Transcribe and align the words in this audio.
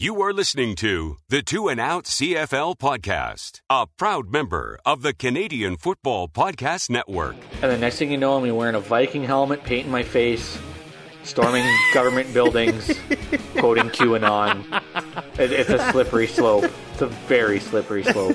You 0.00 0.22
are 0.22 0.32
listening 0.32 0.76
to 0.76 1.16
the 1.28 1.42
Two 1.42 1.66
and 1.66 1.80
Out 1.80 2.04
CFL 2.04 2.78
podcast, 2.78 3.62
a 3.68 3.88
proud 3.88 4.30
member 4.30 4.78
of 4.86 5.02
the 5.02 5.12
Canadian 5.12 5.76
Football 5.76 6.28
Podcast 6.28 6.88
Network. 6.88 7.34
And 7.62 7.72
the 7.72 7.78
next 7.78 7.98
thing 7.98 8.12
you 8.12 8.16
know, 8.16 8.36
I'm 8.36 8.54
wearing 8.54 8.76
a 8.76 8.80
Viking 8.80 9.24
helmet, 9.24 9.64
painting 9.64 9.90
my 9.90 10.04
face, 10.04 10.56
storming 11.28 11.64
government 11.92 12.32
buildings, 12.32 12.86
quoting 13.58 13.90
QAnon. 13.90 14.64
It, 15.38 15.52
it's 15.52 15.70
a 15.70 15.78
slippery 15.92 16.26
slope. 16.26 16.64
It's 16.92 17.02
a 17.02 17.06
very 17.06 17.60
slippery 17.60 18.02
slope. 18.02 18.34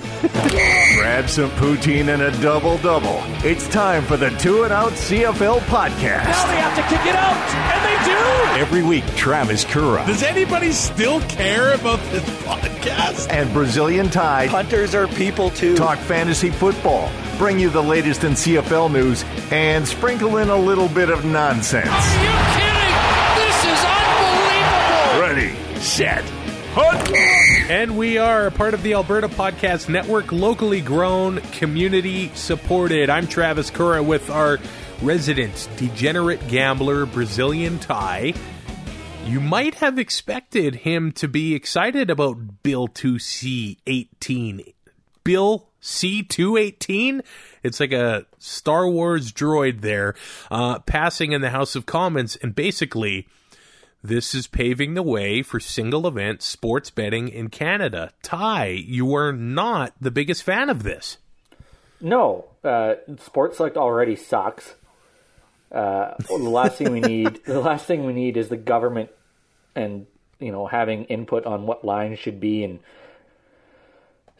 Grab 0.96 1.28
some 1.28 1.50
poutine 1.52 2.08
and 2.08 2.22
a 2.22 2.30
double 2.40 2.78
double. 2.78 3.20
It's 3.46 3.68
time 3.68 4.04
for 4.04 4.16
the 4.16 4.30
Two 4.30 4.62
and 4.62 4.72
Out 4.72 4.92
CFL 4.92 5.58
podcast. 5.60 6.24
Now 6.24 6.46
they 6.46 6.56
have 6.56 6.76
to 6.76 6.82
kick 6.96 7.04
it 7.06 7.14
out, 7.16 7.36
and 7.74 7.84
they 7.84 8.04
do. 8.10 8.60
Every 8.60 8.82
week, 8.84 9.04
Travis 9.16 9.64
Kura 9.64 10.06
Does 10.06 10.22
anybody 10.22 10.70
still 10.70 11.20
care 11.22 11.72
about 11.74 11.98
this 12.12 12.22
podcast? 12.44 13.28
and 13.30 13.52
Brazilian 13.52 14.08
Tide 14.08 14.48
Hunters 14.48 14.94
are 14.94 15.08
people 15.08 15.50
too. 15.50 15.74
talk 15.76 15.98
fantasy 15.98 16.50
football, 16.50 17.10
bring 17.36 17.58
you 17.58 17.68
the 17.68 17.82
latest 17.82 18.22
in 18.22 18.32
CFL 18.32 18.92
news, 18.92 19.24
and 19.50 19.86
sprinkle 19.86 20.36
in 20.38 20.48
a 20.50 20.56
little 20.56 20.88
bit 20.88 21.10
of 21.10 21.24
nonsense. 21.24 21.88
Are 21.88 22.22
you 22.22 22.30
kidding? 22.54 22.70
This 23.36 23.64
is 23.64 23.84
unbelievable. 23.84 25.64
Hunt! 26.72 27.14
And 27.70 27.98
we 27.98 28.16
are 28.16 28.46
a 28.46 28.50
part 28.50 28.72
of 28.72 28.82
the 28.82 28.94
Alberta 28.94 29.28
Podcast 29.28 29.90
Network, 29.90 30.32
locally 30.32 30.80
grown, 30.80 31.42
community 31.52 32.30
supported. 32.34 33.10
I'm 33.10 33.26
Travis 33.26 33.70
Kura 33.70 34.02
with 34.02 34.30
our 34.30 34.58
resident 35.02 35.68
degenerate 35.76 36.48
gambler, 36.48 37.04
Brazilian 37.04 37.78
Tie. 37.78 38.32
You 39.26 39.40
might 39.40 39.74
have 39.74 39.98
expected 39.98 40.74
him 40.76 41.12
to 41.12 41.28
be 41.28 41.54
excited 41.54 42.08
about 42.08 42.62
Bill 42.62 42.88
2C18. 42.88 44.72
Bill 45.22 45.68
C218? 45.82 47.20
It's 47.62 47.78
like 47.78 47.92
a 47.92 48.24
Star 48.38 48.88
Wars 48.88 49.32
droid 49.32 49.82
there, 49.82 50.14
uh, 50.50 50.78
passing 50.78 51.32
in 51.32 51.42
the 51.42 51.50
House 51.50 51.76
of 51.76 51.84
Commons, 51.84 52.36
and 52.36 52.54
basically. 52.54 53.28
This 54.04 54.34
is 54.34 54.46
paving 54.46 54.92
the 54.92 55.02
way 55.02 55.40
for 55.40 55.58
single 55.58 56.06
event 56.06 56.42
sports 56.42 56.90
betting 56.90 57.30
in 57.30 57.48
Canada. 57.48 58.12
Ty, 58.22 58.66
you 58.66 59.16
are 59.16 59.32
not 59.32 59.94
the 59.98 60.10
biggest 60.10 60.42
fan 60.42 60.68
of 60.68 60.82
this. 60.82 61.16
No, 62.02 62.44
uh, 62.62 62.96
Sports 63.18 63.56
Select 63.56 63.78
already 63.78 64.14
sucks. 64.14 64.74
Uh, 65.72 66.12
well, 66.28 66.38
the 66.38 66.50
last 66.50 66.76
thing 66.76 66.92
we 66.92 67.00
need, 67.14 67.40
the 67.46 67.60
last 67.60 67.86
thing 67.86 68.04
we 68.04 68.12
need 68.12 68.36
is 68.36 68.50
the 68.50 68.58
government 68.58 69.08
and 69.74 70.06
you 70.38 70.52
know 70.52 70.66
having 70.66 71.04
input 71.04 71.46
on 71.46 71.64
what 71.64 71.82
lines 71.82 72.18
should 72.18 72.40
be 72.40 72.62
and, 72.62 72.80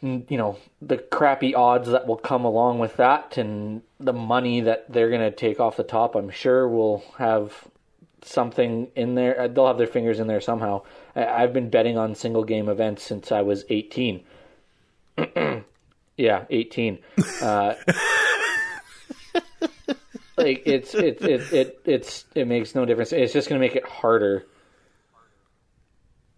and 0.02 0.26
you 0.28 0.36
know 0.36 0.58
the 0.82 0.98
crappy 0.98 1.54
odds 1.54 1.88
that 1.88 2.06
will 2.06 2.18
come 2.18 2.44
along 2.44 2.80
with 2.80 2.98
that 2.98 3.38
and 3.38 3.80
the 3.98 4.12
money 4.12 4.60
that 4.60 4.92
they're 4.92 5.08
going 5.08 5.22
to 5.22 5.30
take 5.30 5.58
off 5.58 5.78
the 5.78 5.84
top. 5.84 6.14
I'm 6.14 6.28
sure 6.28 6.68
will 6.68 7.02
have 7.16 7.66
something 8.26 8.88
in 8.94 9.14
there. 9.14 9.40
uh, 9.40 9.48
They'll 9.48 9.66
have 9.66 9.78
their 9.78 9.86
fingers 9.86 10.20
in 10.20 10.26
there 10.26 10.40
somehow. 10.40 10.82
I, 11.14 11.26
I've 11.26 11.52
been 11.52 11.70
betting 11.70 11.96
on 11.98 12.14
single 12.14 12.44
game 12.44 12.68
events 12.68 13.02
since 13.02 13.30
I 13.32 13.42
was 13.42 13.64
18. 13.68 14.24
yeah, 16.16 16.44
18. 16.50 16.98
Uh, 17.42 17.74
like 20.36 20.62
it's 20.66 20.94
it, 20.94 21.22
it 21.22 21.52
it 21.52 21.80
it's 21.84 22.24
it 22.34 22.46
makes 22.48 22.74
no 22.74 22.84
difference. 22.84 23.12
It's 23.12 23.32
just 23.32 23.48
going 23.48 23.60
to 23.60 23.66
make 23.66 23.76
it 23.76 23.86
harder 23.86 24.44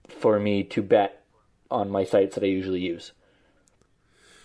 for 0.09 0.39
me 0.39 0.63
to 0.65 0.83
bet 0.83 1.25
on 1.71 1.91
my 1.91 2.05
sites 2.05 2.35
that 2.35 2.45
I 2.45 2.49
usually 2.49 2.81
use. 2.81 3.13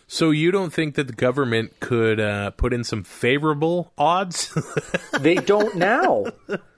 So 0.08 0.32
you 0.32 0.52
don't 0.52 0.74
think 0.74 0.96
that 0.96 1.08
the 1.08 1.14
government 1.14 1.80
could 1.80 2.20
uh, 2.20 2.52
put 2.52 2.74
in 2.74 2.84
some 2.84 3.04
favorable 3.04 3.94
odds? 3.98 4.54
They 5.20 5.36
don't 5.36 5.76
now. 5.76 6.26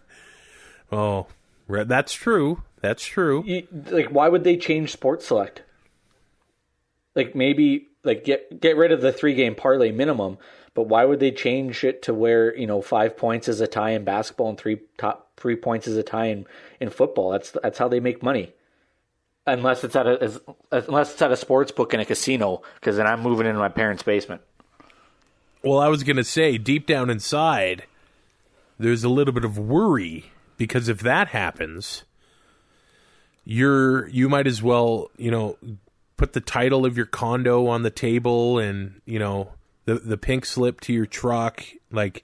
oh, 0.93 1.27
re- 1.67 1.83
that's 1.83 2.13
true. 2.13 2.63
That's 2.81 3.03
true. 3.05 3.43
You- 3.45 3.67
like 3.91 4.07
why 4.09 4.27
would 4.29 4.43
they 4.43 4.57
change 4.57 4.91
sports 4.91 5.25
select 5.27 5.61
like 7.15 7.35
maybe 7.35 7.87
like 8.03 8.23
get 8.23 8.59
get 8.59 8.75
rid 8.77 8.91
of 8.91 9.01
the 9.01 9.11
three 9.13 9.33
game 9.35 9.55
parlay 9.55 9.91
minimum 9.91 10.37
but 10.73 10.87
why 10.87 11.05
would 11.05 11.19
they 11.19 11.31
change 11.31 11.83
it 11.83 12.01
to 12.03 12.13
where 12.13 12.55
you 12.57 12.67
know 12.67 12.81
five 12.81 13.15
points 13.15 13.47
is 13.47 13.61
a 13.61 13.67
tie 13.67 13.91
in 13.91 14.03
basketball 14.03 14.49
and 14.49 14.57
three 14.57 14.79
top 14.97 15.29
three 15.37 15.55
points 15.55 15.87
is 15.87 15.95
a 15.97 16.03
tie 16.03 16.25
in, 16.27 16.45
in 16.79 16.89
football 16.89 17.31
that's 17.31 17.51
that's 17.51 17.77
how 17.77 17.87
they 17.87 17.99
make 17.99 18.21
money 18.23 18.51
unless 19.47 19.83
it's 19.83 19.95
at 19.95 20.07
a 20.07 20.21
as- 20.23 20.41
unless 20.71 21.13
it's 21.13 21.21
at 21.21 21.31
a 21.31 21.37
sports 21.37 21.71
book 21.71 21.93
in 21.93 21.99
a 21.99 22.05
casino 22.05 22.61
because 22.79 22.97
then 22.97 23.07
i'm 23.07 23.21
moving 23.21 23.45
into 23.47 23.59
my 23.59 23.69
parents 23.69 24.03
basement 24.03 24.41
Well, 25.63 25.79
I 25.79 25.87
was 25.87 26.03
going 26.03 26.17
to 26.17 26.25
say, 26.25 26.57
deep 26.57 26.85
down 26.87 27.09
inside, 27.09 27.83
there's 28.77 29.05
a 29.05 29.09
little 29.09 29.33
bit 29.33 29.45
of 29.45 29.57
worry 29.57 30.25
because 30.63 30.87
if 30.87 30.99
that 30.99 31.27
happens, 31.27 32.05
you're 33.43 34.07
you 34.07 34.29
might 34.29 34.47
as 34.47 34.63
well, 34.63 35.11
you 35.17 35.29
know, 35.29 35.57
put 36.15 36.31
the 36.31 36.39
title 36.39 36.85
of 36.85 36.95
your 36.95 37.05
condo 37.05 37.67
on 37.67 37.83
the 37.83 37.89
table 37.89 38.59
and, 38.59 39.01
you 39.05 39.19
know, 39.19 39.49
the 39.83 39.95
the 39.95 40.15
pink 40.15 40.45
slip 40.45 40.79
to 40.81 40.93
your 40.93 41.05
truck, 41.05 41.65
like 41.91 42.23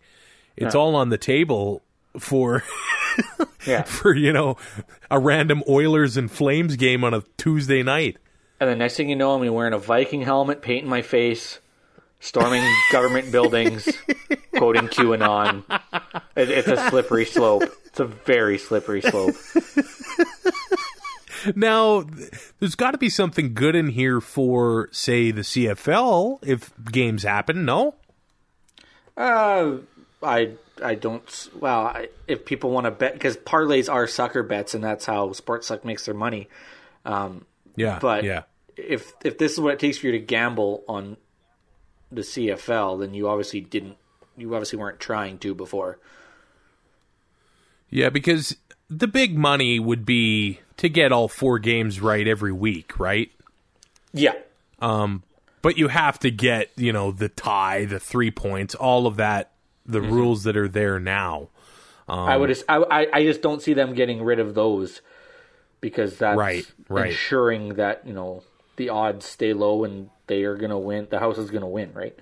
it's 0.55 0.73
all 0.73 0.95
on 0.95 1.09
the 1.09 1.17
table 1.17 1.81
for 2.17 2.63
yeah 3.67 3.83
for, 3.83 4.16
you 4.16 4.31
know, 4.31 4.55
a 5.11 5.19
random 5.19 5.63
Oilers 5.67 6.16
and 6.16 6.31
Flames 6.31 6.78
game 6.78 7.03
on 7.03 7.13
a 7.13 7.23
Tuesday 7.35 7.83
night. 7.83 8.16
And 8.61 8.69
the 8.69 8.75
next 8.78 8.95
thing 8.95 9.09
you 9.09 9.17
know, 9.17 9.33
I'm 9.33 9.53
wearing 9.53 9.73
a 9.73 9.78
Viking 9.78 10.22
helmet, 10.22 10.61
painting 10.61 10.89
my 10.89 11.01
face, 11.01 11.59
storming 12.22 12.63
government 12.94 13.33
buildings, 13.33 13.85
quoting 14.55 14.88
QAnon. 14.88 15.63
It, 16.38 16.49
it's 16.49 16.69
a 16.69 16.89
slippery 16.89 17.25
slope. 17.25 17.63
It's 17.99 18.11
a 18.11 18.15
very 18.25 18.57
slippery 18.57 19.01
slope. 19.01 19.35
Now, 21.55 22.05
there's 22.59 22.75
got 22.75 22.91
to 22.91 22.97
be 22.97 23.09
something 23.09 23.53
good 23.53 23.73
in 23.73 23.87
here 23.89 24.19
for, 24.19 24.89
say, 24.91 25.31
the 25.31 25.41
CFL 25.41 26.39
if 26.45 26.73
games 26.91 27.23
happen. 27.23 27.63
No, 27.63 27.95
Uh, 29.15 29.77
I 30.21 30.51
I 30.83 30.95
don't. 30.95 31.49
Well, 31.57 31.87
I, 31.87 32.09
if 32.27 32.43
people 32.43 32.71
want 32.71 32.85
to 32.85 32.91
bet, 32.91 33.13
because 33.13 33.37
parlays 33.37 33.89
are 33.91 34.05
sucker 34.05 34.43
bets, 34.43 34.73
and 34.73 34.83
that's 34.83 35.05
how 35.05 35.29
Sportsuck 35.29 35.85
makes 35.85 36.05
their 36.05 36.13
money. 36.13 36.49
Um, 37.05 37.45
yeah, 37.77 37.99
but 38.01 38.25
yeah, 38.25 38.43
if 38.75 39.13
if 39.23 39.37
this 39.37 39.53
is 39.53 39.61
what 39.61 39.73
it 39.73 39.79
takes 39.79 39.97
for 39.97 40.07
you 40.07 40.11
to 40.13 40.19
gamble 40.19 40.83
on 40.89 41.16
the 42.11 42.21
CFL, 42.21 42.99
then 42.99 43.13
you 43.13 43.29
obviously 43.29 43.61
didn't. 43.61 43.95
You 44.35 44.53
obviously 44.55 44.77
weren't 44.77 44.99
trying 44.99 45.39
to 45.39 45.55
before. 45.55 45.99
Yeah. 47.89 48.09
Because 48.09 48.55
the 48.89 49.07
big 49.07 49.38
money 49.38 49.79
would 49.79 50.05
be 50.05 50.59
to 50.77 50.89
get 50.89 51.11
all 51.11 51.27
four 51.27 51.59
games 51.59 52.00
right 52.01 52.27
every 52.27 52.51
week, 52.53 53.00
right? 53.00 53.31
Yeah. 54.13 54.33
But 55.61 55.77
you 55.77 55.89
have 55.89 56.17
to 56.19 56.31
get, 56.31 56.72
you 56.78 56.94
know, 56.94 57.11
the 57.11 57.28
tie, 57.29 57.83
the 57.85 57.99
three 57.99 58.31
points, 58.31 58.75
all 58.75 59.07
of 59.07 59.17
that, 59.17 59.51
the 59.85 59.99
Mm-hmm. 59.99 60.13
rules 60.13 60.44
that 60.44 60.55
are 60.55 60.67
there 60.69 60.99
now. 60.99 61.49
I 62.07 62.38
would. 62.38 62.51
I, 62.67 62.78
I 62.78 63.07
I 63.13 63.23
just 63.23 63.41
don't 63.44 63.61
see 63.61 63.73
them 63.73 63.94
getting 63.94 64.23
rid 64.23 64.39
of 64.39 64.55
those 64.55 65.01
because 65.79 66.17
that's 66.17 66.38
Right, 66.38 66.66
right. 66.88 67.11
ensuring 67.11 67.75
that 67.75 68.01
you 68.07 68.13
know 68.13 68.41
the 68.78 68.89
odds 68.89 69.25
stay 69.25 69.53
low 69.53 69.83
and 69.83 70.09
they 70.25 70.44
are 70.44 70.55
going 70.55 70.72
to 70.72 70.78
win. 70.78 71.07
The 71.11 71.19
house 71.19 71.38
is 71.38 71.51
going 71.51 71.61
to 71.61 71.67
win, 71.67 71.91
right? 71.94 72.17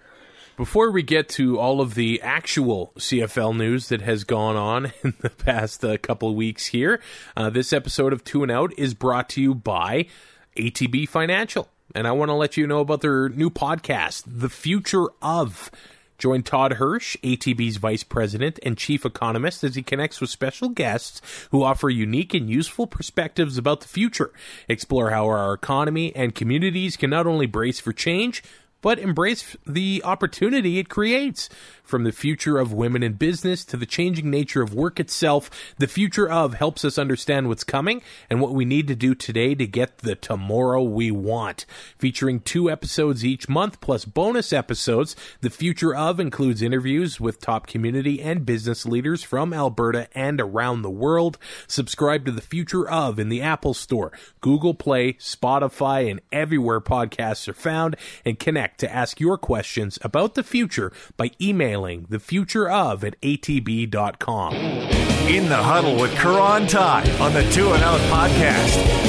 Before 0.57 0.89
we 0.89 1.03
get 1.03 1.29
to 1.29 1.59
all 1.59 1.81
of 1.81 1.93
the 1.93 2.19
actual 2.23 2.91
CFL 2.97 3.55
news 3.55 3.89
that 3.89 4.01
has 4.01 4.23
gone 4.23 4.55
on 4.55 4.91
in 5.03 5.13
the 5.19 5.29
past 5.29 5.85
uh, 5.85 5.99
couple 5.99 6.29
of 6.29 6.35
weeks 6.35 6.65
here, 6.65 6.99
uh, 7.35 7.51
this 7.51 7.71
episode 7.71 8.11
of 8.11 8.23
Two 8.23 8.41
and 8.41 8.51
Out 8.51 8.73
is 8.75 8.95
brought 8.95 9.29
to 9.29 9.41
you 9.41 9.53
by 9.53 10.07
ATB 10.55 11.07
Financial. 11.09 11.69
And 11.93 12.07
I 12.07 12.11
want 12.11 12.29
to 12.29 12.33
let 12.33 12.57
you 12.57 12.65
know 12.65 12.79
about 12.79 13.01
their 13.01 13.29
new 13.29 13.51
podcast, 13.51 14.23
The 14.25 14.49
Future 14.49 15.05
of. 15.21 15.69
Join 16.17 16.41
Todd 16.41 16.73
Hirsch, 16.73 17.15
ATB's 17.17 17.77
vice 17.77 18.03
president 18.03 18.59
and 18.63 18.75
chief 18.75 19.05
economist, 19.05 19.63
as 19.63 19.75
he 19.75 19.83
connects 19.83 20.19
with 20.19 20.31
special 20.31 20.69
guests 20.69 21.21
who 21.51 21.61
offer 21.61 21.91
unique 21.91 22.33
and 22.33 22.49
useful 22.49 22.87
perspectives 22.87 23.59
about 23.59 23.81
the 23.81 23.87
future. 23.87 24.33
Explore 24.67 25.11
how 25.11 25.27
our 25.27 25.53
economy 25.53 26.15
and 26.15 26.33
communities 26.33 26.97
can 26.97 27.11
not 27.11 27.27
only 27.27 27.45
brace 27.45 27.79
for 27.79 27.93
change, 27.93 28.41
but 28.81 28.99
embrace 28.99 29.55
the 29.65 30.01
opportunity 30.03 30.79
it 30.79 30.89
creates. 30.89 31.49
From 31.87 32.03
the 32.03 32.11
future 32.11 32.59
of 32.59 32.73
women 32.73 33.01
in 33.01 33.13
business 33.13 33.63
to 33.63 33.77
the 33.77 33.85
changing 33.85 34.29
nature 34.29 34.61
of 34.61 34.73
work 34.73 34.99
itself, 34.99 35.49
the 35.77 35.87
future 35.87 36.29
of 36.29 36.55
helps 36.55 36.83
us 36.83 36.97
understand 36.97 37.47
what's 37.47 37.63
coming 37.63 38.01
and 38.29 38.41
what 38.41 38.53
we 38.53 38.65
need 38.65 38.89
to 38.89 38.95
do 38.95 39.15
today 39.15 39.55
to 39.55 39.65
get 39.65 39.99
the 39.99 40.15
tomorrow 40.15 40.83
we 40.83 41.11
want. 41.11 41.65
Featuring 41.97 42.41
two 42.41 42.69
episodes 42.69 43.23
each 43.23 43.47
month 43.47 43.79
plus 43.79 44.03
bonus 44.03 44.51
episodes, 44.51 45.15
the 45.39 45.49
future 45.49 45.95
of 45.95 46.19
includes 46.19 46.61
interviews 46.61 47.21
with 47.21 47.39
top 47.39 47.67
community 47.67 48.21
and 48.21 48.45
business 48.45 48.85
leaders 48.85 49.23
from 49.23 49.53
Alberta 49.53 50.09
and 50.11 50.41
around 50.41 50.81
the 50.81 50.89
world. 50.89 51.37
Subscribe 51.67 52.25
to 52.25 52.33
the 52.33 52.41
future 52.41 52.85
of 52.85 53.17
in 53.17 53.29
the 53.29 53.41
Apple 53.41 53.73
Store, 53.73 54.11
Google 54.41 54.73
Play, 54.73 55.13
Spotify, 55.13 56.11
and 56.11 56.19
everywhere 56.33 56.81
podcasts 56.81 57.47
are 57.47 57.53
found 57.53 57.95
and 58.25 58.37
connect 58.37 58.81
to 58.81 58.93
ask 58.93 59.21
your 59.21 59.37
questions 59.37 59.97
about 60.01 60.35
the 60.35 60.43
future 60.43 60.91
by 61.15 61.31
emailing 61.77 62.05
thefutureof 62.07 63.03
at 63.03 63.19
atb.com. 63.21 64.53
In 64.53 65.49
the 65.49 65.57
huddle 65.57 65.99
with 65.99 66.13
Karan 66.15 66.67
Ty 66.67 67.09
on 67.19 67.33
the 67.33 67.43
Two 67.51 67.71
and 67.71 67.83
Out 67.83 67.99
podcast. 68.09 69.05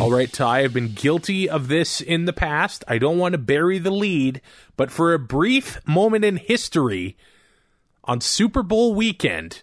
All 0.00 0.10
right, 0.10 0.32
Ty, 0.32 0.60
I've 0.60 0.72
been 0.72 0.92
guilty 0.94 1.48
of 1.48 1.68
this 1.68 2.00
in 2.00 2.24
the 2.24 2.32
past. 2.32 2.84
I 2.88 2.98
don't 2.98 3.18
want 3.18 3.32
to 3.32 3.38
bury 3.38 3.78
the 3.78 3.90
lead, 3.90 4.40
but 4.76 4.90
for 4.90 5.12
a 5.12 5.18
brief 5.18 5.80
moment 5.86 6.24
in 6.24 6.36
history, 6.36 7.16
on 8.04 8.20
Super 8.20 8.62
Bowl 8.62 8.94
weekend, 8.94 9.62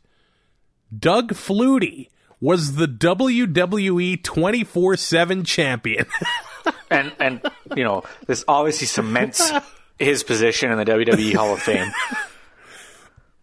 Doug 0.98 1.34
Flutie 1.34 2.10
was 2.42 2.76
the 2.76 2.88
WWE 2.88 4.24
24 4.24 4.96
7 4.96 5.44
champion. 5.44 6.06
and 6.90 7.12
and 7.20 7.42
you 7.76 7.84
know 7.84 8.04
this 8.28 8.44
obviously 8.48 8.88
cements 8.88 9.52
his 9.98 10.24
position 10.24 10.72
in 10.72 10.78
the 10.78 10.86
WWE 10.86 11.36
Hall 11.36 11.54
of 11.54 11.62
Fame. 11.62 11.92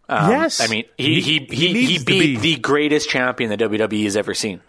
Um, 0.09 0.31
yes. 0.31 0.61
I 0.61 0.67
mean 0.67 0.85
he 0.97 1.19
he 1.21 1.39
he, 1.49 1.85
he, 1.85 1.97
to 1.99 2.05
beat 2.05 2.19
be. 2.41 2.55
the 2.55 2.55
greatest 2.61 3.09
champion 3.09 3.49
the 3.49 3.57
WWE 3.57 4.03
has 4.05 4.15
ever 4.17 4.33
seen. 4.33 4.61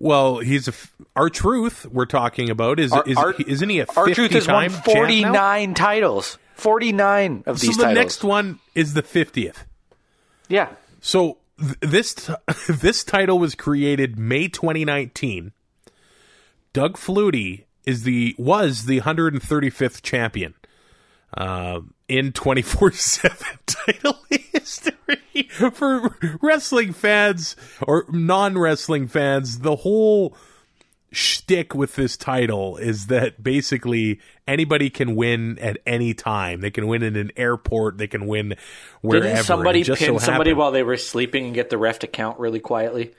Well, 0.00 0.38
he's 0.38 0.68
a 0.68 0.72
f- 0.72 0.92
R-Truth. 1.16 1.86
We're 1.86 2.06
talking 2.06 2.50
about 2.50 2.78
is 2.78 2.92
Our- 2.92 3.04
is 3.06 3.16
our- 3.16 3.34
isn't 3.34 3.68
he 3.68 3.80
a 3.80 3.86
R-Truth 3.96 4.30
has 4.32 4.46
won 4.46 4.64
50-time 4.68 4.70
champ 4.70 4.86
now? 4.86 4.92
forty 4.94 5.24
nine 5.24 5.74
titles. 5.74 6.38
Forty 6.54 6.92
nine 6.92 7.42
of 7.46 7.58
So 7.58 7.66
these 7.66 7.76
So 7.76 7.82
the 7.82 7.88
titles. 7.88 8.04
next 8.04 8.24
one 8.24 8.58
is 8.74 8.94
the 8.94 9.02
fiftieth. 9.02 9.64
yeah. 10.48 10.68
So 11.00 11.38
th- 11.60 11.76
this 11.80 12.14
t- 12.14 12.34
this 12.68 13.04
title 13.04 13.38
was 13.38 13.54
created 13.54 14.18
May 14.18 14.48
2019. 14.48 15.52
Doug 16.72 16.96
Flutie 16.96 17.64
is 17.84 18.02
the 18.02 18.34
was 18.38 18.84
the 18.84 19.00
135th 19.00 20.02
champion 20.02 20.54
uh, 21.36 21.80
in 22.08 22.32
24/7 22.32 23.58
title 23.66 24.18
history 24.52 25.48
for 25.72 26.16
wrestling 26.42 26.92
fans 26.92 27.56
or 27.86 28.04
non-wrestling 28.10 29.08
fans. 29.08 29.60
The 29.60 29.76
whole 29.76 30.36
shtick 31.10 31.74
with 31.74 31.96
this 31.96 32.16
title 32.18 32.76
is 32.76 33.06
that 33.06 33.42
basically 33.42 34.20
anybody 34.46 34.90
can 34.90 35.16
win 35.16 35.58
at 35.58 35.78
any 35.86 36.12
time. 36.12 36.60
They 36.60 36.70
can 36.70 36.86
win 36.86 37.02
in 37.02 37.16
an 37.16 37.32
airport. 37.36 37.96
They 37.96 38.06
can 38.06 38.26
win 38.26 38.54
wherever. 39.00 39.26
Didn't 39.26 39.44
somebody 39.44 39.84
pin 39.84 39.96
so 39.96 40.18
somebody 40.18 40.50
happened- 40.50 40.58
while 40.58 40.72
they 40.72 40.82
were 40.82 40.96
sleeping 40.98 41.46
and 41.46 41.54
get 41.54 41.70
the 41.70 41.78
ref 41.78 42.00
to 42.00 42.06
count 42.06 42.38
really 42.38 42.60
quietly? 42.60 43.14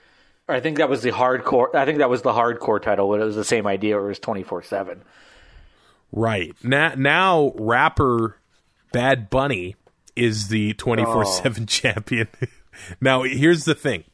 I 0.50 0.60
think 0.60 0.78
that 0.78 0.88
was 0.88 1.02
the 1.02 1.10
hardcore. 1.10 1.74
I 1.74 1.84
think 1.84 1.98
that 1.98 2.10
was 2.10 2.22
the 2.22 2.32
hardcore 2.32 2.82
title, 2.82 3.08
but 3.08 3.20
it 3.20 3.24
was 3.24 3.36
the 3.36 3.44
same 3.44 3.66
idea. 3.66 3.98
It 3.98 4.06
was 4.06 4.18
twenty 4.18 4.42
four 4.42 4.62
seven. 4.62 5.02
Right. 6.12 6.54
Now, 6.62 6.94
now 6.96 7.52
rapper 7.56 8.36
Bad 8.92 9.30
Bunny 9.30 9.76
is 10.16 10.48
the 10.48 10.74
24 10.74 11.24
7 11.24 11.66
champion. 11.66 12.28
now, 13.00 13.22
here's 13.22 13.64
the 13.64 13.74
thing 13.74 14.04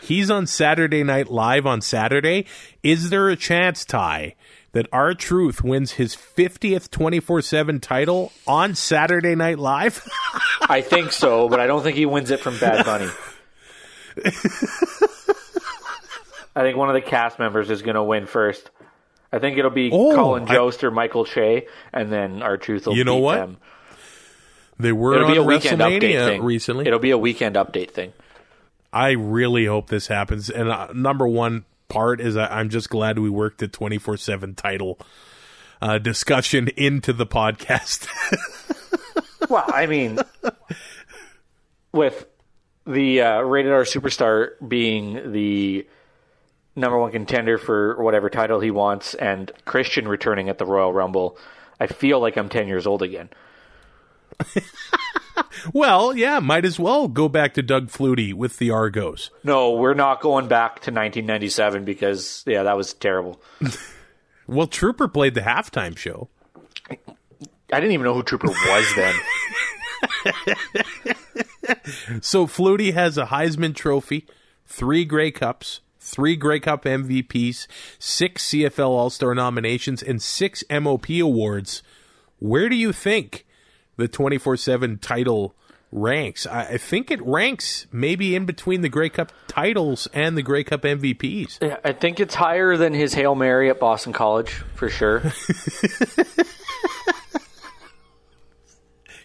he's 0.00 0.30
on 0.30 0.46
Saturday 0.46 1.04
Night 1.04 1.30
Live 1.30 1.66
on 1.66 1.80
Saturday. 1.80 2.46
Is 2.82 3.10
there 3.10 3.28
a 3.28 3.36
chance, 3.36 3.84
Ty, 3.84 4.34
that 4.72 4.88
R-Truth 4.92 5.62
wins 5.62 5.92
his 5.92 6.16
50th 6.16 6.90
24 6.90 7.42
7 7.42 7.80
title 7.80 8.32
on 8.46 8.74
Saturday 8.74 9.34
Night 9.34 9.58
Live? 9.58 10.08
I 10.62 10.80
think 10.80 11.12
so, 11.12 11.48
but 11.48 11.60
I 11.60 11.66
don't 11.66 11.82
think 11.82 11.96
he 11.96 12.06
wins 12.06 12.30
it 12.30 12.40
from 12.40 12.58
Bad 12.58 12.84
Bunny. 12.84 13.10
I 16.54 16.60
think 16.62 16.76
one 16.76 16.88
of 16.88 16.94
the 16.94 17.00
cast 17.00 17.38
members 17.38 17.70
is 17.70 17.82
going 17.82 17.94
to 17.94 18.02
win 18.02 18.26
first. 18.26 18.70
I 19.32 19.38
think 19.38 19.56
it'll 19.58 19.70
be 19.70 19.90
Oh, 19.92 20.14
Colin 20.14 20.44
I- 20.48 20.54
Jost 20.54 20.84
or 20.84 20.90
Michael 20.90 21.24
Che, 21.24 21.66
and 21.92 22.12
then 22.12 22.42
R-Truth 22.42 22.86
will 22.86 22.96
You 22.96 23.04
know 23.04 23.16
beat 23.16 23.22
what? 23.22 23.34
them. 23.36 23.56
they 24.78 24.92
were 24.92 25.14
It'll 25.14 25.26
on 25.28 25.32
be 25.32 25.38
a 25.38 25.42
weekend 25.42 25.80
update 25.80 26.00
thing. 26.26 26.42
recently. 26.42 26.86
It'll 26.86 26.98
be 26.98 27.10
a 27.12 27.18
weekend 27.18 27.56
update 27.56 27.92
thing. 27.92 28.12
I 28.92 29.12
really 29.12 29.64
hope 29.64 29.88
this 29.88 30.08
happens. 30.08 30.50
And 30.50 30.68
uh, 30.68 30.88
number 30.94 31.26
one 31.26 31.64
part 31.88 32.20
is 32.20 32.36
I, 32.36 32.46
I'm 32.48 32.68
just 32.68 32.90
glad 32.90 33.18
we 33.18 33.30
worked 33.30 33.58
the 33.58 33.68
24 33.68 34.18
7 34.18 34.54
title 34.54 34.98
uh, 35.80 35.96
discussion 35.98 36.68
into 36.76 37.12
the 37.12 37.26
podcast. 37.26 38.06
Well, 39.48 39.64
I 39.66 39.84
mean, 39.86 40.18
with 41.92 42.26
the 42.86 43.20
uh, 43.22 43.40
rated 43.42 43.72
R 43.72 43.82
superstar 43.82 44.50
being 44.66 45.32
the 45.32 45.86
number 46.74 46.98
one 46.98 47.12
contender 47.12 47.58
for 47.58 48.02
whatever 48.02 48.30
title 48.30 48.60
he 48.60 48.70
wants, 48.70 49.14
and 49.14 49.50
Christian 49.64 50.08
returning 50.08 50.48
at 50.48 50.58
the 50.58 50.66
Royal 50.66 50.92
Rumble, 50.92 51.38
I 51.80 51.86
feel 51.86 52.20
like 52.20 52.36
I'm 52.36 52.48
10 52.48 52.68
years 52.68 52.86
old 52.86 53.02
again. 53.02 53.30
Well, 55.72 56.16
yeah, 56.16 56.40
might 56.40 56.64
as 56.64 56.78
well 56.80 57.08
go 57.08 57.28
back 57.28 57.54
to 57.54 57.62
Doug 57.62 57.88
Flutie 57.88 58.34
with 58.34 58.58
the 58.58 58.70
Argos. 58.70 59.30
No, 59.44 59.72
we're 59.72 59.94
not 59.94 60.20
going 60.20 60.48
back 60.48 60.76
to 60.80 60.90
1997 60.90 61.84
because, 61.84 62.42
yeah, 62.46 62.64
that 62.64 62.76
was 62.76 62.94
terrible. 62.94 63.40
Well, 64.48 64.66
Trooper 64.66 65.06
played 65.06 65.34
the 65.34 65.40
halftime 65.40 65.96
show. 65.96 66.28
I 66.90 66.96
didn't 67.70 67.92
even 67.92 68.04
know 68.04 68.12
who 68.12 68.24
Trooper 68.24 68.48
was 68.48 68.94
then. 68.96 69.14
So 72.20 72.48
Flutie 72.48 72.92
has 72.92 73.16
a 73.16 73.26
Heisman 73.26 73.74
Trophy, 73.74 74.26
three 74.66 75.04
Grey 75.04 75.30
Cups, 75.30 75.80
three 76.02 76.36
Grey 76.36 76.60
Cup 76.60 76.84
MVPs, 76.84 77.66
six 77.98 78.48
CFL 78.50 78.88
All 78.88 79.10
Star 79.10 79.34
nominations, 79.34 80.02
and 80.02 80.20
six 80.20 80.64
MOP 80.70 81.08
awards. 81.10 81.82
Where 82.38 82.68
do 82.68 82.76
you 82.76 82.92
think 82.92 83.46
the 83.96 84.08
24 84.08 84.56
7 84.56 84.98
title 84.98 85.54
ranks? 85.90 86.46
I, 86.46 86.62
I 86.62 86.78
think 86.78 87.10
it 87.10 87.20
ranks 87.22 87.86
maybe 87.92 88.34
in 88.34 88.46
between 88.46 88.80
the 88.80 88.88
Grey 88.88 89.08
Cup 89.08 89.32
titles 89.46 90.08
and 90.12 90.36
the 90.36 90.42
Grey 90.42 90.64
Cup 90.64 90.82
MVPs. 90.82 91.58
Yeah, 91.62 91.78
I 91.84 91.92
think 91.92 92.20
it's 92.20 92.34
higher 92.34 92.76
than 92.76 92.94
his 92.94 93.14
Hail 93.14 93.34
Mary 93.34 93.70
at 93.70 93.78
Boston 93.78 94.12
College, 94.12 94.50
for 94.74 94.88
sure. 94.88 95.22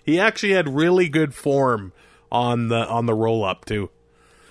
He 0.07 0.21
actually 0.21 0.53
had 0.53 0.69
really 0.69 1.09
good 1.09 1.35
form 1.35 1.91
on 2.31 2.69
the 2.69 2.87
on 2.87 3.07
the 3.07 3.13
roll 3.13 3.43
up 3.43 3.65
too. 3.65 3.89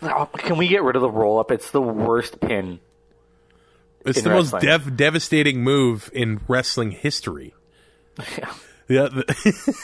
Oh, 0.02 0.26
Can 0.37 0.56
we 0.58 0.69
get 0.69 0.82
rid 0.82 0.96
of 0.96 1.02
the 1.02 1.10
roll 1.10 1.38
up? 1.38 1.50
It's 1.50 1.70
the 1.70 1.81
worst 1.81 2.40
pin. 2.40 2.80
It's 4.04 4.23
the 4.23 4.30
most 4.30 4.54
dev- 4.61 4.97
devastating 4.97 5.62
move 5.64 6.11
in 6.12 6.40
wrestling 6.49 6.90
history. 6.92 7.54
Yeah. 8.88 9.09
the- 9.09 9.75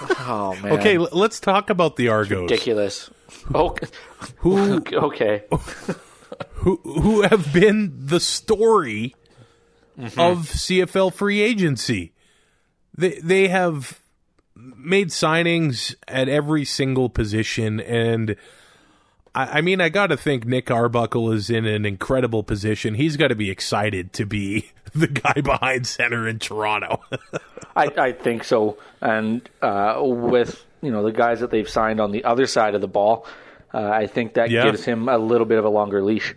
Oh, 0.26 0.56
man. 0.62 0.72
okay, 0.78 0.96
l- 0.96 1.08
let's 1.12 1.38
talk 1.38 1.68
about 1.68 1.96
the 1.96 2.08
Argos, 2.08 2.50
ridiculous. 2.50 3.10
Oh, 3.54 3.76
who 4.38 4.76
okay. 4.92 5.44
who 6.54 6.76
who 6.82 7.20
have 7.22 7.52
been 7.52 7.92
the 8.06 8.20
story 8.20 9.14
Mm-hmm. 9.98 10.18
of 10.18 10.38
CFL 10.48 11.12
free 11.12 11.42
agency. 11.42 12.14
They 12.96 13.20
they 13.22 13.48
have 13.48 14.00
made 14.56 15.08
signings 15.08 15.94
at 16.08 16.30
every 16.30 16.64
single 16.64 17.10
position, 17.10 17.78
and 17.80 18.34
I, 19.34 19.58
I 19.58 19.60
mean, 19.60 19.80
I 19.80 19.88
got 19.88 20.08
to 20.08 20.16
think 20.16 20.44
Nick 20.44 20.70
Arbuckle 20.70 21.32
is 21.32 21.48
in 21.50 21.64
an 21.66 21.84
incredible 21.86 22.42
position. 22.42 22.94
He's 22.94 23.16
got 23.16 23.28
to 23.28 23.34
be 23.34 23.50
excited 23.50 24.12
to 24.14 24.26
be 24.26 24.70
the 24.94 25.06
guy 25.08 25.40
behind 25.42 25.86
center 25.86 26.28
in 26.28 26.38
Toronto. 26.38 27.00
I, 27.76 27.86
I 27.96 28.12
think 28.12 28.44
so. 28.44 28.78
And 29.00 29.48
uh, 29.62 29.98
with 30.02 30.64
you 30.82 30.90
know 30.90 31.02
the 31.02 31.12
guys 31.12 31.40
that 31.40 31.50
they've 31.50 31.68
signed 31.68 32.00
on 32.00 32.10
the 32.12 32.24
other 32.24 32.46
side 32.46 32.74
of 32.74 32.80
the 32.80 32.88
ball, 32.88 33.26
uh, 33.72 33.78
I 33.88 34.06
think 34.06 34.34
that 34.34 34.50
Yeah. 34.50 34.64
gives 34.64 34.84
him 34.84 35.08
a 35.08 35.16
little 35.18 35.46
bit 35.46 35.58
of 35.58 35.64
a 35.64 35.70
longer 35.70 36.02
leash. 36.02 36.34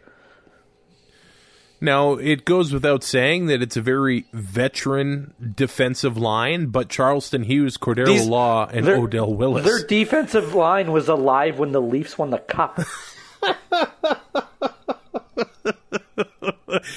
Now, 1.86 2.13
it 2.13 2.44
goes 2.46 2.74
without 2.74 3.04
saying 3.04 3.46
that 3.46 3.62
it's 3.62 3.77
a 3.77 3.82
very 3.82 4.25
veteran 4.34 5.34
defensive 5.56 6.18
line, 6.18 6.65
but 6.68 6.89
Charleston 6.89 7.44
Hughes, 7.44 7.77
Cordarro 7.77 8.08
These- 8.08 8.27
Law, 8.27 8.68
and 8.68 8.86
their- 8.86 8.98
Odell 8.98 9.34
Willis. 9.34 9.63
Their 9.63 9.86
defensive 9.86 10.54
line 10.56 10.92
was 10.92 11.08
alive 11.08 11.60
when 11.60 11.72
the 11.72 11.82
Leafs 11.82 12.18
won 12.18 12.32
the 12.32 12.39
cup. 12.39 12.80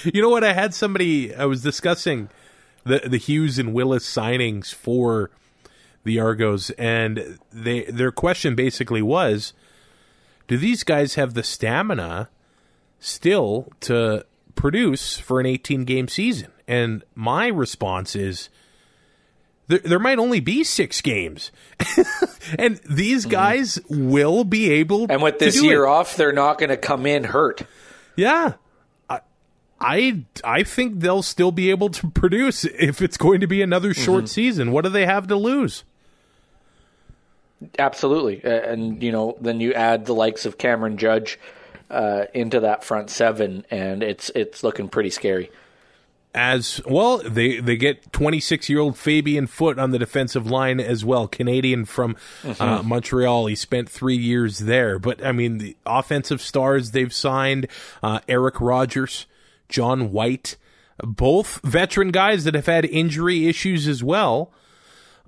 You 0.04 0.20
know 0.22 0.28
what? 0.28 0.44
I 0.44 0.52
had 0.52 0.74
somebody, 0.74 1.34
I 1.34 1.44
was 1.44 1.62
discussing 1.62 2.28
the 2.84 3.00
the 3.06 3.16
Hughes 3.16 3.58
and 3.58 3.72
Willis 3.72 4.04
signings 4.06 4.74
for 4.74 5.30
the 6.04 6.18
Argos, 6.18 6.70
and 6.70 7.38
they 7.52 7.84
their 7.84 8.10
question 8.10 8.54
basically 8.54 9.02
was, 9.02 9.52
do 10.46 10.56
these 10.58 10.82
guys 10.84 11.14
have 11.14 11.34
the 11.34 11.42
stamina 11.42 12.28
still 12.98 13.68
to 13.80 14.24
produce 14.58 15.16
for 15.18 15.40
an 15.40 15.46
18 15.46 15.84
game 15.84 16.08
season? 16.08 16.50
And 16.66 17.02
my 17.14 17.46
response 17.46 18.14
is 18.14 18.50
there, 19.68 19.78
there 19.78 19.98
might 19.98 20.18
only 20.18 20.40
be 20.40 20.64
six 20.64 21.00
games. 21.00 21.50
and 22.58 22.80
these 22.88 23.24
guys 23.26 23.78
will 23.88 24.44
be 24.44 24.70
able 24.72 25.02
Mm-hmm. 25.02 25.12
And 25.12 25.22
with 25.22 25.38
this 25.38 25.62
year 25.62 25.84
it. 25.84 25.88
off, 25.88 26.16
they're 26.16 26.32
not 26.32 26.58
going 26.58 26.70
to 26.70 26.76
come 26.76 27.06
in 27.06 27.24
hurt. 27.24 27.62
Yeah. 28.16 28.54
I, 29.08 29.20
I 29.80 30.24
I 30.42 30.62
think 30.64 31.00
they'll 31.00 31.22
still 31.22 31.52
be 31.52 31.70
able 31.70 31.88
to 31.90 32.08
produce 32.08 32.64
if 32.64 33.00
it's 33.00 33.16
going 33.16 33.40
to 33.40 33.46
be 33.46 33.62
another 33.62 33.94
short 33.94 34.24
Mm-hmm. 34.24 34.26
season. 34.26 34.72
What 34.72 34.84
do 34.84 34.90
they 34.90 35.06
have 35.06 35.28
to 35.28 35.36
lose? 35.36 35.84
Absolutely, 37.78 38.40
and 38.44 39.02
you 39.02 39.10
know, 39.10 39.36
then 39.40 39.58
you 39.58 39.72
add 39.74 40.06
the 40.06 40.14
likes 40.14 40.46
of 40.46 40.58
Cameron 40.58 40.96
Judge 40.96 41.40
uh, 41.90 42.24
into 42.34 42.60
that 42.60 42.84
front 42.84 43.10
seven, 43.10 43.64
and 43.70 44.02
it's 44.02 44.30
it's 44.34 44.62
looking 44.62 44.88
pretty 44.88 45.10
scary. 45.10 45.50
As 46.34 46.80
well, 46.86 47.18
they 47.18 47.58
they 47.58 47.76
get 47.76 48.12
26 48.12 48.68
year 48.68 48.80
old 48.80 48.98
Fabion 48.98 49.46
Foote 49.46 49.78
on 49.78 49.90
the 49.90 49.98
defensive 49.98 50.50
line 50.50 50.78
as 50.78 51.04
well, 51.04 51.26
Canadian 51.26 51.84
from 51.84 52.16
uh, 52.60 52.82
Montreal. 52.84 53.46
He 53.46 53.54
spent 53.54 53.88
three 53.88 54.16
years 54.16 54.58
there, 54.58 54.98
but 54.98 55.24
I 55.24 55.32
mean 55.32 55.58
the 55.58 55.76
offensive 55.86 56.40
stars 56.40 56.90
they've 56.90 57.12
signed: 57.12 57.66
uh, 58.02 58.20
Eric 58.28 58.60
Rogers, 58.60 59.26
John 59.68 60.12
White, 60.12 60.56
both 61.02 61.60
veteran 61.64 62.10
guys 62.10 62.44
that 62.44 62.54
have 62.54 62.66
had 62.66 62.84
injury 62.84 63.48
issues 63.48 63.88
as 63.88 64.04
well. 64.04 64.52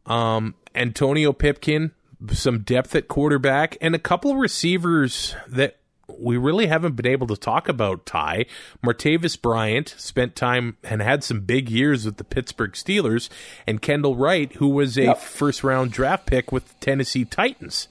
Um, 0.07 0.55
Antonio 0.75 1.33
Pipkin, 1.33 1.93
some 2.31 2.61
depth 2.61 2.95
at 2.95 3.09
quarterback, 3.09 3.77
and 3.81 3.95
a 3.95 3.99
couple 3.99 4.31
of 4.31 4.37
receivers 4.37 5.35
that 5.49 5.80
we 6.19 6.37
really 6.37 6.67
haven't 6.67 6.97
been 6.97 7.07
able 7.07 7.27
to 7.29 7.37
talk 7.37 7.69
about. 7.69 8.07
Ty 8.07 8.47
Martavis 8.85 9.41
Bryant 9.41 9.95
spent 9.99 10.35
time 10.37 10.77
and 10.83 11.01
had 11.03 11.23
some 11.25 11.41
big 11.41 11.71
years 11.71 12.05
with 12.05 12.17
the 12.17 12.25
Pittsburgh 12.25 12.73
Steelers, 12.73 13.29
and 13.67 13.81
Kendall 13.83 14.17
Wright, 14.17 14.53
who 14.55 14.69
was 14.69 14.97
a 14.99 15.03
Yep. 15.05 15.19
first 15.19 15.63
round 15.65 15.93
draft 15.93 16.27
pick 16.27 16.51
with 16.53 16.69
the 16.69 16.75
Tennessee 16.85 17.25
Titans. 17.25 17.89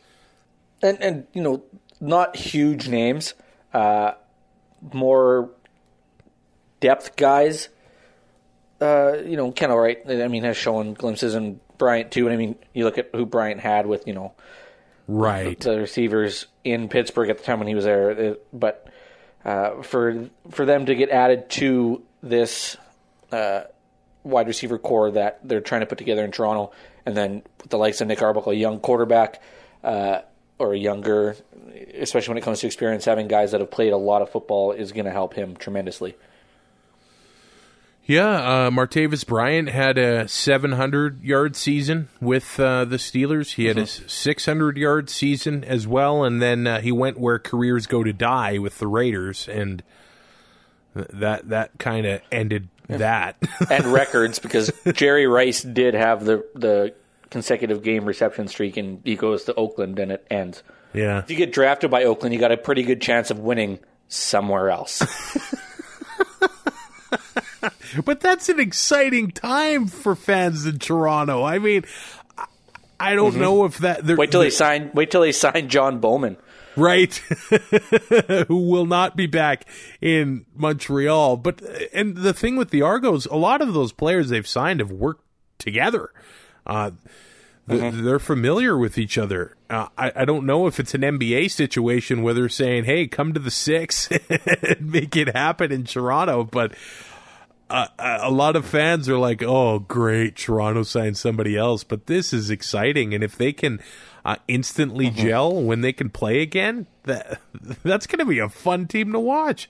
and 0.81 1.01
and 1.01 1.27
you 1.33 1.41
know 1.41 1.63
not 2.01 2.35
huge 2.35 2.87
names, 2.87 3.33
uh, 3.73 4.11
more 4.93 5.49
depth 6.79 7.15
guys. 7.17 7.69
Uh, 8.81 9.17
you 9.25 9.35
know, 9.35 9.51
Kendall 9.51 9.77
Wright. 9.77 9.99
I 10.09 10.27
mean, 10.29 10.43
has 10.43 10.55
shown 10.55 10.93
glimpses, 10.93 11.33
and 11.35 11.59
Bryant 11.77 12.11
too. 12.11 12.25
And 12.27 12.33
I 12.33 12.37
mean, 12.37 12.55
you 12.73 12.85
look 12.85 12.97
at 12.97 13.09
who 13.13 13.25
Bryant 13.25 13.59
had 13.59 13.85
with 13.87 14.07
you 14.07 14.13
know 14.13 14.33
Right. 15.11 15.59
the 15.59 15.79
receivers 15.79 16.45
in 16.63 16.87
Pittsburgh 16.87 17.31
at 17.31 17.39
the 17.39 17.43
time 17.43 17.57
when 17.57 17.67
he 17.67 17.73
was 17.73 17.85
there. 17.85 18.35
But 18.53 18.87
uh, 19.43 19.81
for 19.81 20.29
for 20.51 20.65
them 20.65 20.85
to 20.85 20.93
get 20.93 21.09
added 21.09 21.49
to 21.51 22.03
this 22.21 22.77
uh, 23.31 23.61
wide 24.23 24.47
receiver 24.47 24.77
core 24.77 25.09
that 25.11 25.39
they're 25.43 25.61
trying 25.61 25.81
to 25.81 25.87
put 25.87 25.97
together 25.97 26.23
in 26.23 26.31
Toronto, 26.31 26.71
and 27.07 27.17
then 27.17 27.41
with 27.59 27.71
the 27.71 27.77
likes 27.77 28.01
of 28.01 28.07
Nick 28.07 28.21
Arbuckle, 28.21 28.51
a 28.51 28.55
young 28.55 28.79
quarterback 28.79 29.41
uh, 29.83 30.19
or 30.59 30.73
a 30.73 30.77
younger, 30.77 31.35
especially 31.95 32.33
when 32.33 32.37
it 32.37 32.43
comes 32.43 32.59
to 32.59 32.67
experience, 32.67 33.05
having 33.05 33.27
guys 33.27 33.51
that 33.51 33.61
have 33.61 33.71
played 33.71 33.93
a 33.93 33.97
lot 33.97 34.21
of 34.21 34.29
football 34.29 34.73
is 34.73 34.91
going 34.91 35.05
to 35.05 35.11
help 35.11 35.33
him 35.33 35.55
tremendously. 35.55 36.15
Yeah, 38.09 38.27
uh, 38.27 38.69
Martavis 38.71 39.23
Bryant 39.23 39.69
had 39.69 39.99
a 39.99 40.27
700 40.27 41.23
yard 41.23 41.55
season 41.55 42.09
with 42.19 42.59
uh, 42.59 42.85
the 42.85 42.95
Steelers. 42.95 43.53
He 43.53 43.65
had 43.65 43.77
a 43.77 43.85
600 43.85 44.77
yard 44.77 45.11
season 45.11 45.63
as 45.63 45.85
well, 45.85 46.23
and 46.23 46.41
then 46.41 46.65
uh, 46.65 46.81
he 46.81 46.91
went 46.91 47.19
where 47.19 47.37
careers 47.37 47.85
go 47.85 48.03
to 48.03 48.11
die 48.11 48.57
with 48.57 48.79
the 48.79 48.87
Raiders, 48.87 49.47
and 49.47 49.83
th- 50.95 51.07
that 51.13 51.49
that 51.49 51.77
kind 51.77 52.07
of 52.07 52.21
ended 52.31 52.69
that. 52.87 53.35
and 53.69 53.85
records 53.85 54.39
because 54.39 54.71
Jerry 54.93 55.27
Rice 55.27 55.61
did 55.61 55.93
have 55.93 56.25
the 56.25 56.43
the 56.55 56.95
consecutive 57.29 57.83
game 57.83 58.05
reception 58.05 58.47
streak, 58.47 58.77
and 58.77 59.01
he 59.03 59.17
goes 59.17 59.43
to 59.43 59.53
Oakland 59.53 59.99
and 59.99 60.13
it 60.13 60.25
ends. 60.31 60.63
yeah, 60.93 61.19
If 61.19 61.29
you 61.29 61.37
get 61.37 61.53
drafted 61.53 61.91
by 61.91 62.05
Oakland, 62.05 62.33
you 62.33 62.39
got 62.39 62.51
a 62.51 62.57
pretty 62.57 62.81
good 62.81 63.03
chance 63.03 63.29
of 63.29 63.37
winning 63.37 63.77
somewhere 64.07 64.71
else. 64.71 65.03
but 68.05 68.19
that's 68.21 68.49
an 68.49 68.59
exciting 68.59 69.31
time 69.31 69.87
for 69.87 70.15
fans 70.15 70.65
in 70.65 70.79
Toronto. 70.79 71.43
I 71.43 71.59
mean, 71.59 71.85
I- 72.99 73.15
don't 73.15 73.37
know 73.37 73.65
if 73.65 73.77
that 73.79 74.05
they're- 74.05 74.15
Mm-hmm. 74.15 74.19
wait 74.19 74.31
till 74.31 74.41
they 74.41 74.49
sign. 74.49 74.91
Wait 74.93 75.11
till 75.11 75.21
they 75.21 75.31
sign 75.31 75.69
John 75.69 75.99
Bowman. 75.99 76.37
right 76.75 77.13
who 78.47 78.69
will 78.69 78.85
not 78.85 79.15
be 79.17 79.25
back 79.25 79.65
in 80.01 80.45
Montreal 80.55 81.35
but 81.37 81.61
and 81.93 82.15
the 82.15 82.33
thing 82.33 82.55
with 82.55 82.69
the 82.69 82.81
Argos 82.83 83.25
a 83.25 83.35
lot 83.35 83.61
of 83.61 83.73
those 83.73 83.91
players 83.91 84.29
they've 84.29 84.47
signed 84.47 84.79
have 84.79 84.91
worked 84.91 85.25
together 85.57 86.11
uh 86.65 86.91
th- 87.67 87.95
they're 87.95 88.19
familiar 88.19 88.77
with 88.77 88.97
each 88.97 89.17
other 89.17 89.57
uh, 89.69 89.87
I, 89.97 90.11
I 90.17 90.25
don't 90.25 90.45
know 90.45 90.67
if 90.67 90.79
it's 90.79 90.93
an 90.93 91.01
NBA 91.01 91.51
situation 91.51 92.21
where 92.21 92.33
they're 92.35 92.47
saying 92.49 92.85
hey 92.85 93.07
come 93.07 93.33
to 93.33 93.39
the 93.39 93.51
six 93.51 94.07
and 94.29 94.91
make 94.91 95.17
it 95.17 95.35
happen 95.35 95.71
in 95.73 95.83
Toronto 95.83 96.43
but 96.45 96.73
uh, 97.69 97.87
a 97.99 98.31
lot 98.31 98.55
of 98.55 98.65
fans 98.65 99.07
are 99.07 99.17
like, 99.17 99.43
"Oh, 99.43 99.79
great, 99.79 100.35
Toronto 100.35 100.83
signed 100.83 101.17
somebody 101.17 101.55
else," 101.55 101.83
but 101.83 102.07
this 102.07 102.33
is 102.33 102.49
exciting, 102.49 103.13
and 103.13 103.23
if 103.23 103.37
they 103.37 103.53
can 103.53 103.79
uh, 104.25 104.37
instantly 104.47 105.09
gel 105.09 105.61
when 105.61 105.81
they 105.81 105.93
can 105.93 106.09
play 106.09 106.41
again, 106.41 106.87
that 107.03 107.39
that's 107.83 108.07
going 108.07 108.19
to 108.19 108.25
be 108.25 108.39
a 108.39 108.49
fun 108.49 108.87
team 108.87 109.11
to 109.13 109.19
watch. 109.19 109.69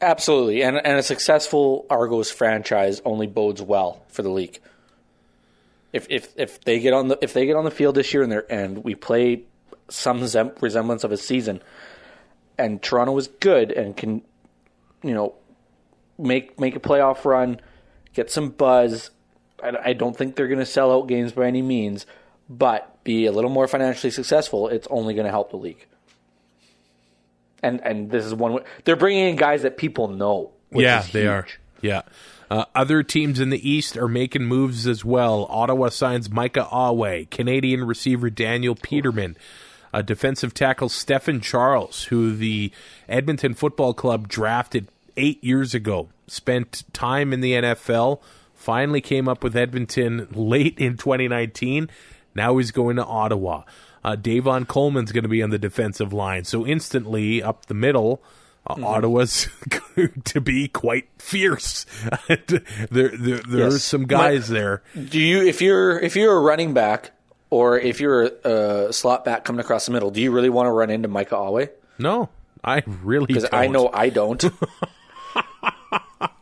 Absolutely, 0.00 0.62
and 0.62 0.76
and 0.76 0.98
a 0.98 1.02
successful 1.02 1.86
Argos 1.88 2.30
franchise 2.30 3.00
only 3.04 3.26
bodes 3.26 3.62
well 3.62 4.02
for 4.08 4.22
the 4.22 4.30
league. 4.30 4.58
If 5.92 6.06
if 6.10 6.28
if 6.36 6.60
they 6.62 6.78
get 6.78 6.92
on 6.92 7.08
the 7.08 7.18
if 7.22 7.32
they 7.32 7.46
get 7.46 7.56
on 7.56 7.64
the 7.64 7.70
field 7.70 7.94
this 7.94 8.12
year 8.12 8.22
and 8.22 8.32
they 8.32 8.40
and 8.50 8.84
we 8.84 8.94
play 8.94 9.44
some 9.88 10.20
resemblance 10.20 11.04
of 11.04 11.12
a 11.12 11.16
season, 11.16 11.62
and 12.58 12.82
Toronto 12.82 13.16
is 13.16 13.28
good 13.28 13.70
and 13.70 13.96
can, 13.96 14.22
you 15.02 15.14
know, 15.14 15.34
make 16.18 16.58
make 16.58 16.76
a 16.76 16.80
playoff 16.80 17.24
run, 17.24 17.60
get 18.12 18.30
some 18.30 18.50
buzz. 18.50 19.10
I, 19.62 19.72
I 19.84 19.92
don't 19.92 20.16
think 20.16 20.36
they're 20.36 20.48
going 20.48 20.58
to 20.60 20.66
sell 20.66 20.92
out 20.92 21.08
games 21.08 21.32
by 21.32 21.46
any 21.46 21.62
means, 21.62 22.06
but 22.48 23.02
be 23.04 23.26
a 23.26 23.32
little 23.32 23.50
more 23.50 23.68
financially 23.68 24.10
successful. 24.10 24.68
It's 24.68 24.88
only 24.90 25.14
going 25.14 25.26
to 25.26 25.30
help 25.30 25.50
the 25.50 25.56
league. 25.56 25.86
And 27.62 27.80
and 27.80 28.10
this 28.10 28.24
is 28.24 28.34
one 28.34 28.52
way 28.54 28.62
they're 28.84 28.96
bringing 28.96 29.28
in 29.28 29.36
guys 29.36 29.62
that 29.62 29.76
people 29.76 30.08
know. 30.08 30.52
which 30.70 30.84
yeah, 30.84 31.00
is 31.00 31.12
they 31.12 31.26
are. 31.26 31.46
Yeah. 31.80 32.02
Uh, 32.50 32.66
other 32.74 33.02
teams 33.02 33.40
in 33.40 33.50
the 33.50 33.68
East 33.68 33.96
are 33.96 34.08
making 34.08 34.44
moves 34.44 34.86
as 34.86 35.04
well. 35.04 35.46
Ottawa 35.48 35.88
signs 35.88 36.30
Micah 36.30 36.66
Awe, 36.66 37.24
Canadian 37.30 37.84
receiver 37.84 38.28
Daniel 38.30 38.74
Petermann, 38.74 39.34
uh, 39.92 40.02
defensive 40.02 40.52
tackle 40.52 40.88
Stephen 40.88 41.40
Charles, 41.40 42.04
who 42.04 42.34
the 42.36 42.70
Edmonton 43.08 43.54
Football 43.54 43.94
Club 43.94 44.28
drafted 44.28 44.88
eight 45.16 45.42
years 45.44 45.74
ago, 45.74 46.08
spent 46.26 46.84
time 46.92 47.32
in 47.32 47.40
the 47.40 47.52
NFL, 47.52 48.20
finally 48.54 49.00
came 49.00 49.28
up 49.28 49.42
with 49.44 49.56
Edmonton 49.56 50.28
late 50.32 50.78
in 50.78 50.96
2019. 50.96 51.88
Now 52.34 52.56
he's 52.58 52.70
going 52.70 52.96
to 52.96 53.04
Ottawa. 53.04 53.62
Uh, 54.04 54.16
Davon 54.16 54.66
Coleman's 54.66 55.12
going 55.12 55.22
to 55.22 55.28
be 55.28 55.42
on 55.42 55.50
the 55.50 55.58
defensive 55.58 56.12
line. 56.12 56.44
So 56.44 56.66
instantly 56.66 57.42
up 57.42 57.66
the 57.66 57.74
middle, 57.74 58.22
uh, 58.66 58.74
Ottawa's 58.84 59.48
going 59.96 60.20
to 60.24 60.40
be 60.40 60.68
quite 60.68 61.08
fierce. 61.18 61.86
there, 62.28 62.36
there, 62.90 63.08
there's 63.08 63.74
Yes. 63.74 63.82
some 63.84 64.06
guys 64.06 64.50
My- 64.50 64.54
there. 64.58 64.82
Do 65.08 65.18
you 65.20 65.42
if 65.46 65.62
you're 65.62 65.98
if 65.98 66.16
you're 66.16 66.36
a 66.36 66.40
running 66.40 66.74
back 66.74 67.12
or 67.50 67.78
if 67.78 68.00
you're 68.00 68.22
a, 68.44 68.86
a 68.88 68.92
slot 68.92 69.24
back 69.24 69.44
coming 69.44 69.60
across 69.60 69.86
the 69.86 69.92
middle, 69.92 70.10
do 70.10 70.20
you 70.20 70.30
really 70.32 70.50
want 70.50 70.66
to 70.66 70.70
run 70.72 70.90
into 70.90 71.08
Micah 71.08 71.36
Awe? 71.36 71.66
No, 71.98 72.28
I 72.64 72.82
really 72.86 73.26
Because. 73.26 73.46
I 73.52 73.68
know 73.68 73.88
I 73.92 74.08
don't. 74.10 74.42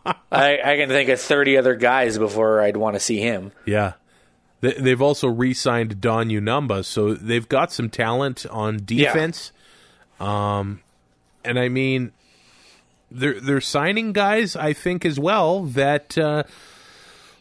I, 0.32 0.58
I 0.64 0.76
can 0.76 0.88
think 0.88 1.08
of 1.08 1.20
thirty 1.20 1.56
other 1.56 1.74
guys 1.74 2.18
before 2.18 2.60
I'd 2.60 2.76
want 2.76 2.94
to 2.94 3.00
see 3.00 3.18
him. 3.18 3.52
Yeah. 3.66 3.94
They, 4.60 4.74
they've 4.74 5.02
also 5.02 5.26
re-signed 5.28 6.00
Don 6.00 6.28
Unamba, 6.28 6.84
so 6.84 7.14
they've 7.14 7.48
got 7.48 7.72
some 7.72 7.90
talent 7.90 8.46
on 8.48 8.80
defense. 8.84 9.50
Um, 10.20 10.80
and 11.44 11.58
I 11.58 11.68
mean, 11.68 12.12
they're 13.10 13.40
they're 13.40 13.60
signing 13.60 14.12
guys. 14.12 14.54
I 14.56 14.72
think 14.72 15.04
as 15.04 15.18
well 15.18 15.64
that 15.64 16.16
uh, 16.16 16.44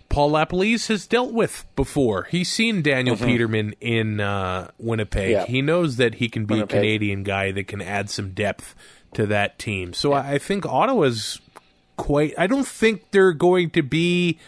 Paul 0.09 0.31
LaPolice 0.31 0.87
has 0.87 1.07
dealt 1.07 1.31
with 1.31 1.65
before. 1.75 2.23
He's 2.23 2.51
seen 2.51 2.81
Daniel 2.81 3.15
Petermann 3.15 3.75
in 3.79 4.19
uh, 4.19 4.71
Winnipeg. 4.77 5.21
Mm-hmm. 5.21 5.31
Yeah. 5.31 5.45
He 5.45 5.61
knows 5.61 5.97
that 5.97 6.15
he 6.15 6.27
can 6.27 6.45
be 6.45 6.55
Winnipeg. 6.55 6.77
a 6.77 6.79
Canadian 6.81 7.23
guy 7.23 7.51
that 7.51 7.67
can 7.67 7.81
add 7.81 8.09
some 8.09 8.31
depth 8.31 8.75
to 9.13 9.25
that 9.27 9.59
team. 9.59 9.93
So 9.93 10.13
I, 10.13 10.33
I 10.33 10.37
think 10.37 10.65
Ottawa's 10.65 11.39
quite. 11.97 12.33
I 12.37 12.47
don't 12.47 12.67
think 12.67 13.11
they're 13.11 13.33
going 13.33 13.69
to 13.71 13.83
be, 13.83 14.39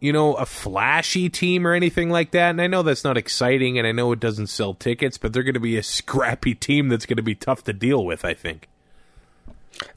you 0.00 0.12
know, 0.12 0.34
a 0.34 0.46
flashy 0.46 1.28
team 1.28 1.66
or 1.66 1.72
anything 1.72 2.10
like 2.10 2.32
that. 2.32 2.50
And 2.50 2.60
I 2.60 2.66
know 2.66 2.82
that's 2.82 3.04
not 3.04 3.16
exciting, 3.16 3.78
and 3.78 3.86
I 3.86 3.92
know 3.92 4.12
it 4.12 4.20
doesn't 4.20 4.48
sell 4.48 4.74
tickets, 4.74 5.18
but 5.18 5.32
they're 5.32 5.42
going 5.42 5.54
to 5.54 5.60
be 5.60 5.76
a 5.76 5.82
scrappy 5.84 6.54
team 6.54 6.88
that's 6.88 7.06
going 7.06 7.16
to 7.16 7.22
be 7.22 7.34
tough 7.34 7.64
to 7.64 7.72
deal 7.72 8.04
with. 8.04 8.24
I 8.24 8.34
think. 8.34 8.68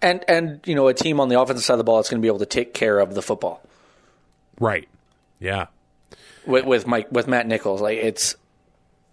And 0.01 0.23
and 0.27 0.59
you 0.65 0.75
know 0.75 0.87
a 0.87 0.93
team 0.93 1.19
on 1.19 1.29
the 1.29 1.39
offensive 1.39 1.63
side 1.63 1.73
of 1.73 1.77
the 1.79 1.83
ball 1.83 1.97
that's 1.97 2.09
going 2.09 2.21
to 2.21 2.25
be 2.25 2.29
able 2.29 2.39
to 2.39 2.45
take 2.45 2.73
care 2.73 2.99
of 2.99 3.13
the 3.13 3.21
football. 3.21 3.61
Right. 4.59 4.87
Yeah. 5.39 5.67
With, 6.45 6.65
with 6.65 6.87
Mike 6.87 7.11
with 7.11 7.27
Matt 7.27 7.47
Nichols, 7.47 7.81
like 7.81 7.97
it's 7.97 8.35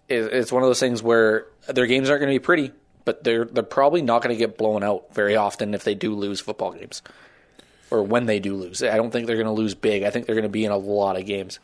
it's 0.07 0.51
one 0.51 0.63
of 0.63 0.69
those 0.69 0.79
things 0.79 1.01
where 1.01 1.47
their 1.67 1.87
games 1.87 2.09
aren't 2.09 2.21
going 2.21 2.33
to 2.33 2.39
be 2.39 2.43
pretty, 2.43 2.71
but 3.05 3.23
they're 3.23 3.45
they're 3.45 3.63
probably 3.63 4.01
not 4.01 4.21
going 4.21 4.33
to 4.33 4.39
get 4.39 4.57
blown 4.57 4.83
out 4.83 5.13
very 5.13 5.35
often 5.35 5.73
if 5.73 5.83
they 5.83 5.95
do 5.95 6.15
lose 6.15 6.39
football 6.39 6.73
games, 6.73 7.01
or 7.91 8.03
when 8.03 8.25
they 8.25 8.39
do 8.39 8.55
lose. 8.55 8.83
I 8.83 8.97
don't 8.97 9.11
think 9.11 9.27
they're 9.27 9.35
going 9.35 9.45
to 9.47 9.51
lose 9.51 9.75
big. 9.75 10.03
I 10.03 10.09
think 10.09 10.25
they're 10.25 10.35
going 10.35 10.43
to 10.43 10.49
be 10.49 10.65
in 10.65 10.71
a 10.71 10.77
lot 10.77 11.17
of 11.17 11.25
games. 11.25 11.59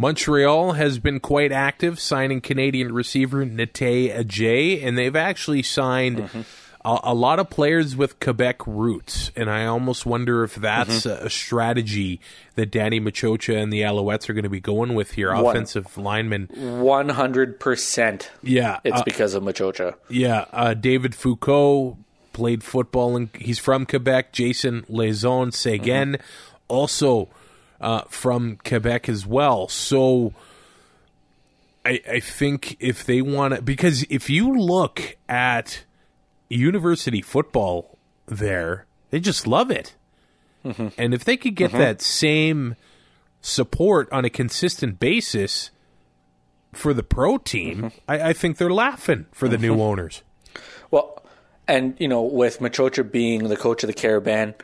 Montreal 0.00 0.72
has 0.72 1.00
been 1.00 1.18
quite 1.18 1.50
active, 1.50 1.98
signing 1.98 2.40
Canadian 2.40 2.94
receiver 2.94 3.44
Natey 3.44 4.16
Adjei, 4.16 4.84
and 4.84 4.96
they've 4.96 5.16
actually 5.16 5.64
signed 5.64 6.18
mm-hmm. 6.18 6.42
a, 6.84 7.00
a, 7.02 7.14
lot 7.14 7.40
of 7.40 7.50
players 7.50 7.96
with 7.96 8.20
Quebec 8.20 8.64
roots. 8.64 9.32
And 9.34 9.50
I 9.50 9.66
almost 9.66 10.06
wonder 10.06 10.44
if 10.44 10.54
that's 10.54 11.04
mm-hmm. 11.04 11.26
a, 11.26 11.28
strategy 11.28 12.20
that 12.54 12.70
Danny 12.70 13.00
Maciocia 13.00 13.60
and 13.60 13.72
the 13.72 13.80
Alouettes 13.80 14.28
are 14.28 14.34
going 14.34 14.44
to 14.44 14.48
be 14.48 14.60
going 14.60 14.94
with 14.94 15.12
here. 15.12 15.34
One, 15.34 15.44
offensive 15.44 15.98
lineman, 15.98 16.46
one 16.54 17.08
hundred 17.08 17.58
percent. 17.58 18.30
Yeah, 18.40 18.78
it's 18.84 19.00
uh, 19.00 19.04
because 19.04 19.34
of 19.34 19.42
Maciocia. 19.42 19.96
Yeah, 20.08 20.44
uh, 20.52 20.74
David 20.74 21.16
Foucault 21.16 21.98
played 22.38 22.62
football, 22.62 23.16
and 23.16 23.30
he's 23.34 23.58
from 23.58 23.84
Quebec. 23.84 24.32
Jason 24.32 24.82
Lauzon 24.82 25.52
Seguin, 25.52 26.12
mm-hmm. 26.12 26.56
also 26.68 27.28
uh, 27.80 28.02
from 28.02 28.58
Quebec 28.64 29.08
as 29.08 29.26
well. 29.26 29.66
So 29.66 30.32
I, 31.84 32.00
I 32.08 32.20
think 32.20 32.76
if 32.78 33.04
they 33.04 33.20
want 33.20 33.54
to, 33.54 33.62
because 33.62 34.04
if 34.08 34.30
you 34.30 34.56
look 34.56 35.16
at 35.28 35.84
university 36.48 37.22
football 37.22 37.98
there, 38.26 38.86
they 39.10 39.18
just 39.18 39.48
love 39.48 39.72
it. 39.72 39.96
Mm-hmm. 40.64 40.88
And 40.96 41.12
if 41.12 41.24
they 41.24 41.36
could 41.36 41.56
get 41.56 41.70
mm-hmm. 41.70 41.80
that 41.80 42.00
same 42.00 42.76
support 43.40 44.08
on 44.12 44.24
a 44.24 44.30
consistent 44.30 45.00
basis 45.00 45.70
for 46.72 46.94
the 46.94 47.02
pro 47.02 47.38
team, 47.38 47.76
mm-hmm. 47.78 47.98
I, 48.06 48.28
I, 48.28 48.32
think 48.32 48.58
they're 48.58 48.70
laughing 48.70 49.26
for 49.32 49.48
the 49.48 49.58
new 49.58 49.72
mm-hmm. 49.72 49.80
owners. 49.80 50.22
Well, 50.90 51.22
and 51.68 51.94
you 51.98 52.08
know, 52.08 52.22
with 52.22 52.58
Maciocia 52.58 53.08
being 53.08 53.46
the 53.46 53.56
coach 53.56 53.84
of 53.84 53.88
the 53.88 53.94
Carabin, 53.94 54.54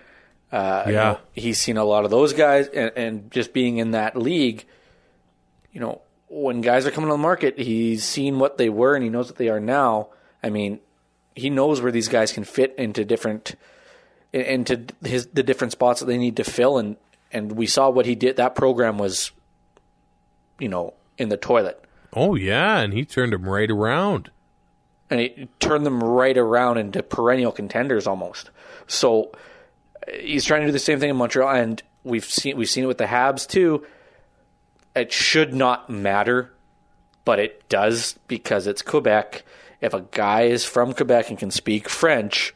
uh, 0.50 0.84
yeah, 0.86 0.86
you 0.86 0.92
know, 0.92 1.18
he's 1.32 1.60
seen 1.60 1.76
a 1.76 1.84
lot 1.84 2.04
of 2.04 2.10
those 2.10 2.32
guys, 2.32 2.66
and, 2.68 2.92
and, 2.96 3.30
just 3.30 3.52
being 3.52 3.76
in 3.76 3.92
that 3.92 4.16
league, 4.16 4.64
you 5.72 5.80
know, 5.80 6.00
when 6.28 6.60
guys 6.60 6.86
are 6.86 6.90
coming 6.90 7.10
on 7.10 7.18
the 7.18 7.22
market, 7.22 7.58
he's 7.58 8.04
seen 8.04 8.38
what 8.38 8.58
they 8.58 8.68
were 8.68 8.94
and 8.94 9.04
he 9.04 9.10
knows 9.10 9.28
what 9.28 9.36
they 9.36 9.48
are 9.48 9.60
now. 9.60 10.08
I 10.42 10.50
mean, 10.50 10.80
he 11.34 11.50
knows 11.50 11.80
where 11.80 11.92
these 11.92 12.08
guys 12.08 12.32
can 12.32 12.44
fit 12.44 12.74
into 12.78 13.04
different 13.04 13.54
into 14.32 14.86
his 15.04 15.26
the 15.28 15.42
different 15.42 15.72
spots 15.72 16.00
that 16.00 16.06
they 16.06 16.18
need 16.18 16.36
to 16.36 16.44
fill, 16.44 16.78
and 16.78 16.96
and 17.32 17.52
we 17.52 17.66
saw 17.66 17.90
what 17.90 18.06
he 18.06 18.14
did. 18.14 18.36
That 18.36 18.54
program 18.54 18.98
was, 18.98 19.30
you 20.58 20.68
know, 20.68 20.94
in 21.18 21.28
the 21.28 21.36
toilet. 21.36 21.82
Oh 22.12 22.34
yeah, 22.34 22.78
and 22.78 22.92
he 22.92 23.04
turned 23.04 23.32
them 23.32 23.48
right 23.48 23.70
around. 23.70 24.30
And 25.14 25.22
he 25.22 25.48
turned 25.60 25.86
them 25.86 26.02
right 26.02 26.36
around 26.36 26.78
into 26.78 27.00
perennial 27.04 27.52
contenders 27.52 28.08
almost. 28.08 28.50
So 28.88 29.30
uh, 30.06 30.12
he's 30.20 30.44
trying 30.44 30.62
to 30.62 30.66
do 30.66 30.72
the 30.72 30.80
same 30.80 30.98
thing 30.98 31.08
in 31.08 31.14
Montreal, 31.14 31.54
and 31.54 31.80
we've 32.02 32.24
seen 32.24 32.56
we've 32.56 32.68
seen 32.68 32.82
it 32.82 32.88
with 32.88 32.98
the 32.98 33.04
Habs 33.04 33.46
too. 33.46 33.86
It 34.96 35.12
should 35.12 35.54
not 35.54 35.88
matter, 35.88 36.52
but 37.24 37.38
it 37.38 37.68
does 37.68 38.18
because 38.26 38.66
it's 38.66 38.82
Quebec. 38.82 39.44
If 39.80 39.94
a 39.94 40.00
guy 40.00 40.42
is 40.42 40.64
from 40.64 40.94
Quebec 40.94 41.30
and 41.30 41.38
can 41.38 41.52
speak 41.52 41.88
French, 41.88 42.52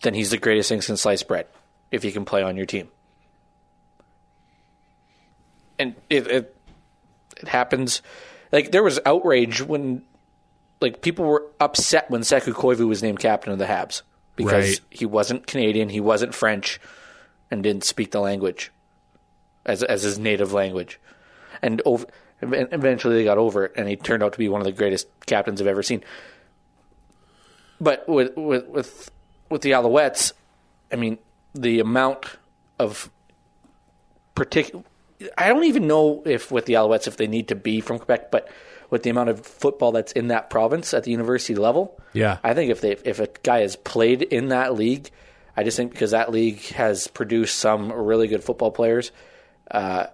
then 0.00 0.14
he's 0.14 0.30
the 0.30 0.38
greatest 0.38 0.70
thing 0.70 0.80
since 0.80 1.02
sliced 1.02 1.28
bread. 1.28 1.46
If 1.90 2.02
he 2.02 2.10
can 2.10 2.24
play 2.24 2.42
on 2.42 2.56
your 2.56 2.66
team, 2.66 2.88
and 5.78 5.94
it 6.08 6.26
it, 6.26 6.56
it 7.42 7.48
happens. 7.48 8.00
Like 8.50 8.72
there 8.72 8.82
was 8.82 8.98
outrage 9.04 9.60
when, 9.60 10.04
like 10.80 11.02
people 11.02 11.24
were 11.24 11.46
upset 11.60 12.10
when 12.10 12.22
Saku 12.22 12.52
Koivu 12.52 12.86
was 12.86 13.02
named 13.02 13.18
captain 13.18 13.52
of 13.52 13.58
the 13.58 13.66
Habs 13.66 14.02
because 14.36 14.68
right. 14.68 14.80
he 14.90 15.06
wasn't 15.06 15.46
Canadian, 15.46 15.88
he 15.88 16.00
wasn't 16.00 16.34
French, 16.34 16.80
and 17.50 17.62
didn't 17.62 17.84
speak 17.84 18.12
the 18.12 18.20
language 18.20 18.70
as 19.66 19.82
as 19.82 20.02
his 20.02 20.18
native 20.18 20.52
language. 20.52 21.00
And 21.60 21.82
over, 21.84 22.06
eventually 22.40 23.16
they 23.16 23.24
got 23.24 23.38
over 23.38 23.66
it, 23.66 23.72
and 23.76 23.88
he 23.88 23.96
turned 23.96 24.22
out 24.22 24.32
to 24.32 24.38
be 24.38 24.48
one 24.48 24.60
of 24.60 24.64
the 24.64 24.72
greatest 24.72 25.08
captains 25.26 25.60
I've 25.60 25.66
ever 25.66 25.82
seen. 25.82 26.04
But 27.80 28.08
with 28.08 28.36
with 28.36 28.66
with, 28.66 29.10
with 29.50 29.62
the 29.62 29.72
Alouettes, 29.72 30.32
I 30.92 30.96
mean, 30.96 31.18
the 31.54 31.80
amount 31.80 32.26
of 32.78 33.10
particular. 34.34 34.84
I 35.36 35.48
don't 35.48 35.64
even 35.64 35.88
know 35.88 36.22
if 36.24 36.52
with 36.52 36.66
the 36.66 36.74
Alouettes 36.74 37.08
if 37.08 37.16
they 37.16 37.26
need 37.26 37.48
to 37.48 37.56
be 37.56 37.80
from 37.80 37.98
Quebec, 37.98 38.30
but 38.30 38.48
with 38.90 39.02
the 39.02 39.10
amount 39.10 39.28
of 39.28 39.44
football 39.44 39.92
that's 39.92 40.12
in 40.12 40.28
that 40.28 40.50
province 40.50 40.94
at 40.94 41.04
the 41.04 41.10
university 41.10 41.54
level. 41.54 42.00
Yeah, 42.12 42.38
I 42.42 42.54
think 42.54 42.70
if 42.70 42.80
they 42.80 42.92
if 42.92 43.20
a 43.20 43.28
guy 43.42 43.60
has 43.60 43.76
played 43.76 44.22
in 44.22 44.48
that 44.48 44.74
league, 44.74 45.10
I 45.56 45.64
just 45.64 45.76
think 45.76 45.92
because 45.92 46.12
that 46.12 46.30
league 46.30 46.60
has 46.68 47.06
produced 47.08 47.58
some 47.58 47.92
really 47.92 48.28
good 48.28 48.44
football 48.44 48.70
players 48.70 49.12
uh, 49.70 50.06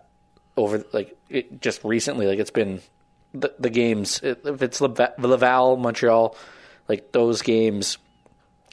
over 0.56 0.84
like 0.92 1.16
it, 1.28 1.60
just 1.60 1.84
recently. 1.84 2.26
Like 2.26 2.38
it's 2.38 2.50
been 2.50 2.80
the, 3.32 3.52
the 3.58 3.70
games. 3.70 4.20
If 4.22 4.62
it's 4.62 4.80
Laval, 4.80 5.76
Montreal, 5.76 6.36
like 6.88 7.12
those 7.12 7.42
games 7.42 7.98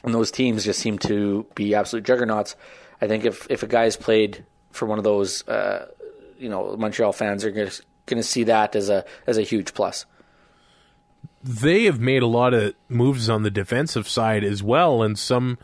and 0.04 0.14
those 0.14 0.30
teams 0.30 0.64
just 0.64 0.80
seem 0.80 0.98
to 1.00 1.46
be 1.54 1.74
absolute 1.74 2.04
juggernauts. 2.04 2.56
I 3.00 3.08
think 3.08 3.24
if 3.24 3.46
if 3.50 3.62
a 3.62 3.66
guy's 3.66 3.96
played 3.96 4.44
for 4.70 4.86
one 4.86 4.98
of 4.98 5.04
those, 5.04 5.46
uh, 5.48 5.88
you 6.38 6.48
know, 6.48 6.76
Montreal 6.76 7.12
fans 7.12 7.44
are 7.44 7.50
going 7.50 7.68
to 7.68 7.82
going 8.06 8.20
to 8.20 8.28
see 8.28 8.44
that 8.44 8.74
as 8.76 8.88
a 8.88 9.04
as 9.26 9.38
a 9.38 9.42
huge 9.42 9.74
plus. 9.74 10.06
They 11.42 11.84
have 11.84 12.00
made 12.00 12.22
a 12.22 12.26
lot 12.26 12.54
of 12.54 12.74
moves 12.88 13.28
on 13.28 13.42
the 13.42 13.50
defensive 13.50 14.08
side 14.08 14.44
as 14.44 14.62
well, 14.62 15.02
and 15.02 15.18
some 15.18 15.58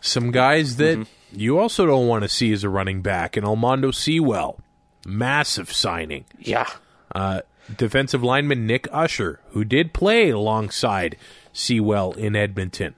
some 0.00 0.30
guys 0.30 0.76
that 0.76 0.98
mm-hmm. 0.98 1.38
you 1.38 1.58
also 1.58 1.86
don't 1.86 2.06
want 2.06 2.22
to 2.22 2.28
see 2.28 2.52
as 2.52 2.64
a 2.64 2.68
running 2.68 3.02
back. 3.02 3.36
And 3.36 3.46
Almondo 3.46 3.94
Sewell, 3.94 4.60
massive 5.06 5.72
signing. 5.72 6.24
Yeah. 6.38 6.68
Uh, 7.14 7.40
defensive 7.76 8.22
lineman 8.22 8.66
Nick 8.66 8.88
Usher, 8.92 9.40
who 9.50 9.64
did 9.64 9.92
play 9.92 10.30
alongside 10.30 11.16
Sewell 11.52 12.12
in 12.12 12.36
Edmonton. 12.36 12.94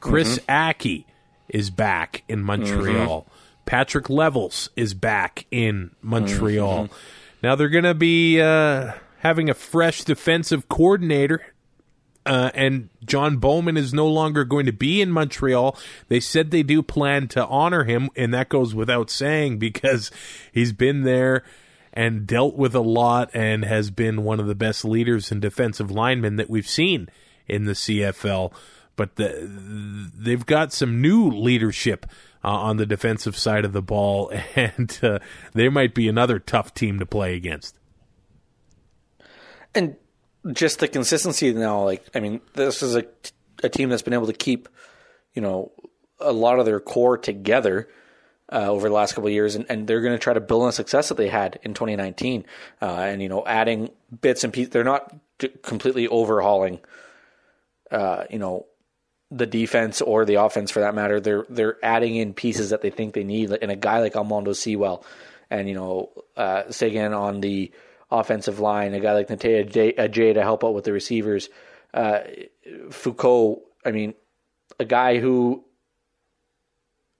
Chris 0.00 0.38
mm-hmm. 0.38 0.50
Ackie 0.50 1.04
is 1.48 1.70
back 1.70 2.22
in 2.28 2.42
Montreal. 2.42 3.22
Mm-hmm. 3.22 3.34
Patrick 3.64 4.08
Levels 4.08 4.70
is 4.76 4.94
back 4.94 5.46
in 5.50 5.90
Montreal. 6.00 6.84
Mm-hmm. 6.84 6.94
Now 7.42 7.54
they're 7.54 7.68
going 7.68 7.84
to 7.84 7.94
be 7.94 8.40
uh, 8.40 8.92
having 9.18 9.48
a 9.48 9.54
fresh 9.54 10.04
defensive 10.04 10.68
coordinator. 10.68 11.54
Uh, 12.26 12.50
and 12.52 12.90
John 13.04 13.38
Bowman 13.38 13.78
is 13.78 13.94
no 13.94 14.06
longer 14.06 14.44
going 14.44 14.66
to 14.66 14.72
be 14.72 15.00
in 15.00 15.10
Montreal. 15.10 15.78
They 16.08 16.20
said 16.20 16.50
they 16.50 16.62
do 16.62 16.82
plan 16.82 17.26
to 17.28 17.46
honor 17.46 17.84
him, 17.84 18.10
and 18.16 18.34
that 18.34 18.50
goes 18.50 18.74
without 18.74 19.08
saying 19.08 19.58
because 19.60 20.10
he's 20.52 20.72
been 20.72 21.04
there 21.04 21.44
and 21.92 22.26
dealt 22.26 22.54
with 22.54 22.74
a 22.74 22.80
lot 22.80 23.30
and 23.32 23.64
has 23.64 23.90
been 23.90 24.24
one 24.24 24.40
of 24.40 24.46
the 24.46 24.54
best 24.54 24.84
leaders 24.84 25.32
and 25.32 25.40
defensive 25.40 25.90
linemen 25.90 26.36
that 26.36 26.50
we've 26.50 26.68
seen 26.68 27.08
in 27.46 27.64
the 27.64 27.72
CFL. 27.72 28.52
But 28.98 29.14
the, 29.14 30.10
they've 30.12 30.44
got 30.44 30.72
some 30.72 31.00
new 31.00 31.30
leadership 31.30 32.04
uh, 32.44 32.48
on 32.48 32.78
the 32.78 32.84
defensive 32.84 33.38
side 33.38 33.64
of 33.64 33.72
the 33.72 33.80
ball, 33.80 34.30
and 34.56 34.98
uh, 35.02 35.20
they 35.54 35.68
might 35.70 35.94
be 35.94 36.08
another 36.08 36.38
tough 36.38 36.74
team 36.74 36.98
to 36.98 37.06
play 37.06 37.34
against. 37.34 37.78
And 39.74 39.96
just 40.52 40.80
the 40.80 40.88
consistency 40.88 41.52
now, 41.52 41.84
like 41.84 42.04
I 42.14 42.20
mean, 42.20 42.40
this 42.54 42.82
is 42.82 42.96
a 42.96 43.04
a 43.62 43.68
team 43.68 43.88
that's 43.88 44.02
been 44.02 44.14
able 44.14 44.26
to 44.26 44.32
keep, 44.32 44.68
you 45.34 45.42
know, 45.42 45.72
a 46.20 46.32
lot 46.32 46.58
of 46.58 46.66
their 46.66 46.80
core 46.80 47.16
together. 47.16 47.88
Uh, 48.50 48.64
over 48.70 48.88
the 48.88 48.94
last 48.94 49.12
couple 49.12 49.28
of 49.28 49.34
years, 49.34 49.56
and, 49.56 49.66
and 49.68 49.86
they're 49.86 50.00
going 50.00 50.14
to 50.14 50.18
try 50.18 50.32
to 50.32 50.40
build 50.40 50.62
on 50.62 50.68
the 50.68 50.72
success 50.72 51.10
that 51.10 51.18
they 51.18 51.28
had 51.28 51.60
in 51.64 51.74
2019, 51.74 52.46
uh, 52.80 52.86
and 52.86 53.20
you 53.20 53.28
know, 53.28 53.44
adding 53.44 53.90
bits 54.22 54.42
and 54.42 54.54
pieces. 54.54 54.70
They're 54.70 54.84
not 54.84 55.14
completely 55.62 56.08
overhauling, 56.08 56.80
uh, 57.90 58.24
you 58.30 58.38
know, 58.38 58.64
the 59.30 59.46
defense 59.46 60.00
or 60.00 60.24
the 60.24 60.36
offense 60.36 60.70
for 60.70 60.80
that 60.80 60.94
matter. 60.94 61.20
They're 61.20 61.44
they're 61.48 61.76
adding 61.82 62.16
in 62.16 62.34
pieces 62.34 62.70
that 62.70 62.82
they 62.82 62.90
think 62.90 63.14
they 63.14 63.24
need, 63.24 63.50
and 63.50 63.70
a 63.70 63.76
guy 63.76 64.00
like 64.00 64.14
Almondo 64.14 64.54
Sewell, 64.54 65.04
and 65.50 65.68
you 65.68 65.74
know, 65.74 66.10
uh, 66.36 66.70
Seguin 66.70 67.12
on 67.12 67.40
the 67.40 67.70
offensive 68.10 68.58
line, 68.58 68.94
a 68.94 69.00
guy 69.00 69.12
like 69.12 69.28
Natey 69.28 69.94
Adjei 69.96 70.34
to 70.34 70.42
help 70.42 70.64
out 70.64 70.74
with 70.74 70.84
the 70.84 70.92
receivers. 70.92 71.48
Uh, 71.92 72.20
Foucault, 72.90 73.62
I 73.84 73.90
mean, 73.90 74.14
a 74.78 74.84
guy 74.84 75.18
who 75.18 75.64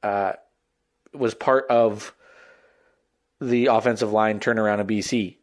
uh, 0.03 0.33
was 1.13 1.35
part 1.35 1.67
of 1.69 2.15
the 3.41 3.67
offensive 3.67 4.13
line 4.13 4.41
turnaround 4.41 4.81
of 4.81 4.87
BC, 4.87 5.37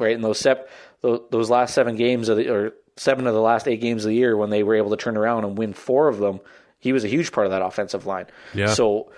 right? 0.00 0.12
In 0.12 0.22
those 0.22 0.38
sep- 0.38 0.68
those, 1.00 1.20
those 1.30 1.50
last 1.50 1.74
seven 1.74 1.96
games 1.96 2.28
of 2.28 2.36
the 2.36 2.48
or 2.48 2.72
seven 2.98 3.26
of 3.26 3.34
the 3.34 3.40
last 3.40 3.68
eight 3.68 3.80
games 3.80 4.04
of 4.04 4.10
the 4.10 4.16
year 4.16 4.36
when 4.36 4.50
they 4.50 4.62
were 4.62 4.74
able 4.74 4.90
to 4.90 4.96
turn 4.96 5.16
around 5.16 5.44
and 5.44 5.56
win 5.56 5.72
four 5.72 6.08
of 6.08 6.18
them, 6.18 6.40
he 6.80 6.92
was 6.92 7.04
a 7.04 7.08
huge 7.08 7.32
part 7.32 7.46
of 7.46 7.52
that 7.52 7.62
offensive 7.62 8.06
line. 8.06 8.26
Yeah. 8.54 8.66
So, 8.66 9.10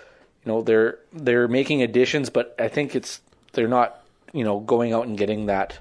you 0.45 0.53
know, 0.53 0.63
they're 0.63 0.99
they're 1.13 1.49
making 1.49 1.83
additions, 1.83 2.31
but 2.31 2.55
I 2.59 2.69
think 2.69 2.95
it's 2.95 3.21
they're 3.53 3.69
not, 3.69 4.05
you 4.33 4.45
know, 4.45 4.61
going 4.61 4.93
out 4.93 5.07
and 5.07 5.17
getting 5.17 5.47
that 5.47 5.79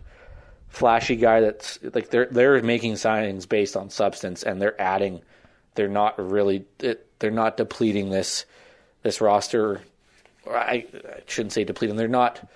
flashy 0.70 1.16
guy 1.16 1.42
that's 1.42 1.80
like 1.94 2.10
they're 2.10 2.28
they're 2.28 2.62
making 2.62 2.94
signings 2.94 3.50
based 3.50 3.76
on 3.76 3.90
substance 3.90 4.44
and 4.44 4.62
they're 4.62 4.80
adding 4.80 5.22
they're 5.76 5.88
not 5.88 6.20
really 6.20 6.64
they're 6.78 7.32
not 7.32 7.58
depleting 7.58 8.12
this 8.12 8.46
this 9.02 9.20
roster 9.20 9.82
I, 10.48 10.86
I 10.94 11.22
shouldn't 11.26 11.54
say 11.54 11.64
depleting 11.64 11.96
they're 11.96 12.08
not 12.08 12.48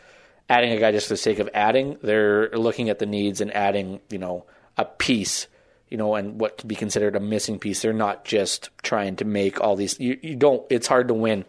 adding 0.47 0.71
a 0.73 0.79
guy 0.79 0.91
just 0.91 1.07
for 1.07 1.13
the 1.13 1.17
sake 1.17 1.39
of 1.39 1.49
adding 1.55 1.97
they're 2.03 2.51
looking 2.51 2.89
at 2.89 2.99
the 2.99 3.07
needs 3.07 3.41
and 3.41 3.51
adding 3.51 3.99
you 4.11 4.19
know 4.19 4.45
a 4.77 4.85
piece 4.85 5.47
you 5.89 5.97
know 5.97 6.15
and 6.15 6.39
what 6.39 6.57
could 6.57 6.67
be 6.67 6.75
considered 6.75 7.15
a 7.15 7.19
missing 7.19 7.59
piece 7.59 7.81
they're 7.81 7.93
not 7.93 8.25
just 8.25 8.69
trying 8.81 9.15
to 9.15 9.25
make 9.25 9.61
all 9.61 9.75
these 9.75 9.99
you, 9.99 10.17
you 10.21 10.35
don't 10.35 10.63
it's 10.69 10.87
hard 10.87 11.07
to 11.07 11.13
win 11.13 11.45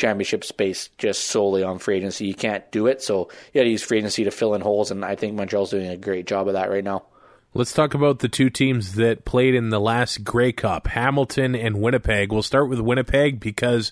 championship 0.00 0.44
space 0.44 0.88
just 0.98 1.24
solely 1.24 1.62
on 1.62 1.78
free 1.78 1.96
agency. 1.96 2.26
You 2.26 2.34
can't 2.34 2.68
do 2.72 2.86
it. 2.86 3.02
So 3.02 3.28
you 3.52 3.60
got 3.60 3.64
to 3.64 3.70
use 3.70 3.82
free 3.82 3.98
agency 3.98 4.24
to 4.24 4.30
fill 4.30 4.54
in 4.54 4.60
holes, 4.60 4.90
and 4.90 5.04
I 5.04 5.14
think 5.14 5.34
Montreal's 5.34 5.70
doing 5.70 5.88
a 5.88 5.96
great 5.96 6.26
job 6.26 6.48
of 6.48 6.54
that 6.54 6.70
right 6.70 6.84
now. 6.84 7.04
Let's 7.52 7.72
talk 7.72 7.94
about 7.94 8.20
the 8.20 8.28
two 8.28 8.48
teams 8.48 8.94
that 8.94 9.24
played 9.24 9.54
in 9.54 9.70
the 9.70 9.80
last 9.80 10.22
Grey 10.22 10.52
Cup, 10.52 10.86
Hamilton 10.86 11.56
and 11.56 11.80
Winnipeg. 11.80 12.32
We'll 12.32 12.42
start 12.42 12.68
with 12.68 12.80
Winnipeg 12.80 13.40
because 13.40 13.90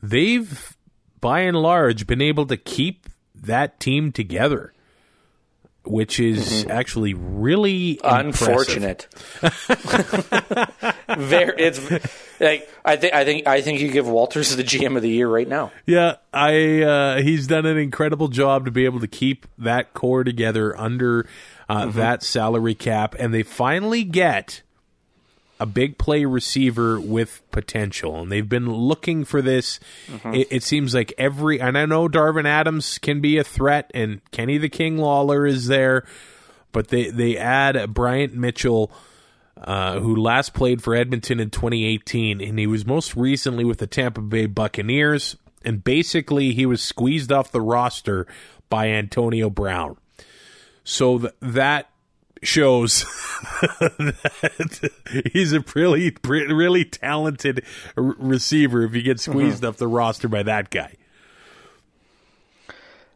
they've, 0.00 0.76
by 1.20 1.40
and 1.40 1.56
large, 1.56 2.06
been 2.06 2.22
able 2.22 2.46
to 2.46 2.56
keep 2.56 3.08
that 3.34 3.80
team 3.80 4.12
together, 4.12 4.72
which 5.84 6.18
is 6.18 6.48
mm-hmm. 6.48 6.70
actually 6.70 7.14
really 7.14 8.00
unfortunate. 8.02 9.06
Very, 11.18 11.54
it's 11.58 11.80
like 12.40 12.68
I 12.84 12.96
think 12.96 13.14
I 13.14 13.24
think 13.24 13.46
I 13.46 13.60
think 13.60 13.80
you 13.80 13.90
give 13.90 14.08
Walters 14.08 14.54
the 14.56 14.64
GM 14.64 14.96
of 14.96 15.02
the 15.02 15.10
year 15.10 15.28
right 15.28 15.48
now. 15.48 15.72
Yeah, 15.86 16.16
I 16.32 16.82
uh, 16.82 17.22
he's 17.22 17.46
done 17.46 17.66
an 17.66 17.76
incredible 17.76 18.28
job 18.28 18.64
to 18.64 18.70
be 18.70 18.84
able 18.84 19.00
to 19.00 19.08
keep 19.08 19.46
that 19.58 19.94
core 19.94 20.24
together 20.24 20.78
under 20.78 21.26
uh, 21.68 21.86
mm-hmm. 21.86 21.98
that 21.98 22.22
salary 22.22 22.74
cap, 22.74 23.14
and 23.18 23.32
they 23.32 23.42
finally 23.42 24.04
get 24.04 24.62
a 25.60 25.66
big 25.66 25.98
play 25.98 26.24
receiver 26.24 27.00
with 27.00 27.42
potential, 27.50 28.20
and 28.22 28.32
they've 28.32 28.48
been 28.48 28.70
looking 28.70 29.24
for 29.24 29.40
this. 29.40 29.80
Mm-hmm. 30.08 30.34
It, 30.34 30.48
it, 30.50 30.62
seems 30.62 30.94
like 30.94 31.12
every, 31.16 31.60
and 31.60 31.78
I 31.78 31.86
know 31.86 32.08
Darvin 32.08 32.46
Adams 32.46 32.98
can 32.98 33.20
be 33.20 33.38
a 33.38 33.44
threat, 33.44 33.90
and 33.94 34.20
Kenny 34.30 34.58
the 34.58 34.68
King 34.68 34.98
Lawler 34.98 35.46
is 35.46 35.66
there, 35.66 36.04
but 36.72 36.88
they 36.88 37.10
they 37.10 37.36
add 37.36 37.94
Bryant 37.94 38.34
Mitchell 38.34 38.90
uh, 39.56 40.00
who 40.00 40.16
last 40.16 40.52
played 40.52 40.82
for 40.82 40.94
Edmonton 40.94 41.40
in 41.40 41.50
2018, 41.50 42.40
and 42.40 42.58
he 42.58 42.66
was 42.66 42.84
most 42.84 43.16
recently 43.16 43.64
with 43.64 43.78
the 43.78 43.86
Tampa 43.86 44.20
Bay 44.20 44.46
Buccaneers. 44.46 45.36
And 45.64 45.82
basically, 45.82 46.52
he 46.52 46.66
was 46.66 46.82
squeezed 46.82 47.32
off 47.32 47.50
the 47.50 47.60
roster 47.60 48.26
by 48.68 48.88
Antonio 48.88 49.48
Brown. 49.48 49.96
So 50.82 51.18
th- 51.18 51.34
that 51.40 51.88
shows 52.46 53.04
that 53.60 54.90
he's 55.32 55.52
a 55.52 55.64
really, 55.74 56.16
really 56.24 56.84
talented 56.84 57.64
r- 57.96 58.02
receiver 58.18 58.84
if 58.84 58.92
he 58.92 59.02
gets 59.02 59.24
squeezed 59.24 59.58
mm-hmm. 59.58 59.66
off 59.66 59.76
the 59.76 59.88
roster 59.88 60.28
by 60.28 60.42
that 60.42 60.70
guy. 60.70 60.94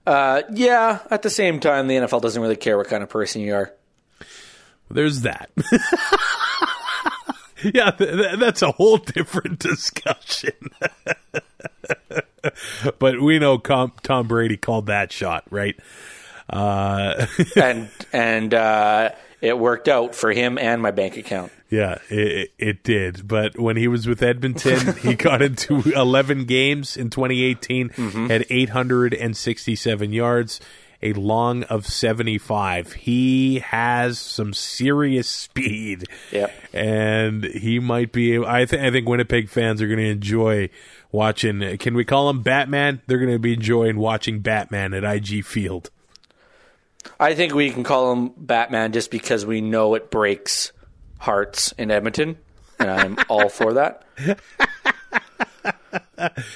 Uh, 0.07 0.43
yeah, 0.53 1.01
at 1.11 1.23
the 1.23 1.31
same 1.31 1.61
time, 1.61 1.87
the 1.87 1.97
NFL 1.97 2.23
doesn't 2.23 2.41
really 2.41 2.57
care 2.57 2.79
what 2.79 2.89
kind 2.89 3.03
of 3.03 3.11
person 3.11 3.43
you 3.43 3.55
are. 3.55 3.75
There's 4.91 5.21
that. 5.21 5.51
yeah, 7.63 7.91
th- 7.91 8.17
th- 8.17 8.39
that's 8.39 8.63
a 8.63 8.73
whole 8.73 8.97
different 8.97 9.59
discussion. 9.59 10.55
but 12.99 13.21
we 13.21 13.39
know 13.39 13.59
Com- 13.59 13.93
Tom 14.03 14.27
Brady 14.29 14.57
called 14.57 14.87
that 14.87 15.13
shot, 15.13 15.45
right? 15.51 15.79
Uh, 16.49 17.27
and 17.57 17.89
and 18.13 18.55
uh, 18.55 19.11
it 19.41 19.59
worked 19.59 19.89
out 19.89 20.15
for 20.15 20.33
him 20.33 20.59
and 20.59 20.83
my 20.83 20.91
bank 20.91 21.17
account. 21.17 21.53
Yeah, 21.71 21.99
it, 22.09 22.53
it 22.59 22.83
did. 22.83 23.29
But 23.29 23.59
when 23.59 23.77
he 23.77 23.89
was 23.89 24.07
with 24.07 24.23
Edmonton, 24.23 24.97
he 25.03 25.15
got 25.15 25.43
into 25.43 25.83
11 25.95 26.45
games 26.45 26.97
in 26.97 27.11
2018, 27.11 27.91
mm-hmm. 27.91 28.27
had 28.29 28.47
867 28.49 30.13
yards, 30.13 30.61
a 31.03 31.13
long 31.13 31.65
of 31.65 31.87
75. 31.87 32.95
He 32.95 33.59
has 33.59 34.19
some 34.19 34.55
serious 34.55 35.29
speed. 35.29 36.05
Yep. 36.33 36.53
And 36.73 37.45
he 37.45 37.79
might 37.79 38.13
be 38.13 38.39
I, 38.39 38.65
th- 38.65 38.83
I 38.83 38.91
think 38.91 39.07
Winnipeg 39.07 39.49
fans 39.49 39.83
are 39.83 39.87
going 39.87 39.99
to 39.99 40.11
enjoy 40.11 40.71
watching 41.13 41.79
can 41.79 41.95
we 41.95 42.05
call 42.05 42.31
him 42.31 42.43
Batman? 42.43 43.03
They're 43.07 43.19
going 43.19 43.33
to 43.33 43.39
be 43.39 43.53
enjoying 43.53 43.99
watching 43.99 44.41
Batman 44.41 44.95
at 44.95 45.05
IG 45.05 45.45
Field. 45.45 45.91
I 47.19 47.35
think 47.35 47.55
we 47.55 47.71
can 47.71 47.85
call 47.85 48.13
him 48.13 48.33
Batman 48.37 48.93
just 48.93 49.11
because 49.11 49.47
we 49.47 49.61
know 49.61 49.95
it 49.95 50.11
breaks 50.11 50.73
hearts 51.19 51.73
in 51.73 51.91
Edmonton 51.91 52.37
and 52.79 52.91
I'm 52.91 53.19
all 53.29 53.49
for 53.49 53.75
that. 53.75 54.05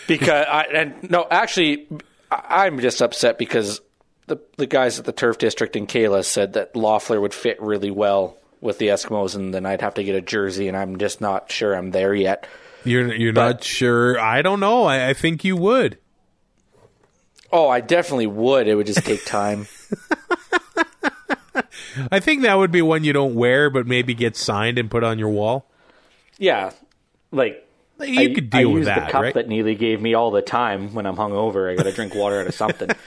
because 0.06 0.46
I 0.48 0.66
and 0.72 1.10
no, 1.10 1.26
actually 1.30 1.88
I'm 2.30 2.80
just 2.80 3.02
upset 3.02 3.38
because 3.38 3.80
the 4.26 4.38
the 4.56 4.66
guys 4.66 4.98
at 4.98 5.04
the 5.04 5.12
turf 5.12 5.38
district 5.38 5.76
in 5.76 5.86
Kayla 5.86 6.24
said 6.24 6.54
that 6.54 6.74
Loeffler 6.76 7.20
would 7.20 7.34
fit 7.34 7.60
really 7.60 7.90
well 7.90 8.36
with 8.60 8.78
the 8.78 8.88
Eskimos, 8.88 9.34
and 9.34 9.52
then 9.52 9.66
I'd 9.66 9.80
have 9.80 9.94
to 9.94 10.04
get 10.04 10.14
a 10.14 10.20
jersey, 10.20 10.68
and 10.68 10.76
I'm 10.76 10.98
just 10.98 11.20
not 11.20 11.50
sure 11.50 11.74
I'm 11.74 11.90
there 11.90 12.14
yet. 12.14 12.46
You're 12.84 13.12
you're 13.12 13.32
but, 13.32 13.44
not 13.44 13.64
sure. 13.64 14.18
I 14.18 14.42
don't 14.42 14.60
know. 14.60 14.84
I, 14.84 15.10
I 15.10 15.14
think 15.14 15.44
you 15.44 15.56
would. 15.56 15.98
Oh, 17.52 17.68
I 17.68 17.80
definitely 17.80 18.28
would. 18.28 18.66
It 18.66 18.74
would 18.74 18.86
just 18.86 19.04
take 19.04 19.24
time. 19.26 19.66
I 22.10 22.20
think 22.20 22.42
that 22.42 22.56
would 22.56 22.72
be 22.72 22.80
one 22.80 23.04
you 23.04 23.12
don't 23.12 23.34
wear, 23.34 23.68
but 23.68 23.86
maybe 23.86 24.14
get 24.14 24.36
signed 24.36 24.78
and 24.78 24.90
put 24.90 25.04
on 25.04 25.18
your 25.18 25.28
wall. 25.28 25.66
Yeah, 26.38 26.72
like 27.30 27.68
you 28.00 28.30
I, 28.30 28.34
could 28.34 28.48
deal 28.48 28.70
I 28.70 28.72
with 28.72 28.84
that. 28.86 29.06
The 29.06 29.12
cup 29.12 29.22
right? 29.22 29.34
that 29.34 29.48
Neely 29.48 29.74
gave 29.74 30.00
me 30.00 30.14
all 30.14 30.30
the 30.30 30.40
time 30.40 30.94
when 30.94 31.04
I'm 31.04 31.16
hungover. 31.16 31.70
I 31.70 31.76
got 31.76 31.82
to 31.82 31.92
drink 31.92 32.14
water 32.14 32.40
out 32.40 32.46
of 32.46 32.54
something. 32.54 32.90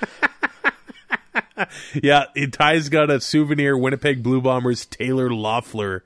yeah, 2.01 2.25
Ty's 2.51 2.89
got 2.89 3.09
a 3.09 3.19
souvenir 3.19 3.77
Winnipeg 3.77 4.23
Blue 4.23 4.41
Bombers 4.41 4.85
Taylor 4.85 5.29
Loeffler. 5.29 6.03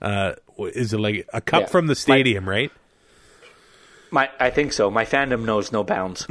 Uh, 0.00 0.34
is 0.58 0.92
it 0.92 0.98
like 0.98 1.28
a 1.32 1.40
cup 1.40 1.62
yeah. 1.62 1.66
from 1.66 1.86
the 1.86 1.94
stadium, 1.94 2.44
my, 2.44 2.50
right? 2.50 2.72
My, 4.10 4.30
I 4.38 4.50
think 4.50 4.72
so. 4.72 4.90
My 4.90 5.04
fandom 5.04 5.44
knows 5.44 5.72
no 5.72 5.82
bounds. 5.84 6.26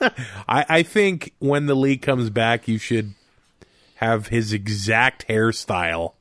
I, 0.48 0.64
I 0.68 0.82
think 0.82 1.32
when 1.38 1.66
the 1.66 1.74
league 1.74 2.02
comes 2.02 2.30
back, 2.30 2.68
you 2.68 2.78
should 2.78 3.14
have 3.96 4.28
his 4.28 4.52
exact 4.52 5.28
hairstyle. 5.28 6.14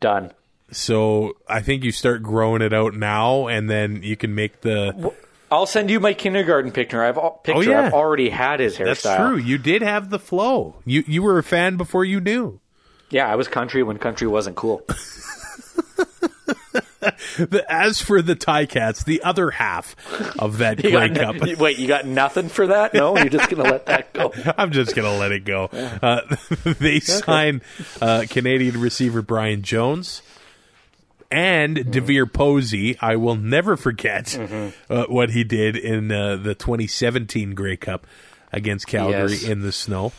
Done. 0.00 0.32
So 0.72 1.36
I 1.48 1.60
think 1.60 1.84
you 1.84 1.92
start 1.92 2.22
growing 2.22 2.62
it 2.62 2.72
out 2.72 2.94
now, 2.94 3.46
and 3.46 3.70
then 3.70 4.02
you 4.02 4.16
can 4.16 4.34
make 4.34 4.62
the. 4.62 5.12
I'll 5.50 5.66
send 5.66 5.90
you 5.90 6.00
my 6.00 6.12
kindergarten 6.12 6.72
picture. 6.72 7.04
I've 7.04 7.18
picture. 7.44 7.58
Oh, 7.58 7.60
yeah. 7.60 7.82
I've 7.82 7.94
already 7.94 8.30
had 8.30 8.58
his 8.58 8.76
hairstyle. 8.76 9.02
That's 9.04 9.16
true. 9.16 9.36
You 9.36 9.58
did 9.58 9.82
have 9.82 10.10
the 10.10 10.18
flow. 10.18 10.76
You 10.84 11.04
you 11.06 11.22
were 11.22 11.38
a 11.38 11.44
fan 11.44 11.76
before 11.76 12.04
you 12.04 12.20
knew. 12.20 12.60
Yeah, 13.10 13.30
I 13.30 13.36
was 13.36 13.46
country 13.46 13.84
when 13.84 13.98
country 13.98 14.26
wasn't 14.26 14.56
cool. 14.56 14.82
As 17.68 18.00
for 18.00 18.22
the 18.22 18.36
Ticats, 18.36 19.04
the 19.04 19.22
other 19.22 19.50
half 19.50 19.96
of 20.38 20.58
that 20.58 20.80
Grey 20.80 21.10
Cup. 21.10 21.36
wait, 21.58 21.78
you 21.78 21.88
got 21.88 22.06
nothing 22.06 22.48
for 22.48 22.68
that? 22.68 22.94
No, 22.94 23.16
you're 23.16 23.28
just 23.28 23.50
going 23.50 23.64
to 23.64 23.70
let 23.70 23.86
that 23.86 24.12
go. 24.12 24.32
I'm 24.58 24.72
just 24.72 24.94
going 24.94 25.10
to 25.10 25.18
let 25.18 25.32
it 25.32 25.44
go. 25.44 25.64
Uh, 25.64 26.20
they 26.64 27.00
sign 27.00 27.62
uh, 28.00 28.24
Canadian 28.28 28.80
receiver 28.80 29.22
Brian 29.22 29.62
Jones 29.62 30.22
and 31.30 31.76
mm-hmm. 31.76 31.90
DeVier 31.90 32.32
Posey. 32.32 32.96
I 33.00 33.16
will 33.16 33.36
never 33.36 33.76
forget 33.76 34.26
mm-hmm. 34.26 34.92
uh, 34.92 35.04
what 35.04 35.30
he 35.30 35.44
did 35.44 35.76
in 35.76 36.10
uh, 36.12 36.36
the 36.36 36.54
2017 36.54 37.54
Grey 37.54 37.76
Cup 37.76 38.06
against 38.52 38.86
Calgary 38.86 39.32
yes. 39.32 39.42
in 39.44 39.62
the 39.62 39.72
snow. 39.72 40.12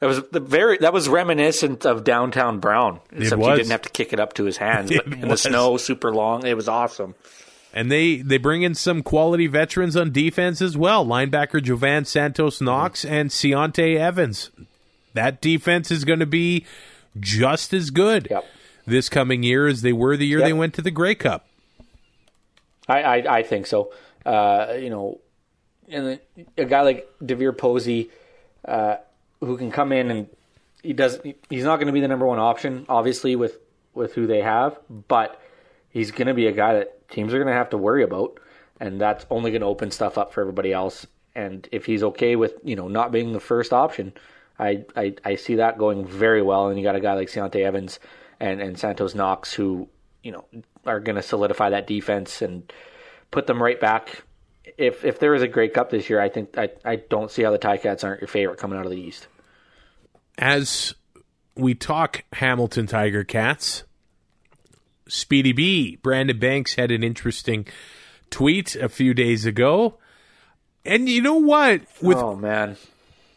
That 0.00 0.06
was 0.06 0.22
the 0.30 0.40
very 0.40 0.78
that 0.78 0.92
was 0.92 1.08
reminiscent 1.08 1.84
of 1.84 2.04
downtown 2.04 2.60
Brown, 2.60 3.00
except 3.12 3.42
he 3.42 3.48
didn't 3.48 3.70
have 3.70 3.82
to 3.82 3.90
kick 3.90 4.12
it 4.12 4.20
up 4.20 4.34
to 4.34 4.44
his 4.44 4.56
hands. 4.56 4.92
But 5.04 5.12
in 5.12 5.28
the 5.28 5.36
snow, 5.36 5.76
super 5.76 6.12
long, 6.12 6.46
it 6.46 6.54
was 6.54 6.68
awesome. 6.68 7.14
And 7.74 7.90
they 7.90 8.16
they 8.16 8.38
bring 8.38 8.62
in 8.62 8.74
some 8.74 9.02
quality 9.02 9.48
veterans 9.48 9.96
on 9.96 10.12
defense 10.12 10.62
as 10.62 10.76
well. 10.76 11.04
Linebacker 11.04 11.62
Jovan 11.62 12.04
Santos 12.04 12.60
Knox 12.60 13.04
mm-hmm. 13.04 13.14
and 13.14 13.30
Ciante 13.30 13.96
Evans. 13.96 14.50
That 15.14 15.40
defense 15.40 15.90
is 15.90 16.04
going 16.04 16.20
to 16.20 16.26
be 16.26 16.64
just 17.18 17.72
as 17.72 17.90
good. 17.90 18.28
Yep 18.30 18.44
this 18.88 19.08
coming 19.08 19.42
year 19.42 19.66
as 19.66 19.82
they 19.82 19.92
were 19.92 20.16
the 20.16 20.26
year 20.26 20.38
yep. 20.38 20.48
they 20.48 20.52
went 20.52 20.74
to 20.74 20.82
the 20.82 20.90
Grey 20.90 21.14
Cup. 21.14 21.46
I, 22.88 23.02
I, 23.02 23.38
I 23.38 23.42
think 23.42 23.66
so. 23.66 23.92
Uh, 24.24 24.74
you 24.78 24.90
know, 24.90 25.20
and 25.88 26.18
a 26.56 26.64
guy 26.64 26.82
like 26.82 27.08
DeVier 27.22 27.56
Posey, 27.56 28.10
uh, 28.66 28.96
who 29.40 29.56
can 29.56 29.70
come 29.70 29.92
in 29.92 30.10
and 30.10 30.28
he 30.82 30.92
doesn't? 30.92 31.36
He's 31.48 31.64
not 31.64 31.76
going 31.76 31.86
to 31.86 31.92
be 31.92 32.00
the 32.00 32.08
number 32.08 32.26
one 32.26 32.38
option, 32.38 32.86
obviously, 32.88 33.36
with 33.36 33.58
with 33.94 34.14
who 34.14 34.26
they 34.26 34.40
have, 34.42 34.78
but 35.08 35.40
he's 35.90 36.10
going 36.10 36.28
to 36.28 36.34
be 36.34 36.46
a 36.46 36.52
guy 36.52 36.74
that 36.74 37.08
teams 37.08 37.34
are 37.34 37.38
going 37.38 37.48
to 37.48 37.52
have 37.52 37.70
to 37.70 37.78
worry 37.78 38.02
about, 38.02 38.38
and 38.80 39.00
that's 39.00 39.26
only 39.30 39.50
going 39.50 39.62
to 39.62 39.66
open 39.66 39.90
stuff 39.90 40.18
up 40.18 40.32
for 40.32 40.40
everybody 40.40 40.72
else. 40.72 41.06
And 41.34 41.68
if 41.72 41.84
he's 41.84 42.02
okay 42.02 42.36
with 42.36 42.54
you 42.64 42.76
know 42.76 42.88
not 42.88 43.12
being 43.12 43.32
the 43.32 43.40
first 43.40 43.72
option, 43.72 44.12
I 44.58 44.84
I, 44.96 45.14
I 45.24 45.34
see 45.36 45.56
that 45.56 45.78
going 45.78 46.04
very 46.04 46.42
well. 46.42 46.68
And 46.68 46.78
you 46.78 46.84
got 46.84 46.96
a 46.96 47.00
guy 47.00 47.14
like 47.14 47.28
Ciante 47.28 47.64
Evans 47.64 47.98
and 48.40 48.60
and 48.60 48.78
Santos 48.78 49.14
Knox 49.14 49.52
who 49.52 49.88
you 50.22 50.32
know 50.32 50.44
are 50.86 51.00
going 51.00 51.16
to 51.16 51.22
solidify 51.22 51.70
that 51.70 51.86
defense 51.86 52.42
and 52.42 52.72
put 53.30 53.46
them 53.46 53.62
right 53.62 53.80
back. 53.80 54.22
If 54.76 55.04
if 55.04 55.18
there 55.18 55.34
is 55.34 55.42
a 55.42 55.48
Grey 55.48 55.68
Cup 55.68 55.90
this 55.90 56.10
year, 56.10 56.20
I 56.20 56.28
think 56.28 56.58
I 56.58 56.70
I 56.84 56.96
don't 56.96 57.30
see 57.30 57.42
how 57.42 57.50
the 57.50 57.58
Ticats 57.58 58.04
aren't 58.04 58.20
your 58.20 58.28
favorite 58.28 58.58
coming 58.58 58.78
out 58.78 58.84
of 58.84 58.90
the 58.90 59.00
East. 59.00 59.26
As 60.36 60.94
we 61.56 61.74
talk 61.74 62.24
Hamilton 62.34 62.86
Tiger 62.86 63.24
Cats, 63.24 63.84
Speedy 65.08 65.52
B, 65.52 65.96
Brandon 65.96 66.38
Banks 66.38 66.74
had 66.74 66.90
an 66.90 67.02
interesting 67.02 67.66
tweet 68.30 68.76
a 68.76 68.88
few 68.88 69.14
days 69.14 69.46
ago. 69.46 69.98
And 70.84 71.08
you 71.08 71.20
know 71.20 71.34
what? 71.34 71.82
With 72.00 72.18
oh 72.18 72.36
man, 72.36 72.76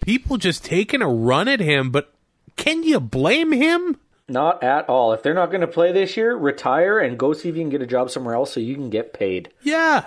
people 0.01 0.37
just 0.37 0.63
taking 0.63 1.01
a 1.01 1.09
run 1.09 1.47
at 1.47 1.59
him, 1.59 1.89
but 1.91 2.13
can 2.55 2.83
you 2.83 2.99
blame 2.99 3.51
him? 3.51 3.97
Not 4.27 4.63
at 4.63 4.87
all. 4.87 5.11
If 5.11 5.23
they're 5.23 5.33
not 5.33 5.47
going 5.47 5.61
to 5.61 5.67
play 5.67 5.91
this 5.91 6.15
year, 6.15 6.35
retire 6.35 6.99
and 6.99 7.17
go 7.17 7.33
see 7.33 7.49
if 7.49 7.55
you 7.55 7.61
can 7.61 7.69
get 7.69 7.81
a 7.81 7.87
job 7.87 8.09
somewhere 8.09 8.35
else 8.35 8.53
so 8.53 8.61
you 8.61 8.75
can 8.75 8.89
get 8.89 9.13
paid. 9.13 9.49
Yeah. 9.61 10.05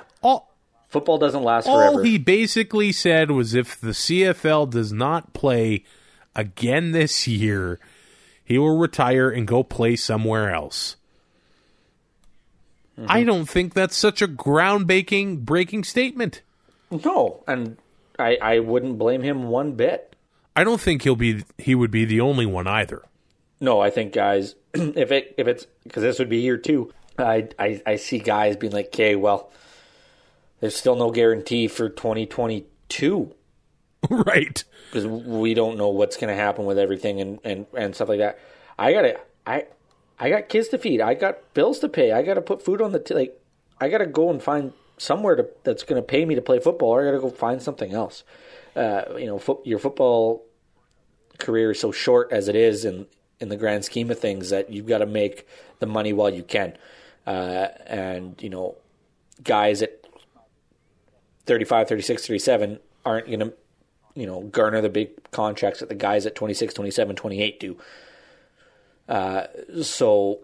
All, 0.95 1.01
Football 1.01 1.19
doesn't 1.19 1.43
last 1.43 1.67
all 1.67 1.79
forever. 1.79 1.99
All 1.99 2.03
he 2.03 2.19
basically 2.19 2.93
said 2.93 3.31
was 3.31 3.55
if 3.55 3.81
the 3.81 3.91
CFL 3.91 4.71
does 4.71 4.93
not 4.93 5.33
play 5.33 5.85
again 6.35 6.93
this 6.93 7.27
year, 7.27 7.79
he 8.45 8.59
will 8.59 8.77
retire 8.77 9.31
and 9.31 9.47
go 9.47 9.63
play 9.63 9.97
somewhere 9.97 10.51
else. 10.51 10.97
Mm-hmm. 12.99 13.11
I 13.11 13.25
don't 13.25 13.47
think 13.47 13.75
that's 13.75 13.97
such 13.97 14.23
a 14.23 14.29
groundbreaking 14.29 15.41
breaking 15.41 15.85
statement. 15.85 16.43
no, 16.91 17.43
and 17.49 17.77
I 18.19 18.39
I 18.41 18.59
wouldn't 18.61 18.99
blame 18.99 19.23
him 19.23 19.49
one 19.49 19.73
bit. 19.73 20.15
I 20.55 20.63
don't 20.63 20.81
think 20.81 21.03
he'll 21.03 21.17
be 21.17 21.45
he 21.59 21.75
would 21.75 21.91
be 21.91 22.05
the 22.05 22.21
only 22.21 22.47
one 22.47 22.69
either. 22.69 23.03
No, 23.61 23.81
I 23.81 23.91
think 23.91 24.13
guys, 24.13 24.55
if 24.75 25.11
it 25.11 25.35
if 25.37 25.49
it's 25.49 25.67
because 25.83 26.03
this 26.03 26.19
would 26.19 26.29
be 26.29 26.39
year 26.39 26.57
two, 26.57 26.93
I, 27.19 27.49
I 27.59 27.83
I 27.85 27.97
see 27.97 28.19
guys 28.19 28.57
being 28.57 28.73
like, 28.73 28.87
okay, 28.87 29.17
well, 29.17 29.51
there's 30.65 30.77
still 30.77 30.97
no 30.97 31.11
guarantee 31.11 31.69
for 31.69 31.91
2022 31.91 33.35
right. 34.11 34.65
because 34.87 35.07
we 35.07 35.53
don't 35.53 35.77
know 35.77 35.89
what's 35.89 36.17
going 36.17 36.35
to 36.35 36.43
happen 36.43 36.65
with 36.65 36.79
everything 36.79 37.21
and, 37.21 37.39
and 37.45 37.67
and 37.77 37.95
stuff 37.95 38.09
like 38.09 38.19
that. 38.19 38.39
I 38.79 38.93
gotta 38.93 39.21
I 39.47 39.67
I 40.19 40.31
got 40.31 40.49
kids 40.49 40.69
to 40.69 40.79
feed. 40.79 41.01
I 41.01 41.15
got 41.15 41.53
bills 41.55 41.81
to 41.81 41.89
pay. 41.89 42.13
I 42.13 42.23
got 42.23 42.35
to 42.35 42.41
put 42.41 42.65
food 42.65 42.81
on 42.81 42.93
the 42.93 42.99
t- 42.99 43.15
like. 43.15 43.39
I 43.81 43.89
got 43.89 43.99
to 43.99 44.07
go 44.07 44.31
and 44.31 44.41
find 44.43 44.73
somewhere 44.99 45.35
to, 45.35 45.49
that's 45.65 45.83
going 45.83 46.01
to 46.01 46.07
pay 46.07 46.25
me 46.25 46.37
to 46.37 46.41
play 46.41 46.61
football. 46.61 46.91
Or 46.91 47.03
I 47.03 47.05
got 47.07 47.17
to 47.17 47.21
go 47.21 47.31
find 47.31 47.61
something 47.61 47.93
else. 47.93 48.23
Uh, 48.77 49.03
you 49.19 49.27
know, 49.27 49.39
fo- 49.39 49.61
your 49.65 49.81
football 49.81 50.45
career 51.39 51.73
is 51.73 51.81
so 51.81 51.91
short 51.91 52.33
as 52.33 52.49
it 52.49 52.57
is 52.57 52.85
in 52.85 53.07
in 53.41 53.49
the 53.49 53.57
grand 53.57 53.85
scheme 53.85 54.11
of 54.11 54.19
things 54.19 54.51
that 54.51 54.71
you've 54.71 54.87
got 54.87 54.99
to 54.99 55.07
make 55.07 55.47
the 55.81 55.87
money 55.87 56.13
while 56.13 56.31
you 56.31 56.45
can. 56.45 56.79
Uh, 57.27 57.69
and 57.87 58.41
you 58.43 58.49
know, 58.49 58.77
guys 59.43 59.83
at 59.83 60.04
35, 61.47 61.89
36, 61.89 62.27
37 62.27 62.79
aren't 63.05 63.27
going 63.27 63.41
to 63.41 63.53
you 64.15 64.27
know 64.27 64.43
garner 64.43 64.81
the 64.81 64.89
big 64.89 65.31
contracts 65.31 65.81
that 65.81 65.89
the 65.89 65.95
guys 65.95 66.27
at 66.27 66.35
26, 66.35 66.75
27, 66.75 67.17
28 67.17 67.61
do. 67.61 67.77
Uh, 69.09 69.47
so, 69.83 70.41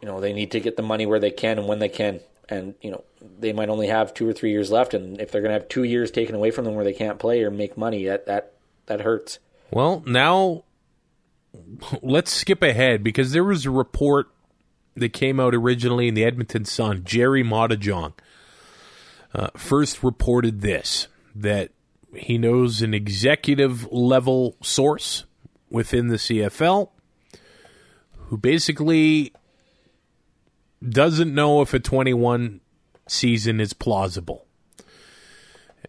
you 0.00 0.08
know, 0.08 0.20
they 0.20 0.32
need 0.32 0.50
to 0.52 0.60
get 0.60 0.76
the 0.76 0.82
money 0.82 1.06
where 1.06 1.20
they 1.20 1.30
can 1.30 1.58
and 1.58 1.68
when 1.68 1.78
they 1.78 1.88
can. 1.88 2.20
And, 2.48 2.74
you 2.82 2.90
know, 2.90 3.04
they 3.38 3.52
might 3.52 3.68
only 3.68 3.86
have 3.86 4.12
two 4.12 4.28
or 4.28 4.32
three 4.32 4.50
years 4.50 4.70
left. 4.70 4.94
And 4.94 5.20
if 5.20 5.30
they're 5.30 5.40
going 5.40 5.54
to 5.54 5.60
have 5.60 5.68
two 5.68 5.84
years 5.84 6.10
taken 6.10 6.34
away 6.34 6.50
from 6.50 6.64
them 6.64 6.74
where 6.74 6.84
they 6.84 6.92
can't 6.92 7.18
play 7.18 7.42
or 7.42 7.50
make 7.50 7.76
money, 7.76 8.06
that, 8.06 8.26
that, 8.26 8.54
that 8.86 9.02
hurts. 9.02 9.38
Well, 9.70 10.02
now 10.06 10.64
let's 12.02 12.32
skip 12.32 12.62
ahead 12.62 13.04
because 13.04 13.32
there 13.32 13.44
was 13.44 13.66
a 13.66 13.70
report 13.70 14.28
that 14.96 15.12
came 15.12 15.38
out 15.38 15.54
originally 15.54 16.08
in 16.08 16.14
the 16.14 16.24
Edmonton 16.24 16.64
Sun. 16.64 17.02
Gerry 17.04 17.44
Moddejonge 17.44 18.14
uh, 19.34 19.48
first 19.56 20.02
reported 20.02 20.60
this 20.60 21.08
that 21.34 21.70
he 22.14 22.38
knows 22.38 22.82
an 22.82 22.92
executive 22.92 23.90
level 23.92 24.56
source 24.62 25.24
within 25.70 26.08
the 26.08 26.16
CFL 26.16 26.90
who 28.26 28.36
basically 28.36 29.32
doesn't 30.86 31.34
know 31.34 31.62
if 31.62 31.74
a 31.74 31.78
21 31.78 32.60
season 33.06 33.60
is 33.60 33.72
plausible. 33.72 34.46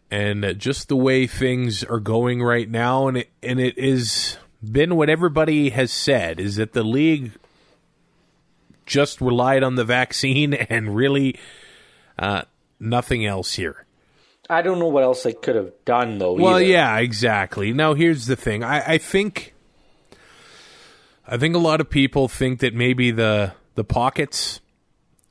And 0.10 0.43
uh, 0.43 0.54
just 0.54 0.89
the 0.89 0.95
way 0.95 1.25
things 1.25 1.84
are 1.84 1.99
going 1.99 2.43
right 2.43 2.69
now, 2.69 3.08
and 3.08 3.17
it, 3.17 3.30
and 3.41 3.60
it 3.60 3.77
is 3.77 4.38
been 4.63 4.95
what 4.95 5.10
everybody 5.10 5.69
has 5.69 5.91
said 5.91 6.39
is 6.39 6.58
that 6.58 6.73
the 6.73 6.84
league 6.84 7.32
just 8.86 9.21
relied 9.21 9.63
on 9.63 9.75
the 9.75 9.86
vaccine 9.86 10.54
and 10.69 10.95
really 10.95 11.39
uh, 12.19 12.43
nothing 12.81 13.25
else 13.25 13.53
here. 13.53 13.85
I 14.49 14.61
don't 14.61 14.79
know 14.79 14.87
what 14.87 15.03
else 15.03 15.23
they 15.23 15.31
could 15.33 15.55
have 15.55 15.71
done, 15.85 16.17
though. 16.17 16.33
Well, 16.33 16.55
either. 16.55 16.65
yeah, 16.65 16.97
exactly. 16.97 17.71
Now, 17.71 17.93
here's 17.93 18.25
the 18.25 18.35
thing. 18.35 18.63
I, 18.63 18.93
I 18.93 18.97
think, 18.97 19.53
I 21.27 21.37
think 21.37 21.55
a 21.55 21.59
lot 21.59 21.79
of 21.79 21.89
people 21.89 22.27
think 22.27 22.59
that 22.59 22.73
maybe 22.73 23.11
the 23.11 23.53
the 23.75 23.83
pockets 23.85 24.59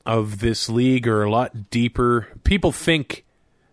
of 0.05 0.39
this 0.39 0.67
league 0.69 1.07
are 1.07 1.23
a 1.23 1.29
lot 1.29 1.69
deeper. 1.69 2.29
People 2.43 2.71
think 2.71 3.23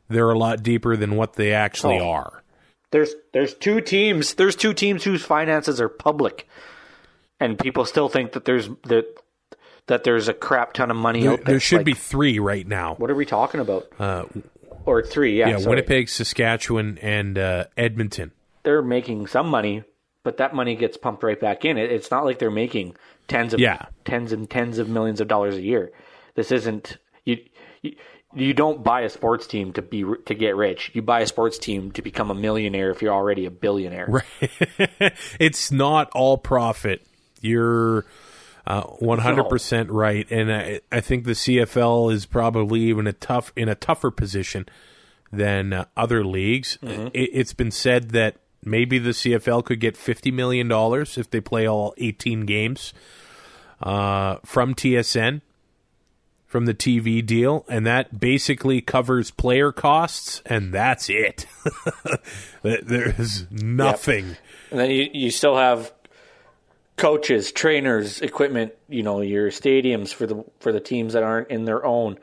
they're 0.08 0.30
a 0.30 0.38
lot 0.38 0.62
deeper 0.62 0.96
than 0.96 1.16
what 1.16 1.34
they 1.34 1.52
actually 1.52 1.98
Oh. 1.98 2.10
are. 2.10 2.42
There's 2.90 3.14
there's 3.32 3.54
two 3.54 3.80
teams. 3.80 4.34
There's 4.34 4.56
two 4.56 4.74
teams 4.74 5.04
whose 5.04 5.22
finances 5.24 5.80
are 5.80 5.88
public, 5.88 6.46
and 7.40 7.58
people 7.58 7.84
still 7.84 8.08
think 8.08 8.32
that 8.32 8.44
there's 8.44 8.68
that 8.84 9.06
that 9.88 10.05
there's 10.05 10.29
a 10.29 10.35
crap 10.35 10.72
ton 10.72 10.90
of 10.90 10.96
money 10.96 11.22
There, 11.22 11.33
out 11.33 11.37
there. 11.38 11.44
there 11.55 11.61
should 11.61 11.79
Like, 11.79 11.87
be 11.87 11.94
three 11.94 12.38
right 12.38 12.66
now. 12.66 12.94
What 12.94 13.11
are 13.11 13.14
we 13.14 13.27
talking 13.27 13.61
about? 13.61 13.88
Uh, 13.98 14.24
or 14.87 15.03
three? 15.03 15.38
Yeah, 15.38 15.48
yeah, 15.48 15.59
sorry. 15.59 15.70
Winnipeg, 15.70 16.09
Saskatchewan, 16.09 16.98
and 17.03 17.37
uh, 17.37 17.64
Edmonton. 17.77 18.33
They're 18.62 18.83
making 18.83 19.27
some 19.27 19.48
money, 19.48 19.85
but 20.22 20.37
that 20.38 20.55
money 20.55 20.77
gets 20.77 20.96
pumped 20.96 21.22
right 21.22 21.38
back 21.40 21.64
in. 21.64 21.77
It, 21.79 21.90
it's 21.92 22.11
not 22.11 22.24
like 22.24 22.38
they're 22.38 22.51
making 22.51 22.96
tens 23.27 23.53
of 23.53 23.61
Yeah. 23.61 23.87
tens 24.05 24.33
and 24.33 24.48
tens 24.48 24.79
of 24.79 24.88
millions 24.88 25.20
of 25.20 25.29
dollars 25.29 25.57
a 25.57 25.62
year. 25.62 25.90
This 26.35 26.53
isn't 26.53 26.96
you. 27.24 27.38
you 27.83 27.96
you 28.35 28.53
don't 28.53 28.85
buy 28.85 29.01
a 29.01 29.09
sports 29.09 29.46
team 29.46 29.72
to 29.72 29.81
be 29.81 30.05
to 30.27 30.35
get 30.35 30.55
rich. 30.55 30.90
You 30.92 31.01
buy 31.01 31.20
a 31.20 31.27
sports 31.27 31.57
team 31.59 31.92
to 31.92 32.03
become 32.03 32.31
a 32.31 32.35
millionaire 32.35 32.90
if 32.90 33.01
you're 33.01 33.14
already 33.14 33.46
a 33.46 33.51
billionaire. 33.51 34.07
Right. 34.07 34.51
it's 35.40 35.72
not 35.72 36.11
all 36.11 36.37
profit. 36.37 37.07
You're 37.40 38.05
uh, 38.68 38.85
100% 39.00 39.87
right. 39.88 40.31
And 40.31 40.52
I, 40.52 40.81
I 40.92 41.00
think 41.00 41.24
the 41.24 41.33
CFL 41.33 42.12
is 42.12 42.26
probably 42.26 42.81
even 42.83 43.07
a 43.07 43.14
tough 43.14 43.50
in 43.57 43.68
a 43.68 43.74
tougher 43.74 44.11
position 44.11 44.66
than 45.33 45.72
uh, 45.72 45.87
other 45.96 46.22
leagues. 46.22 46.78
It, 46.83 47.11
it's 47.14 47.54
been 47.54 47.70
said 47.70 48.11
that 48.11 48.37
maybe 48.62 48.98
the 48.98 49.11
CFL 49.11 49.64
could 49.64 49.81
get 49.81 49.96
50 49.96 50.31
million 50.31 50.68
dollars 50.68 51.16
if 51.16 51.31
they 51.31 51.40
play 51.40 51.66
all 51.66 51.94
18 51.96 52.44
games 52.44 52.92
uh, 53.81 54.37
from 54.44 54.74
TSN 54.74 55.40
from 56.46 56.64
the 56.64 56.74
TV 56.74 57.24
deal, 57.24 57.66
and 57.68 57.87
that 57.87 58.18
basically 58.18 58.81
covers 58.81 59.31
player 59.31 59.70
costs, 59.70 60.42
and 60.46 60.72
that's 60.72 61.11
it. 61.11 61.46
There's 62.62 63.50
nothing. 63.50 64.37
And 64.70 64.81
then 64.81 64.90
you, 64.90 65.09
you 65.12 65.31
still 65.31 65.57
have 65.57 65.92
coaches, 66.98 67.52
trainers, 67.52 68.20
equipment. 68.20 68.74
You 68.88 69.02
know 69.02 69.20
your 69.20 69.50
stadiums 69.50 70.12
for 70.12 70.26
the 70.26 70.44
for 70.61 70.72
the 70.72 70.80
teams 70.80 71.14
that 71.14 71.22
aren't 71.22 71.48
in 71.48 71.64
their 71.64 71.84
own. 71.84 72.18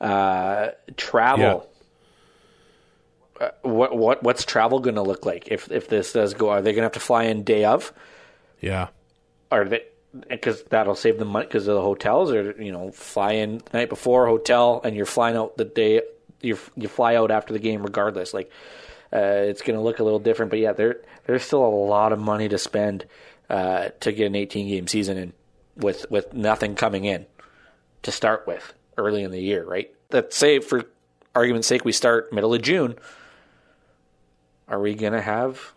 Uh, 0.00 0.70
travel. 0.96 1.68
Uh, 3.40 3.50
what 3.62 3.96
what 3.96 4.22
what's 4.22 4.44
travel 4.44 4.80
going 4.80 4.94
to 4.94 5.02
look 5.02 5.26
like 5.26 5.48
if 5.48 5.70
if 5.70 5.88
this 5.88 6.12
does 6.12 6.34
go? 6.34 6.50
Are 6.50 6.62
they 6.62 6.72
going 6.72 6.82
to 6.82 6.86
have 6.86 6.92
to 6.92 7.00
fly 7.00 7.24
in 7.24 7.44
day 7.44 7.64
of? 7.64 7.92
Yeah. 8.60 8.88
Are 9.50 9.64
they? 9.64 9.82
Because 10.28 10.62
that'll 10.64 10.94
save 10.94 11.18
them 11.18 11.28
money 11.28 11.46
because 11.46 11.66
of 11.68 11.74
the 11.74 11.80
hotels, 11.82 12.32
or 12.32 12.60
you 12.62 12.70
know, 12.72 12.90
fly 12.92 13.32
in 13.32 13.58
the 13.70 13.78
night 13.78 13.88
before 13.88 14.26
hotel, 14.26 14.80
and 14.84 14.94
you're 14.94 15.06
flying 15.06 15.36
out 15.36 15.56
the 15.56 15.64
day. 15.64 16.02
You 16.40 16.58
you 16.76 16.88
fly 16.88 17.16
out 17.16 17.30
after 17.30 17.52
the 17.52 17.58
game, 17.58 17.82
regardless. 17.82 18.34
Like 18.34 18.50
uh, 19.12 19.18
it's 19.18 19.62
going 19.62 19.76
to 19.76 19.82
look 19.82 19.98
a 20.00 20.04
little 20.04 20.18
different, 20.18 20.50
but 20.50 20.58
yeah, 20.58 20.72
there 20.72 21.00
there's 21.26 21.42
still 21.42 21.64
a 21.64 21.68
lot 21.68 22.12
of 22.12 22.18
money 22.18 22.48
to 22.48 22.58
spend 22.58 23.06
uh, 23.52 23.90
to 24.00 24.10
get 24.10 24.26
an 24.26 24.34
18 24.34 24.66
game 24.66 24.88
season 24.88 25.16
and 25.16 25.32
with 25.76 26.10
with 26.10 26.34
nothing 26.34 26.74
coming 26.74 27.04
in 27.04 27.26
to 28.02 28.10
start 28.10 28.46
with 28.48 28.74
early 28.98 29.22
in 29.22 29.30
the 29.30 29.40
year, 29.40 29.64
right? 29.64 29.90
let's 30.12 30.36
say 30.36 30.60
for 30.60 30.84
argument's 31.34 31.68
sake, 31.68 31.84
we 31.84 31.92
start 31.92 32.32
middle 32.32 32.54
of 32.54 32.62
June. 32.62 32.96
Are 34.68 34.80
we 34.80 34.94
gonna 34.94 35.22
have? 35.22 35.72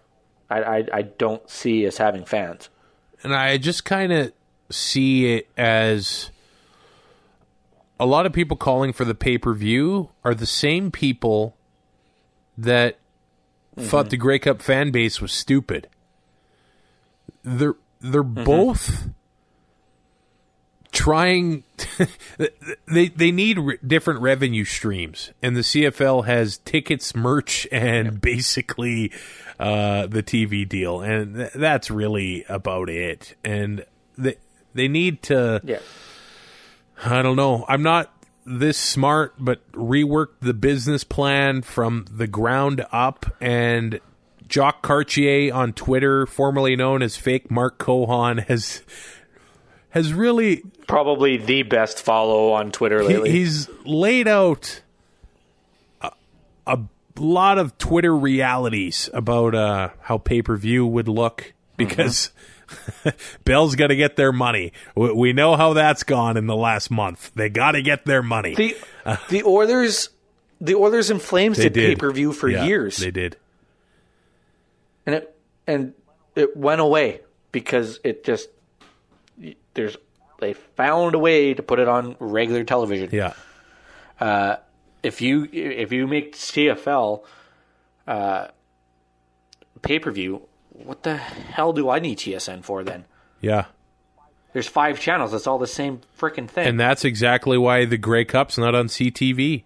I 0.49 0.61
I, 0.61 0.88
I 0.93 1.01
don't 1.03 1.49
see 1.49 1.88
us 1.88 1.97
having 1.97 2.25
fans. 2.25 2.69
and 3.23 3.33
I 3.33 3.57
just 3.57 3.85
kind 3.85 4.11
of 4.11 4.31
see 4.69 5.35
it 5.35 5.47
as 5.57 6.31
a 7.99 8.05
lot 8.05 8.25
of 8.25 8.33
people 8.33 8.57
calling 8.57 8.93
for 8.93 9.05
the 9.05 9.15
pay 9.15 9.38
per 9.38 9.53
view 9.53 10.09
are 10.23 10.35
the 10.35 10.45
same 10.45 10.91
people 10.91 11.55
that 12.57 12.99
thought 13.77 14.09
the 14.09 14.17
Grey 14.17 14.39
Cup 14.39 14.61
fan 14.61 14.91
base 14.91 15.19
was 15.19 15.31
stupid. 15.31 15.88
They're 17.45 17.75
they're 18.01 18.23
both 18.23 19.08
trying. 20.91 21.63
they 22.88 23.10
they 23.10 23.31
need 23.31 23.60
re- 23.60 23.77
different 23.86 24.21
revenue 24.21 24.65
streams, 24.65 25.31
and 25.41 25.55
the 25.55 25.62
CFL 25.62 26.25
has 26.25 26.58
tickets, 26.60 27.15
merch, 27.15 27.67
and 27.71 28.19
basically 28.21 29.12
uh, 29.60 30.08
the 30.08 30.23
TV 30.23 30.67
deal, 30.67 31.01
and 31.01 31.36
th- 31.36 31.53
that's 31.53 31.91
really 31.91 32.45
about 32.49 32.89
it. 32.89 33.36
And 33.43 33.86
they 34.17 34.38
they 34.73 34.88
need 34.88 35.21
to. 35.23 35.62
Yeah. 35.63 35.79
I 37.03 37.21
don't 37.21 37.36
know. 37.36 37.65
I'm 37.67 37.84
not 37.84 38.12
this 38.45 38.77
smart, 38.77 39.36
but 39.38 39.69
rework 39.73 40.27
the 40.39 40.53
business 40.53 41.03
plan 41.03 41.62
from 41.62 42.05
the 42.10 42.27
ground 42.27 42.86
up. 42.91 43.25
And 43.41 43.99
Jock 44.47 44.81
Cartier 44.81 45.53
on 45.53 45.73
Twitter, 45.73 46.25
formerly 46.25 46.75
known 46.75 47.01
as 47.01 47.17
Fake 47.17 47.49
Mark 47.49 47.77
Cohon, 47.79 48.45
has 48.47 48.81
has 49.89 50.13
really 50.13 50.63
Probably 50.88 51.38
the 51.38 51.63
best 51.63 52.01
follow 52.01 52.51
on 52.51 52.71
Twitter 52.71 53.01
he- 53.01 53.08
lately. 53.08 53.31
he's 53.31 53.69
laid 53.86 54.27
out 54.27 54.81
a, 56.01 56.12
a 56.67 56.79
lot 57.17 57.58
of 57.58 57.77
Twitter 57.77 58.15
realities 58.15 59.10
about 59.13 59.55
uh, 59.55 59.89
how 60.01 60.17
pay 60.17 60.41
per 60.41 60.55
view 60.58 60.86
would 60.86 61.08
look 61.08 61.53
because 61.77 62.31
Bell's 63.45 63.75
got 63.75 63.88
to 63.88 63.95
get 63.95 64.15
their 64.15 64.31
money. 64.31 64.73
We, 64.95 65.12
we 65.13 65.34
know 65.34 65.55
how 65.55 65.73
that's 65.73 66.03
gone 66.03 66.38
in 66.38 66.45
the 66.47 66.55
last 66.55 66.91
month. 66.91 67.31
They 67.36 67.49
got 67.49 67.71
to 67.71 67.81
get 67.81 68.05
their 68.05 68.21
money. 68.23 68.53
the 68.55 68.75
the 69.29 69.43
Oilers, 69.43 70.10
the 70.62 70.75
Oilers 70.75 71.10
and 71.10 71.21
Flames 71.21 71.58
did 71.58 71.73
did. 71.73 71.89
pay 71.89 71.95
per 71.95 72.12
view 72.12 72.31
for 72.31 72.47
Yeah, 72.49 72.65
years, 72.65 72.97
They 72.97 73.12
did. 73.12 73.38
And 75.06 75.15
it 75.15 75.38
and 75.68 75.94
it 76.36 76.56
went 76.56 76.82
away 76.82 77.22
because 77.52 78.00
it 78.04 78.24
just 78.24 78.50
there's 79.74 79.98
they 80.39 80.54
found 80.54 81.15
a 81.15 81.20
way 81.20 81.54
to 81.54 81.63
put 81.63 81.80
it 81.80 81.88
on 81.88 82.15
regular 82.20 82.63
television. 82.63 83.10
Yeah. 83.12 83.34
if 85.04 85.22
you 85.22 85.48
if 85.52 85.91
you 85.91 86.08
make 86.08 86.36
CFL 86.36 87.24
uh, 88.08 88.48
pay 89.82 90.00
per 90.00 90.12
view, 90.12 90.48
what 90.70 91.04
the 91.04 91.18
hell 91.18 91.74
do 91.74 91.89
I 91.89 92.00
need 92.00 92.18
TSN 92.18 92.63
for 92.63 92.84
then? 92.84 93.06
Yeah. 93.41 93.65
There's 94.54 94.68
five 94.68 95.00
channels. 95.00 95.34
It's 95.34 95.48
all 95.48 95.58
the 95.58 95.68
same 95.68 96.00
freaking 96.18 96.50
thing. 96.50 96.68
And 96.68 96.80
that's 96.80 97.04
exactly 97.04 97.58
why 97.58 97.84
the 97.84 97.98
Grey 97.98 98.24
Cup's 98.24 98.58
not 98.58 98.74
on 98.74 98.88
CTV. 98.88 99.63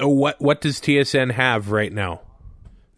Uh, 0.00 0.08
What 0.08 0.40
what 0.40 0.60
does 0.60 0.80
TSN 0.80 1.32
have 1.32 1.70
right 1.70 1.92
now? 1.92 2.20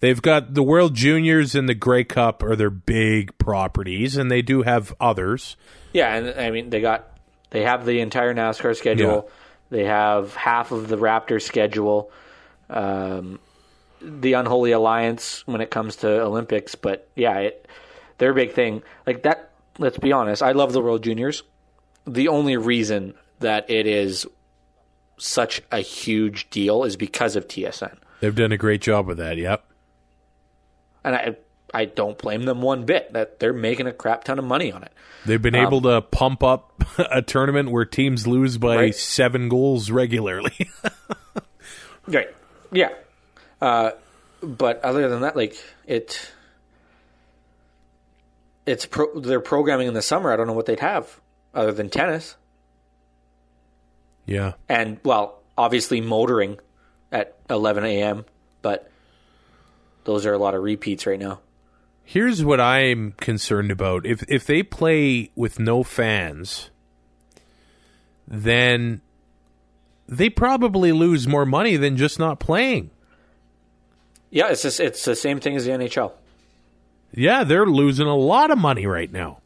They've 0.02 0.20
got 0.20 0.54
the 0.54 0.64
World 0.64 0.94
Juniors 0.94 1.54
and 1.54 1.68
the 1.68 1.76
Grey 1.76 2.02
Cup 2.02 2.42
are 2.42 2.56
their 2.56 2.70
big 2.70 3.38
properties, 3.38 4.16
and 4.16 4.32
they 4.32 4.42
do 4.42 4.62
have 4.62 4.92
others. 5.00 5.56
yeah, 5.92 6.12
and 6.16 6.40
I 6.40 6.50
mean 6.50 6.70
they 6.70 6.80
got 6.80 7.16
they 7.50 7.62
have 7.62 7.86
the 7.86 8.00
entire 8.00 8.34
NASCAR 8.34 8.76
schedule. 8.76 9.30
They 9.70 9.84
have 9.84 10.34
half 10.34 10.72
of 10.72 10.88
the 10.88 10.98
Raptor 10.98 11.40
schedule. 11.40 12.10
Um, 12.68 13.38
the 14.00 14.32
Unholy 14.32 14.72
Alliance 14.72 15.46
when 15.46 15.60
it 15.60 15.70
comes 15.70 15.94
to 15.96 16.22
Olympics, 16.22 16.74
but 16.74 17.08
yeah, 17.14 17.38
it, 17.38 17.68
their 18.18 18.34
big 18.34 18.54
thing 18.54 18.82
like 19.06 19.22
that. 19.22 19.52
Let's 19.78 19.98
be 19.98 20.10
honest. 20.10 20.42
I 20.42 20.50
love 20.50 20.72
the 20.72 20.80
World 20.80 21.04
Juniors. 21.04 21.44
The 22.08 22.26
only 22.26 22.56
reason 22.56 23.14
that 23.38 23.70
it 23.70 23.86
is 23.86 24.26
such 25.16 25.62
a 25.70 25.78
huge 25.78 26.50
deal 26.50 26.82
is 26.82 26.96
because 26.96 27.36
of 27.36 27.46
TSN. 27.46 27.98
They've 28.18 28.34
done 28.34 28.50
a 28.50 28.58
great 28.58 28.80
job 28.80 29.06
with 29.06 29.18
that. 29.18 29.38
Yep. 29.38 29.64
And 31.04 31.14
I 31.14 31.36
I 31.74 31.86
don't 31.86 32.18
blame 32.18 32.42
them 32.42 32.60
one 32.62 32.84
bit 32.84 33.12
that 33.14 33.38
they're 33.40 33.52
making 33.52 33.86
a 33.86 33.92
crap 33.92 34.24
ton 34.24 34.38
of 34.38 34.44
money 34.44 34.70
on 34.72 34.82
it. 34.82 34.92
They've 35.24 35.40
been 35.40 35.54
able 35.54 35.80
to 35.82 36.00
pump 36.02 36.42
up 36.42 36.84
a 36.98 37.22
tournament 37.22 37.70
where 37.70 37.84
teams 37.84 38.26
lose 38.26 38.58
by 38.58 38.76
Right. 38.76 38.94
seven 38.94 39.48
goals 39.48 39.90
regularly. 39.90 40.70
Right. 42.08 42.34
Yeah. 42.72 42.88
Uh, 43.60 43.92
but 44.42 44.84
other 44.84 45.08
than 45.08 45.20
that, 45.20 45.36
like 45.36 45.56
it, 45.86 46.32
it's 48.66 48.86
pro- 48.86 49.20
their 49.20 49.38
programming 49.38 49.86
in 49.86 49.94
the 49.94 50.02
summer. 50.02 50.32
I 50.32 50.36
don't 50.36 50.48
know 50.48 50.52
what 50.52 50.66
they'd 50.66 50.80
have 50.80 51.20
other 51.54 51.70
than 51.70 51.90
tennis 51.90 52.34
yeah. 54.26 54.54
and 54.68 54.98
well, 55.04 55.40
obviously 55.56 56.00
motoring 56.00 56.58
at 57.10 57.36
11 57.50 57.84
a.m. 57.84 58.24
But 58.62 58.90
those 60.04 60.26
are 60.26 60.32
a 60.32 60.38
lot 60.38 60.54
of 60.54 60.62
repeats 60.62 61.06
right 61.06 61.18
now. 61.18 61.40
Here's 62.04 62.44
what 62.44 62.60
I'm 62.60 63.12
concerned 63.12 63.70
about. 63.70 64.04
If 64.06 64.24
if 64.28 64.44
they 64.46 64.62
play 64.62 65.30
with 65.36 65.58
no 65.58 65.82
fans, 65.82 66.70
then 68.26 69.00
they 70.08 70.28
probably 70.28 70.92
lose 70.92 71.26
more 71.28 71.46
money 71.46 71.76
than 71.76 71.96
just 71.96 72.18
not 72.18 72.40
playing. 72.40 72.90
Yeah, 74.30 74.48
it's 74.48 74.62
just, 74.62 74.80
it's 74.80 75.04
the 75.04 75.14
same 75.14 75.40
thing 75.40 75.56
as 75.56 75.66
the 75.66 75.72
NHL. 75.72 76.12
Yeah, 77.14 77.44
they're 77.44 77.66
losing 77.66 78.06
a 78.06 78.16
lot 78.16 78.50
of 78.50 78.58
money 78.58 78.86
right 78.86 79.10
now. 79.12 79.38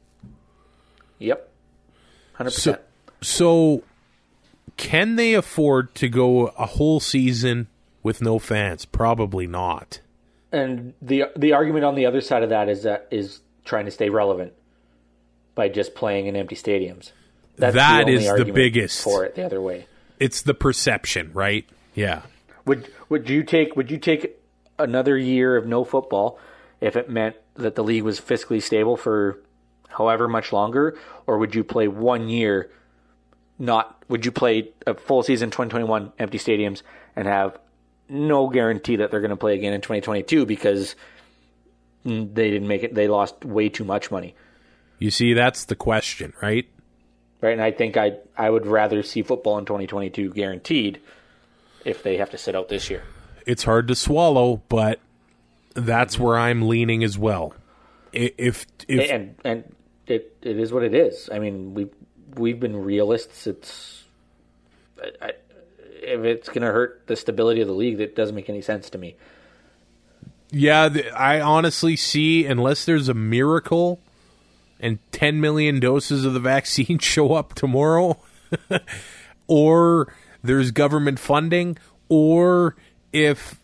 Yep, 1.19 1.49
hundred 2.35 2.51
So 2.51 2.73
percent. 2.73 2.87
so 3.21 3.83
can 4.77 5.17
they 5.17 5.35
afford 5.35 5.95
to 5.97 6.09
go 6.09 6.49
a 6.49 6.67
whole 6.67 7.01
season 7.01 7.67
with 8.03 8.23
no 8.23 8.39
fans? 8.39 8.85
Probably 8.85 9.47
not. 9.47 10.01
And 10.53 10.95
the 11.03 11.25
the 11.37 11.53
argument 11.53 11.85
on 11.85 11.95
the 11.95 12.07
other 12.07 12.21
side 12.21 12.43
of 12.43 12.51
that 12.51 12.69
is 12.69 12.85
that 12.85 13.09
is 13.11 13.41
trying 13.65 13.85
to 13.87 13.91
stay 13.91 14.11
relevant 14.11 14.53
by 15.55 15.69
just 15.69 15.95
playing 15.95 16.27
in 16.27 16.37
empty 16.37 16.55
stadiums. 16.57 17.13
That's 17.57 17.75
That 17.75 18.03
only 18.03 18.15
is 18.15 18.33
the 18.33 18.45
biggest. 18.53 19.03
for 19.03 19.25
it 19.25 19.35
the 19.35 19.45
other 19.45 19.61
way. 19.61 19.87
It's 20.21 20.43
the 20.43 20.55
perception, 20.55 21.31
right? 21.33 21.67
Yeah. 21.95 22.23
Would 22.65 22.91
would 23.09 23.29
you 23.29 23.43
take 23.43 23.75
would 23.77 23.91
you 23.91 23.99
take 23.99 24.39
another 24.79 25.17
year 25.17 25.57
of 25.57 25.67
no 25.67 25.85
football 25.85 26.39
if 26.81 26.97
it 26.97 27.09
meant 27.09 27.37
that 27.55 27.75
the 27.75 27.83
league 27.83 28.03
was 28.03 28.21
fiscally 28.21 28.63
stable 28.63 28.97
for 28.97 29.41
however 29.89 30.29
much 30.29 30.53
longer, 30.53 30.97
or 31.27 31.39
would 31.39 31.55
you 31.55 31.65
play 31.65 31.89
one 31.89 32.29
year? 32.29 32.71
Not 33.59 34.03
would 34.09 34.25
you 34.27 34.33
play 34.33 34.71
a 34.87 34.95
full 34.95 35.23
season 35.23 35.51
2021 35.51 36.13
empty 36.19 36.39
stadiums 36.39 36.83
and 37.17 37.27
have 37.27 37.59
no 38.09 38.49
guarantee 38.49 38.97
that 38.97 39.11
they're 39.11 39.21
going 39.21 39.31
to 39.31 39.37
play 39.37 39.55
again 39.55 39.73
in 39.73 39.81
2022 39.81 40.47
because 40.47 40.95
they 42.05 42.51
didn't 42.51 42.69
make 42.69 42.83
it. 42.83 42.95
They 42.95 43.09
lost 43.09 43.45
way 43.45 43.69
too 43.69 43.85
much 43.85 44.11
money, 44.11 44.35
You 44.99 45.11
see, 45.11 45.35
that's 45.35 45.65
the 45.65 45.75
question, 45.75 46.33
right? 46.41 46.69
right? 47.41 47.53
And 47.53 47.63
I 47.63 47.73
think 47.73 47.97
I 47.97 48.19
I 48.37 48.49
would 48.49 48.67
rather 48.67 49.03
see 49.03 49.23
football 49.23 49.59
in 49.59 49.65
2022 49.65 50.33
guaranteed 50.33 51.01
if 51.85 52.03
they 52.03 52.17
have 52.19 52.31
to 52.31 52.39
sit 52.39 52.55
out 52.55 52.69
this 52.69 52.91
year. 52.91 53.03
It's 53.47 53.65
hard 53.65 53.89
to 53.89 53.95
swallow, 53.95 54.63
but 54.69 55.01
that's 55.75 56.15
mm-hmm. 56.15 56.25
where 56.25 56.39
I'm 56.39 56.69
leaning 56.69 57.03
as 57.03 57.19
well. 57.19 57.55
If 58.13 58.67
if 58.89 59.11
and 59.11 59.35
and 59.45 59.75
it 60.07 60.37
it 60.43 60.59
is 60.59 60.73
what 60.73 60.85
it 60.85 60.95
is. 60.95 61.29
I 61.33 61.39
mean, 61.39 61.75
we 61.75 61.89
we've 62.37 62.61
been 62.61 62.77
realists. 62.77 63.47
It's 63.47 64.05
I, 65.21 65.33
if 66.07 66.25
it's 66.25 66.49
going 66.49 66.63
to 66.63 66.73
hurt 66.73 67.03
the 67.07 67.17
stability 67.17 67.61
of 67.61 67.69
the 67.69 67.75
league, 67.75 67.99
that 67.99 68.15
doesn't 68.15 68.35
make 68.35 68.49
any 68.49 68.63
sense 68.63 68.89
to 68.91 68.99
me. 68.99 69.17
Yeah, 70.51 70.89
I 71.15 71.41
honestly 71.41 71.97
see 71.97 72.47
unless 72.47 72.85
there's 72.85 73.09
a 73.09 73.15
miracle 73.15 74.01
and 74.79 74.99
10 75.13 75.41
million 75.41 75.81
doses 75.81 76.25
of 76.25 76.35
the 76.35 76.41
vaccine 76.41 76.99
show 77.01 77.35
up 77.35 77.55
tomorrow 77.55 78.19
or 79.47 80.13
there's 80.43 80.71
government 80.71 81.19
funding 81.19 81.77
or 82.09 82.77
if 83.13 83.61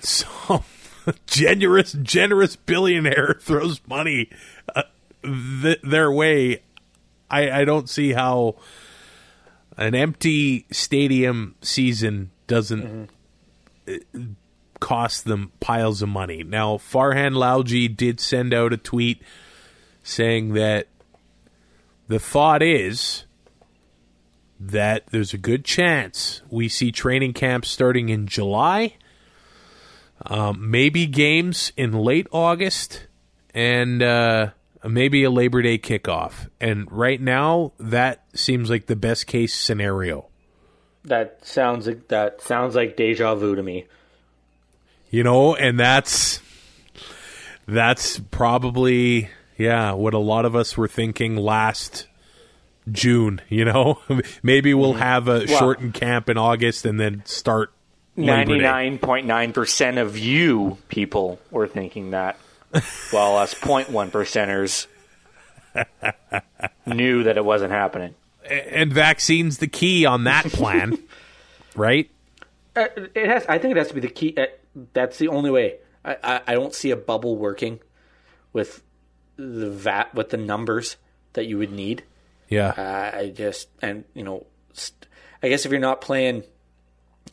some 0.00 0.64
generous 1.26 1.92
generous 1.92 2.56
billionaire 2.56 3.36
throws 3.40 3.80
money 3.86 4.28
uh, 4.74 4.82
th- 5.22 5.80
their 5.82 6.10
way 6.12 6.60
I, 7.30 7.62
I 7.62 7.64
don't 7.64 7.88
see 7.88 8.12
how 8.12 8.56
an 9.76 9.94
empty 9.94 10.66
stadium 10.70 11.54
season 11.62 12.30
doesn't 12.46 13.08
cost 14.80 15.24
them 15.24 15.52
piles 15.60 16.02
of 16.02 16.08
money. 16.08 16.42
Now, 16.42 16.76
Farhan 16.76 17.34
Lalji 17.34 17.94
did 17.94 18.20
send 18.20 18.52
out 18.52 18.72
a 18.72 18.76
tweet 18.76 19.22
saying 20.02 20.54
that 20.54 20.88
the 22.08 22.18
thought 22.18 22.62
is 22.62 23.24
that 24.58 25.06
there's 25.10 25.32
a 25.32 25.38
good 25.38 25.64
chance 25.64 26.42
we 26.50 26.68
see 26.68 26.92
training 26.92 27.32
camps 27.32 27.68
starting 27.68 28.08
in 28.08 28.26
July, 28.26 28.96
um, 30.26 30.70
maybe 30.70 31.06
games 31.06 31.72
in 31.76 31.92
late 31.92 32.26
August, 32.30 33.06
and 33.54 34.02
uh, 34.02 34.50
maybe 34.84 35.24
a 35.24 35.30
Labor 35.30 35.62
Day 35.62 35.78
kickoff. 35.78 36.48
And 36.60 36.90
right 36.90 37.20
now, 37.20 37.72
that 37.78 38.24
seems 38.34 38.70
like 38.70 38.86
the 38.86 38.96
best 38.96 39.26
case 39.26 39.54
scenario. 39.54 40.28
That 41.04 41.44
sounds 41.44 41.86
like 41.86 42.08
that 42.08 42.42
sounds 42.42 42.74
like 42.74 42.96
deja 42.96 43.34
vu 43.34 43.56
to 43.56 43.62
me. 43.62 43.86
You 45.10 45.24
know, 45.24 45.54
and 45.54 45.78
that's 45.78 46.40
that's 47.66 48.18
probably 48.18 49.28
yeah 49.58 49.92
what 49.92 50.14
a 50.14 50.18
lot 50.18 50.44
of 50.44 50.54
us 50.54 50.76
were 50.76 50.88
thinking 50.88 51.36
last 51.36 52.06
June. 52.90 53.40
You 53.48 53.64
know, 53.64 53.98
maybe 54.42 54.74
we'll 54.74 54.92
mm-hmm. 54.92 55.02
have 55.02 55.28
a 55.28 55.46
shortened 55.46 55.94
camp 55.94 56.28
in 56.28 56.38
August 56.38 56.84
and 56.86 56.98
then 56.98 57.22
start. 57.24 57.72
99.9% 58.18 59.98
of 59.98 60.18
you 60.18 60.76
people 60.88 61.40
were 61.50 61.66
thinking 61.66 62.10
that, 62.10 62.36
while 63.10 63.36
us 63.36 63.54
0.1 63.54 64.10
percenters 64.10 64.86
knew 66.86 67.22
that 67.24 67.36
it 67.36 67.44
wasn't 67.44 67.70
happening. 67.72 68.14
and 68.48 68.92
vaccines 68.92 69.58
the 69.58 69.66
key 69.68 70.04
on 70.06 70.24
that 70.24 70.44
plan, 70.46 70.98
right? 71.76 72.10
Uh, 72.74 72.86
it 73.14 73.26
has. 73.28 73.44
I 73.46 73.58
think 73.58 73.72
it 73.72 73.76
has 73.76 73.88
to 73.88 73.94
be 73.94 74.00
the 74.00 74.08
key. 74.08 74.34
Uh, 74.36 74.46
that's 74.94 75.18
the 75.18 75.28
only 75.28 75.50
way. 75.50 75.76
I, 76.04 76.16
I, 76.22 76.40
I 76.48 76.54
don't 76.54 76.74
see 76.74 76.90
a 76.90 76.96
bubble 76.96 77.36
working 77.36 77.80
with 78.52 78.82
the 79.36 79.70
vat 79.70 80.14
with 80.14 80.30
the 80.30 80.36
numbers 80.38 80.96
that 81.34 81.46
you 81.46 81.58
would 81.58 81.72
need. 81.72 82.02
Yeah, 82.48 82.68
Uh, 82.68 83.18
I 83.18 83.28
just 83.30 83.68
and 83.80 84.04
you 84.14 84.22
know, 84.24 84.46
st- 84.72 85.06
I 85.42 85.48
guess 85.48 85.64
if 85.66 85.70
you're 85.70 85.80
not 85.80 86.00
playing, 86.00 86.44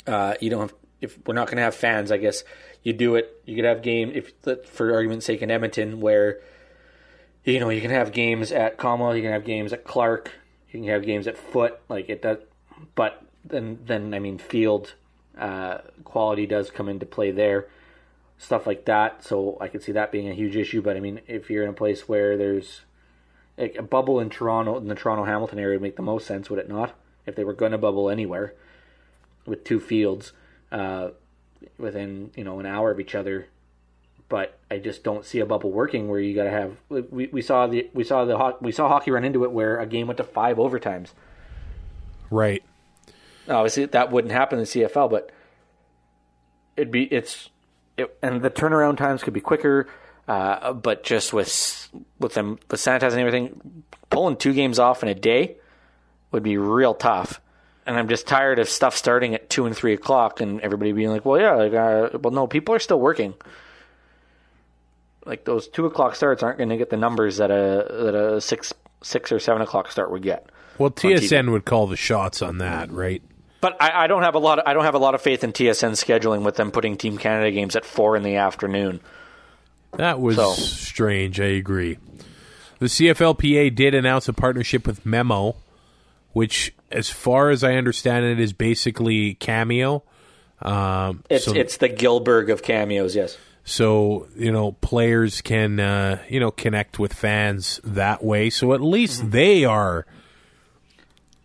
uh, 0.08 0.36
you 0.42 0.50
don't. 0.50 0.62
Have, 0.62 0.74
if 1.02 1.18
we're 1.26 1.34
not 1.34 1.48
going 1.48 1.56
to 1.58 1.64
have 1.64 1.76
fans, 1.76 2.12
I 2.12 2.18
guess 2.18 2.44
you 2.84 2.94
do 2.94 3.16
it. 3.16 3.42
You 3.46 3.56
could 3.56 3.66
have 3.66 3.82
game 3.82 4.12
if 4.14 4.32
for 4.68 4.94
argument's 4.94 5.26
sake 5.26 5.42
in 5.42 5.52
Edmonton 5.52 6.00
where 6.00 6.40
you 7.44 7.60
know 7.60 7.70
you 7.70 7.82
can 7.82 7.92
have 7.92 8.12
games 8.12 8.52
at 8.52 8.78
Commonwealth, 8.78 9.16
you 9.16 9.22
can 9.22 9.32
have 9.32 9.46
games 9.46 9.74
at 9.74 9.84
Clarke, 9.84 10.32
you 10.72 10.82
can 10.82 10.90
have 10.90 11.04
games 11.04 11.28
at 11.28 11.38
Foote. 11.38 11.80
Like 11.90 12.10
it 12.10 12.22
does, 12.22 12.40
but 12.96 13.24
then 13.44 13.80
then 13.86 14.14
I 14.14 14.20
mean 14.20 14.38
field 14.38 14.94
uh, 15.38 15.80
quality 16.04 16.46
does 16.46 16.70
come 16.70 16.90
into 16.90 17.06
play 17.06 17.32
there. 17.32 17.68
Stuff 18.38 18.66
like 18.66 18.86
that, 18.86 19.22
so 19.22 19.58
I 19.60 19.68
could 19.68 19.84
see 19.84 19.92
that 19.92 20.14
being 20.14 20.30
a 20.30 20.34
huge 20.34 20.56
issue. 20.56 20.82
But 20.82 20.96
I 20.96 21.02
mean, 21.02 21.20
if 21.28 21.50
you're 21.50 21.64
in 21.64 21.70
a 21.70 21.74
place 21.74 22.08
where 22.08 22.38
there's 22.38 22.82
like 23.58 23.76
a 23.76 23.84
bubble 23.84 24.22
in 24.22 24.30
Toronto, 24.30 24.78
in 24.78 24.88
the 24.88 24.96
Toronto 24.96 25.26
Hamilton 25.26 25.60
area, 25.60 25.76
would 25.76 25.82
make 25.82 25.98
the 25.98 26.02
most 26.02 26.26
sense, 26.26 26.50
would 26.50 26.60
it 26.60 26.70
not? 26.70 26.96
If 27.26 27.36
they 27.36 27.44
were 27.44 27.54
going 27.54 27.74
to 27.74 27.78
bubble 27.78 28.10
anywhere 28.10 28.54
with 29.46 29.66
two 29.66 29.82
fields 29.82 30.32
uh, 30.72 31.10
within 31.78 32.32
you 32.36 32.44
know 32.44 32.60
an 32.60 32.66
hour 32.66 32.92
of 32.92 33.00
each 33.00 33.16
other, 33.16 33.48
but 34.28 34.60
I 34.70 34.80
just 34.80 35.04
don't 35.04 35.26
see 35.26 35.40
a 35.40 35.46
bubble 35.46 35.72
working 35.72 36.08
where 36.08 36.20
you 36.20 36.36
got 36.36 36.46
to 36.46 36.52
have. 36.52 36.78
We, 36.90 37.28
we 37.28 37.42
saw 37.42 37.68
the 37.68 37.90
we 37.94 38.04
saw 38.04 38.26
the 38.26 38.56
we 38.62 38.72
saw 38.72 38.88
hockey 38.88 39.12
run 39.12 39.24
into 39.26 39.44
it 39.44 39.52
where 39.52 39.80
a 39.80 39.86
game 39.86 40.08
went 40.08 40.18
to 40.18 40.24
five 40.24 40.58
overtimes. 40.58 41.10
right. 42.30 42.64
Obviously, 43.48 43.86
that 43.86 44.12
wouldn't 44.12 44.32
happen 44.32 44.60
in 44.60 44.66
the 44.66 44.70
CFL, 44.70 45.10
but 45.10 45.32
It'd 46.80 46.92
be 46.92 47.04
it's 47.04 47.50
it, 47.98 48.18
and 48.22 48.42
the 48.42 48.50
turnaround 48.50 48.96
times 48.96 49.22
could 49.22 49.34
be 49.34 49.42
quicker. 49.42 49.90
Uh, 50.30 50.72
but 50.72 51.04
just 51.04 51.34
with 51.34 51.90
with 52.20 52.36
them 52.36 52.58
with 52.72 52.80
sanitizing 52.80 53.18
everything, 53.18 53.84
pulling 54.10 54.38
two 54.38 54.54
games 54.54 54.80
off 54.80 55.04
in 55.04 55.10
a 55.10 55.14
day 55.14 55.58
would 56.32 56.42
be 56.42 56.56
real 56.56 56.94
tough. 56.94 57.42
And 57.90 57.98
I'm 57.98 58.08
just 58.08 58.28
tired 58.28 58.60
of 58.60 58.70
stuff 58.70 58.96
starting 58.96 59.34
at 59.34 59.50
two 59.50 59.66
and 59.66 59.76
three 59.76 59.94
o'clock, 59.94 60.42
and 60.42 60.62
everybody 60.62 60.92
being 60.92 61.10
like, 61.10 61.26
"Well, 61.26 61.42
yeah, 61.42 61.56
like, 61.56 61.74
uh, 61.74 62.20
well, 62.20 62.32
no, 62.32 62.46
people 62.46 62.76
are 62.76 62.80
still 62.80 63.00
working." 63.00 63.34
Like 65.26 65.44
those 65.44 65.68
two 65.68 65.88
o'clock 65.88 66.16
starts 66.16 66.44
aren't 66.44 66.60
going 66.60 66.70
to 66.70 66.78
get 66.78 66.92
the 66.92 66.98
numbers 66.98 67.38
that 67.38 67.50
a 67.50 68.04
that 68.04 68.14
a 68.16 68.42
six 68.42 68.74
six 69.02 69.32
or 69.32 69.40
seven 69.40 69.64
o'clock 69.64 69.92
start 69.92 70.12
would 70.12 70.22
get. 70.22 70.50
Well, 70.78 70.92
TSN 70.92 71.52
would 71.52 71.66
call 71.66 71.88
the 71.88 71.98
shots 71.98 72.44
on 72.44 72.60
that, 72.60 72.92
right? 72.92 73.24
But 73.60 73.76
I, 73.82 74.04
I 74.04 74.08
don't 74.08 74.22
have 74.22 74.36
a 74.36 74.40
lot. 74.40 74.60
Of, 74.60 74.66
I 74.68 74.74
don't 74.74 74.86
have 74.86 74.94
a 74.96 75.00
lot 75.00 75.16
of 75.16 75.22
faith 75.22 75.44
in 75.44 75.52
TSN 75.52 75.92
scheduling 75.94 76.44
with 76.44 76.58
them 76.58 76.70
putting 76.72 76.96
Team 76.96 77.18
Canada 77.18 77.52
games 77.52 77.76
at 77.76 77.86
four 77.86 78.16
in 78.16 78.22
the 78.24 78.36
afternoon. 78.36 79.02
That 79.98 80.20
was 80.22 80.36
So- 80.36 80.54
strange. 80.54 81.40
I 81.42 81.46
agree. 81.46 81.98
The 82.78 82.86
CFLPA 82.86 83.74
did 83.76 83.94
announce 83.96 84.30
a 84.30 84.34
partnership 84.34 84.88
with 84.88 85.04
Memmo, 85.04 85.56
which, 86.32 86.74
as 86.92 87.10
far 87.10 87.50
as 87.50 87.64
I 87.64 87.74
understand 87.76 88.26
it, 88.26 88.40
is 88.40 88.54
basically 88.54 89.36
Cameo. 89.36 90.04
Um, 90.62 91.24
It's 91.30 91.46
so, 91.46 91.54
it's 91.54 91.78
the 91.78 91.88
Gilbert 91.90 92.50
of 92.50 92.62
cameos. 92.64 93.16
Yes. 93.16 93.38
so 93.64 94.28
you 94.36 94.52
know 94.52 94.74
players 94.74 95.42
can 95.42 95.80
uh, 95.80 96.20
you 96.28 96.40
know 96.40 96.52
connect 96.52 97.00
with 97.00 97.14
fans 97.14 97.80
that 97.84 98.24
way. 98.24 98.50
So 98.50 98.74
at 98.74 98.82
least 98.82 99.22
Mm-hmm. 99.22 99.30
they 99.32 99.66
are 99.66 100.06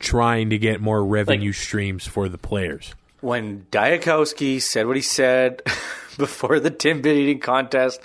trying 0.01 0.51
to 0.51 0.59
get 0.59 0.81
more 0.81 1.05
revenue 1.05 1.53
streams 1.53 2.07
for 2.07 2.29
the 2.29 2.39
players. 2.39 2.95
when 3.21 3.67
Diakowski 3.71 4.61
said 4.61 4.87
what 4.87 4.97
he 4.97 5.03
said 5.03 5.63
before 6.19 6.61
the 6.61 6.71
Timbit 6.71 7.07
eating 7.07 7.41
contest, 7.41 8.01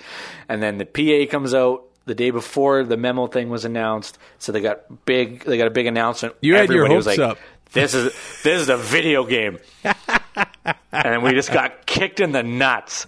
and 0.48 0.62
then 0.64 0.78
the 0.78 0.86
PA 0.86 1.30
comes 1.30 1.54
out 1.54 1.84
the 2.06 2.16
day 2.16 2.32
before 2.32 2.84
the 2.84 2.98
memo 2.98 3.28
thing 3.28 3.50
was 3.50 3.66
announced, 3.66 4.18
so 4.40 4.52
they 4.52 4.62
got 4.62 5.06
big. 5.06 5.44
They 5.44 5.58
got 5.58 5.68
a 5.68 5.72
big 5.72 5.86
announcement. 5.88 6.36
You 6.42 6.56
had 6.56 6.70
your 6.70 6.86
Everybody 6.86 6.96
was 6.96 7.06
hopes 7.06 7.18
like, 7.18 7.30
up. 7.32 7.38
This 7.72 7.94
is 7.94 8.14
this 8.44 8.62
is 8.62 8.70
a 8.70 8.78
video 8.78 9.26
game, 9.26 9.60
and 10.92 11.22
we 11.24 11.32
just 11.34 11.52
got 11.54 11.86
kicked 11.86 12.20
in 12.20 12.32
the 12.32 12.42
nuts. 12.42 13.06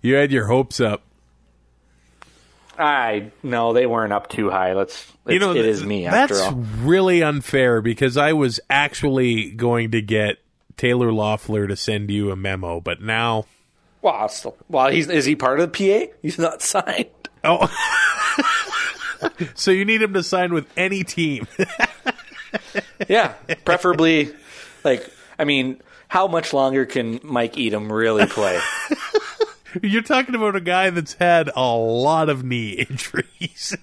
You 0.00 0.14
had 0.14 0.30
your 0.30 0.46
hopes 0.46 0.80
up. 0.80 1.02
I 2.78 3.30
no, 3.42 3.72
they 3.72 3.86
weren't 3.86 4.12
up 4.12 4.28
too 4.28 4.50
high. 4.50 4.74
Let's. 4.74 5.12
You 5.26 5.40
know, 5.40 5.52
it 5.52 5.64
is 5.64 5.84
me 5.84 6.04
That's 6.04 6.38
all. 6.40 6.52
really 6.52 7.20
unfair 7.22 7.80
because 7.80 8.16
I 8.16 8.32
was 8.32 8.60
actually 8.70 9.50
going 9.50 9.90
to 9.90 10.00
get 10.00 10.36
Taylor 10.76 11.08
Loffler 11.10 11.66
to 11.66 11.74
send 11.74 12.10
you 12.10 12.30
a 12.30 12.36
memo, 12.36 12.80
but 12.80 13.00
now, 13.02 13.46
Well, 14.02 14.28
still, 14.28 14.56
well, 14.68 14.88
he's 14.88 15.08
is 15.08 15.24
he 15.24 15.34
part 15.34 15.58
of 15.58 15.72
the 15.72 16.06
PA? 16.06 16.12
He's 16.22 16.38
not 16.38 16.62
signed. 16.62 17.06
oh, 17.42 17.66
so 19.54 19.70
you 19.70 19.84
need 19.84 20.02
him 20.02 20.12
to 20.14 20.22
sign 20.22 20.52
with 20.52 20.66
any 20.76 21.04
team. 21.04 21.46
Yeah, 23.08 23.34
preferably. 23.64 24.32
like, 24.82 25.10
I 25.38 25.44
mean, 25.44 25.80
how 26.08 26.26
much 26.26 26.54
longer 26.54 26.86
can 26.86 27.20
Mike 27.22 27.58
Edem 27.58 27.92
really 27.92 28.26
play? 28.26 28.58
You're 29.82 30.02
talking 30.02 30.34
about 30.34 30.56
a 30.56 30.60
guy 30.60 30.88
that's 30.90 31.14
had 31.14 31.50
a 31.54 31.76
lot 31.76 32.30
of 32.30 32.44
knee 32.44 32.70
injuries. 32.70 33.76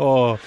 oh 0.00 0.40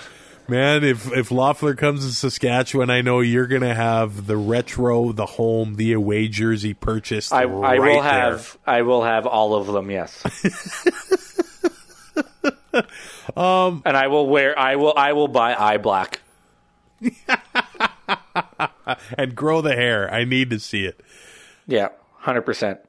man, 0.49 0.83
if 0.83 1.11
if 1.11 1.29
Loffler 1.29 1.77
comes 1.77 2.05
to 2.05 2.13
Saskatchewan, 2.13 2.89
I 2.89 3.01
know 3.01 3.19
you're 3.19 3.47
gonna 3.47 3.75
have 3.75 4.27
the 4.27 4.37
retro, 4.37 5.11
the 5.11 5.25
home, 5.25 5.75
the 5.75 5.93
away 5.93 6.27
jersey 6.27 6.73
purchased. 6.73 7.31
I, 7.33 7.43
I 7.43 7.45
will 7.45 7.79
there. 7.79 8.03
have 8.03 8.57
I 8.65 8.81
will 8.81 9.03
have 9.03 9.25
all 9.25 9.55
of 9.55 9.67
them. 9.67 9.91
Yes. 9.91 10.23
um, 13.35 13.81
and 13.85 13.95
I 13.97 14.07
will 14.07 14.27
wear 14.27 14.57
I 14.57 14.75
will 14.75 14.93
I 14.95 15.13
will 15.13 15.27
buy 15.27 15.55
eye 15.55 15.77
black. 15.77 16.21
and 19.17 19.35
grow 19.35 19.61
the 19.61 19.75
hair. 19.75 20.11
I 20.13 20.25
need 20.25 20.49
to 20.49 20.59
see 20.59 20.85
it. 20.85 20.99
Yeah, 21.67 21.89
hundred 22.17 22.41
percent. 22.41 22.79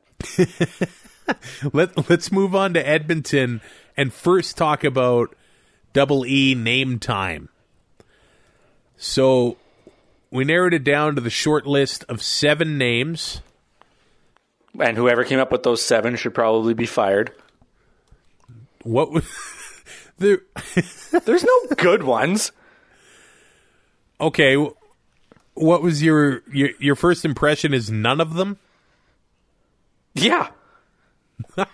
Let 1.72 2.10
Let's 2.10 2.32
move 2.32 2.54
on 2.54 2.74
to 2.74 2.86
Edmonton 2.86 3.60
and 3.96 4.12
first 4.12 4.56
talk 4.56 4.84
about 4.84 5.34
Double 5.92 6.24
E 6.26 6.54
name 6.54 6.98
time. 6.98 7.48
So 8.96 9.56
we 10.30 10.44
narrowed 10.44 10.74
it 10.74 10.84
down 10.84 11.14
to 11.14 11.20
the 11.20 11.30
short 11.30 11.66
list 11.66 12.04
of 12.08 12.22
seven 12.22 12.78
names. 12.78 13.40
And 14.78 14.96
whoever 14.96 15.24
came 15.24 15.40
up 15.40 15.50
with 15.50 15.62
those 15.64 15.82
seven 15.82 16.16
should 16.16 16.34
probably 16.34 16.74
be 16.74 16.86
fired. 16.86 17.32
What 18.82 19.10
was 19.10 19.24
there? 20.18 20.42
There's 21.24 21.44
no 21.44 21.60
good 21.76 22.02
ones. 22.04 22.52
Okay, 24.20 24.54
what 25.54 25.82
was 25.82 26.02
your, 26.02 26.42
your 26.52 26.70
your 26.78 26.94
first 26.94 27.24
impression? 27.24 27.74
Is 27.74 27.90
none 27.90 28.20
of 28.20 28.34
them? 28.34 28.58
Yeah. 30.14 30.50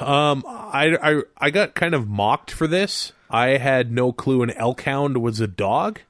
Um, 0.00 0.44
I, 0.46 0.96
I 1.02 1.22
I 1.36 1.50
got 1.50 1.74
kind 1.74 1.94
of 1.94 2.08
mocked 2.08 2.50
for 2.50 2.66
this. 2.66 3.12
I 3.28 3.58
had 3.58 3.92
no 3.92 4.12
clue 4.12 4.42
an 4.42 4.50
elk 4.52 4.82
hound 4.82 5.18
was 5.18 5.40
a 5.40 5.46
dog. 5.46 6.00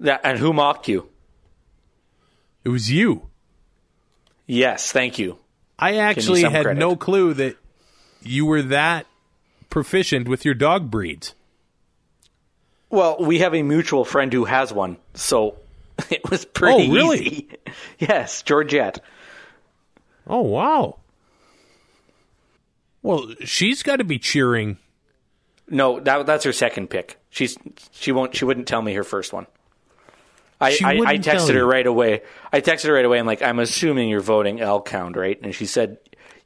That 0.00 0.20
and 0.24 0.38
who 0.38 0.52
mocked 0.52 0.88
you? 0.88 1.08
It 2.64 2.68
was 2.68 2.90
you. 2.90 3.28
Yes, 4.46 4.92
thank 4.92 5.18
you. 5.18 5.38
I 5.78 5.96
actually 5.96 6.42
some 6.42 6.52
had 6.52 6.64
credit? 6.64 6.78
no 6.80 6.96
clue 6.96 7.32
that 7.34 7.56
you 8.22 8.44
were 8.46 8.62
that 8.62 9.06
proficient 9.70 10.28
with 10.28 10.44
your 10.44 10.54
dog 10.54 10.90
breeds? 10.90 11.34
Well, 12.90 13.16
we 13.20 13.38
have 13.38 13.54
a 13.54 13.62
mutual 13.62 14.04
friend 14.04 14.32
who 14.32 14.44
has 14.44 14.72
one, 14.72 14.96
so 15.14 15.56
it 16.10 16.28
was 16.30 16.44
pretty 16.44 16.88
Oh, 16.88 16.92
really? 16.92 17.20
easy. 17.20 17.48
yes, 17.98 18.42
Georgette. 18.42 19.00
Oh, 20.26 20.42
wow. 20.42 20.96
Well, 23.02 23.34
she's 23.44 23.82
got 23.82 23.96
to 23.96 24.04
be 24.04 24.18
cheering. 24.18 24.78
No, 25.68 26.00
that 26.00 26.26
that's 26.26 26.44
her 26.44 26.52
second 26.52 26.88
pick. 26.90 27.18
She's 27.30 27.56
she 27.92 28.12
won't 28.12 28.34
she 28.34 28.44
wouldn't 28.44 28.66
tell 28.66 28.82
me 28.82 28.94
her 28.94 29.04
first 29.04 29.32
one. 29.32 29.46
I, 30.60 30.76
I, 30.84 30.98
I 31.06 31.18
texted 31.18 31.54
her 31.54 31.64
right 31.64 31.86
away. 31.86 32.20
I 32.52 32.60
texted 32.60 32.88
her 32.88 32.92
right 32.92 33.04
away. 33.04 33.18
I'm 33.18 33.24
like, 33.24 33.40
I'm 33.40 33.58
assuming 33.58 34.10
you're 34.10 34.20
voting 34.20 34.60
elk 34.60 34.90
hound, 34.90 35.16
right? 35.16 35.40
And 35.42 35.54
she 35.54 35.64
said, 35.64 35.96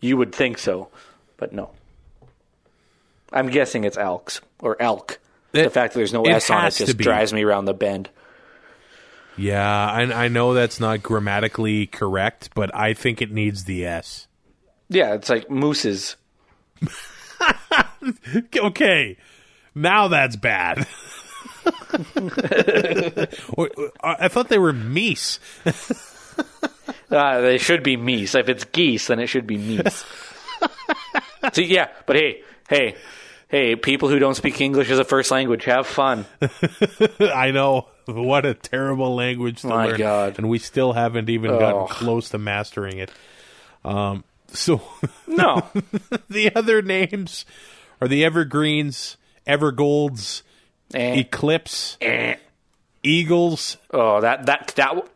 you 0.00 0.16
would 0.16 0.32
think 0.32 0.58
so, 0.58 0.88
but 1.36 1.52
no. 1.52 1.70
I'm 3.32 3.48
guessing 3.48 3.82
it's 3.82 3.96
elks 3.96 4.40
or 4.60 4.80
elk. 4.80 5.18
the 5.50 5.68
fact 5.68 5.94
that 5.94 5.98
there's 5.98 6.12
no 6.12 6.22
S 6.22 6.48
on 6.48 6.66
it 6.66 6.74
just 6.74 6.96
drives 6.96 7.32
me 7.32 7.42
around 7.42 7.64
the 7.64 7.74
bend. 7.74 8.08
Yeah, 9.36 9.68
I, 9.68 10.02
I 10.02 10.28
know 10.28 10.54
that's 10.54 10.78
not 10.78 11.02
grammatically 11.02 11.86
correct, 11.86 12.50
but 12.54 12.72
I 12.72 12.94
think 12.94 13.20
it 13.20 13.32
needs 13.32 13.64
the 13.64 13.84
S. 13.84 14.28
Yeah, 14.88 15.14
it's 15.14 15.28
like 15.28 15.50
mooses. 15.50 16.14
Okay, 18.56 19.16
now 19.74 20.08
that's 20.08 20.36
bad. 20.36 20.86
Or- 23.56 23.70
I 24.02 24.16
I 24.20 24.28
thought 24.28 24.48
they 24.48 24.58
were 24.58 24.72
meese. 24.72 25.38
Uh, 27.10 27.40
they 27.42 27.58
should 27.58 27.82
be 27.84 27.96
meese. 27.96 28.34
If 28.38 28.48
it's 28.48 28.64
geese, 28.64 29.06
then 29.06 29.20
it 29.20 29.28
should 29.28 29.46
be 29.46 29.56
meese. 29.56 30.04
See, 31.52 31.64
yeah, 31.66 31.88
but 32.06 32.16
hey, 32.16 32.42
hey, 32.68 32.96
hey, 33.48 33.76
people 33.76 34.08
who 34.08 34.18
don't 34.18 34.34
speak 34.34 34.60
English 34.60 34.90
as 34.90 34.98
a 34.98 35.04
first 35.04 35.30
language, 35.30 35.64
have 35.66 35.86
fun. 35.86 36.26
I 37.20 37.52
know 37.52 37.86
what 38.06 38.44
a 38.46 38.54
terrible 38.54 39.14
language 39.14 39.60
to 39.60 39.68
My 39.68 39.86
learn, 39.86 39.98
God. 39.98 40.38
and 40.38 40.48
we 40.48 40.58
still 40.58 40.92
haven't 40.92 41.30
even 41.30 41.52
gotten 41.52 41.82
Oh. 41.82 41.86
close 41.86 42.30
to 42.30 42.38
mastering 42.38 42.98
it. 42.98 43.12
Um, 43.84 44.24
so 44.54 44.80
No, 45.26 45.62
the 46.30 46.54
other 46.54 46.80
names 46.82 47.44
are 48.00 48.08
the 48.08 48.24
Evergreens, 48.24 49.16
Evergolds, 49.46 50.42
Eh, 50.94 51.20
Eclipse, 51.20 51.96
eh. 52.00 52.36
Eagles, 53.02 53.76
Oh, 53.90 54.20
that 54.20 54.46
that 54.46 54.72
that 54.76 55.08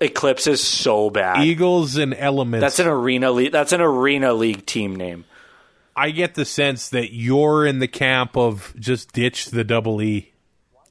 Eclipse 0.00 0.46
is 0.46 0.60
so 0.62 1.08
bad. 1.10 1.44
Eagles, 1.44 1.96
and 1.96 2.12
Elements. 2.14 2.60
That's 2.62 2.78
an 2.80 2.86
arena 2.86 3.30
league. 3.30 3.52
That's 3.52 3.72
an 3.72 3.80
arena 3.80 4.32
league 4.34 4.66
team 4.66 4.94
name. 4.96 5.24
I 5.94 6.10
get 6.10 6.34
the 6.34 6.44
sense 6.44 6.90
that 6.90 7.14
you're 7.14 7.64
in 7.64 7.78
the 7.78 7.88
camp 7.88 8.36
of 8.36 8.74
just 8.78 9.12
ditch 9.12 9.46
the 9.46 9.64
double 9.64 10.02
E. 10.02 10.32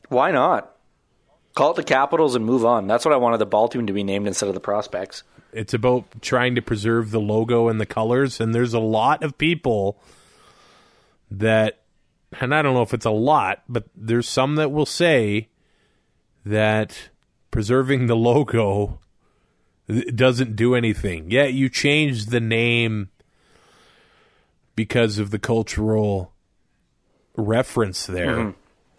Why 0.10 0.32
not? 0.32 0.72
Call 1.54 1.72
it 1.72 1.76
the 1.76 1.84
Capitals 1.84 2.36
and 2.36 2.44
move 2.46 2.66
on. 2.66 2.88
That's 2.88 3.06
what 3.06 3.14
I 3.14 3.18
wanted 3.18 3.38
the 3.38 3.46
ball 3.46 3.68
team 3.68 3.86
to 3.88 3.94
be 3.94 4.04
named 4.04 4.26
instead 4.28 4.48
of 4.50 4.56
the 4.56 4.60
Prospects. 4.60 5.22
It's 5.56 5.74
about 5.74 6.22
trying 6.22 6.56
to 6.56 6.62
preserve 6.62 7.12
the 7.12 7.20
logo 7.20 7.70
and 7.70 7.80
the 7.80 7.86
colors, 7.86 8.42
and 8.42 8.54
there's 8.54 8.74
a 8.74 8.80
lot 8.80 9.24
of 9.24 9.38
people 9.38 9.98
that, 11.32 11.80
and 12.42 12.54
I 12.54 12.62
don't 12.62 12.74
know 12.74 12.82
if 12.82 12.94
it's 12.94 13.06
a 13.06 13.12
lot, 13.12 13.64
but 13.70 13.86
there's 13.96 14.28
some 14.28 14.56
that 14.56 14.72
will 14.72 14.86
say 14.86 15.48
that 16.46 17.10
preserving 17.52 18.08
the 18.08 18.16
logo 18.16 19.00
doesn't 20.14 20.56
do 20.56 20.76
anything. 20.76 21.32
Yeah, 21.32 21.46
you 21.46 21.70
changed 21.70 22.32
the 22.32 22.42
name 22.42 23.10
because 24.76 25.20
of 25.20 25.32
the 25.32 25.40
cultural 25.40 26.34
reference 27.38 28.06
there, 28.06 28.38
mm-hmm. 28.38 28.50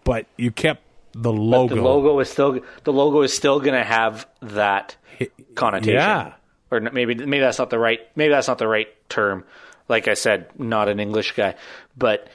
but 0.03 0.25
you 0.37 0.51
kept 0.51 0.81
the 1.13 1.31
logo. 1.31 1.75
The 1.75 1.81
logo 1.81 2.19
is 2.19 2.29
still 2.29 2.59
the 2.83 2.93
logo 2.93 3.21
is 3.21 3.33
still 3.33 3.59
going 3.59 3.73
to 3.73 3.83
have 3.83 4.27
that 4.41 4.95
connotation. 5.55 5.95
Yeah. 5.95 6.33
Or 6.69 6.79
maybe 6.79 7.15
maybe 7.15 7.39
that's 7.39 7.59
not 7.59 7.69
the 7.69 7.79
right 7.79 8.01
maybe 8.15 8.31
that's 8.31 8.47
not 8.47 8.57
the 8.57 8.67
right 8.67 8.87
term. 9.09 9.45
Like 9.87 10.07
I 10.07 10.15
said, 10.15 10.47
not 10.59 10.89
an 10.89 10.99
English 10.99 11.31
guy, 11.33 11.55
but 11.97 12.27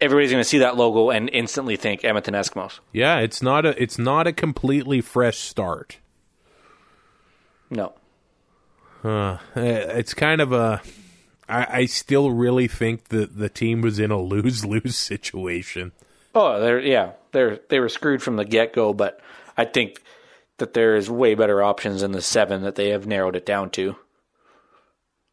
everybody's 0.00 0.30
going 0.30 0.42
to 0.42 0.48
see 0.48 0.58
that 0.58 0.76
logo 0.76 1.10
and 1.10 1.28
instantly 1.30 1.76
think 1.76 2.04
Edmonton 2.04 2.34
Eskimos. 2.34 2.80
Yeah, 2.92 3.18
it's 3.18 3.42
not 3.42 3.66
a 3.66 3.80
it's 3.80 3.98
not 3.98 4.26
a 4.26 4.32
completely 4.32 5.00
fresh 5.00 5.38
start. 5.38 5.98
No. 7.68 7.92
Uh, 9.04 9.38
it's 9.54 10.14
kind 10.14 10.40
of 10.40 10.52
a. 10.52 10.82
I, 11.48 11.80
I 11.80 11.86
still 11.86 12.30
really 12.30 12.68
think 12.68 13.08
that 13.08 13.36
the 13.36 13.48
team 13.48 13.80
was 13.80 13.98
in 13.98 14.10
a 14.10 14.20
lose 14.20 14.64
lose 14.64 14.96
situation. 14.96 15.92
Oh, 16.34 16.60
they're 16.60 16.80
yeah, 16.80 17.12
they're 17.32 17.60
they 17.68 17.80
were 17.80 17.88
screwed 17.88 18.22
from 18.22 18.36
the 18.36 18.44
get 18.44 18.72
go, 18.72 18.92
but 18.92 19.20
I 19.56 19.64
think 19.64 20.02
that 20.60 20.74
there 20.74 20.96
is 20.96 21.10
way 21.10 21.34
better 21.34 21.62
options 21.62 22.02
in 22.02 22.12
the 22.12 22.22
seven 22.22 22.62
that 22.62 22.76
they 22.76 22.90
have 22.90 23.06
narrowed 23.06 23.36
it 23.36 23.44
down 23.44 23.70
to. 23.70 23.96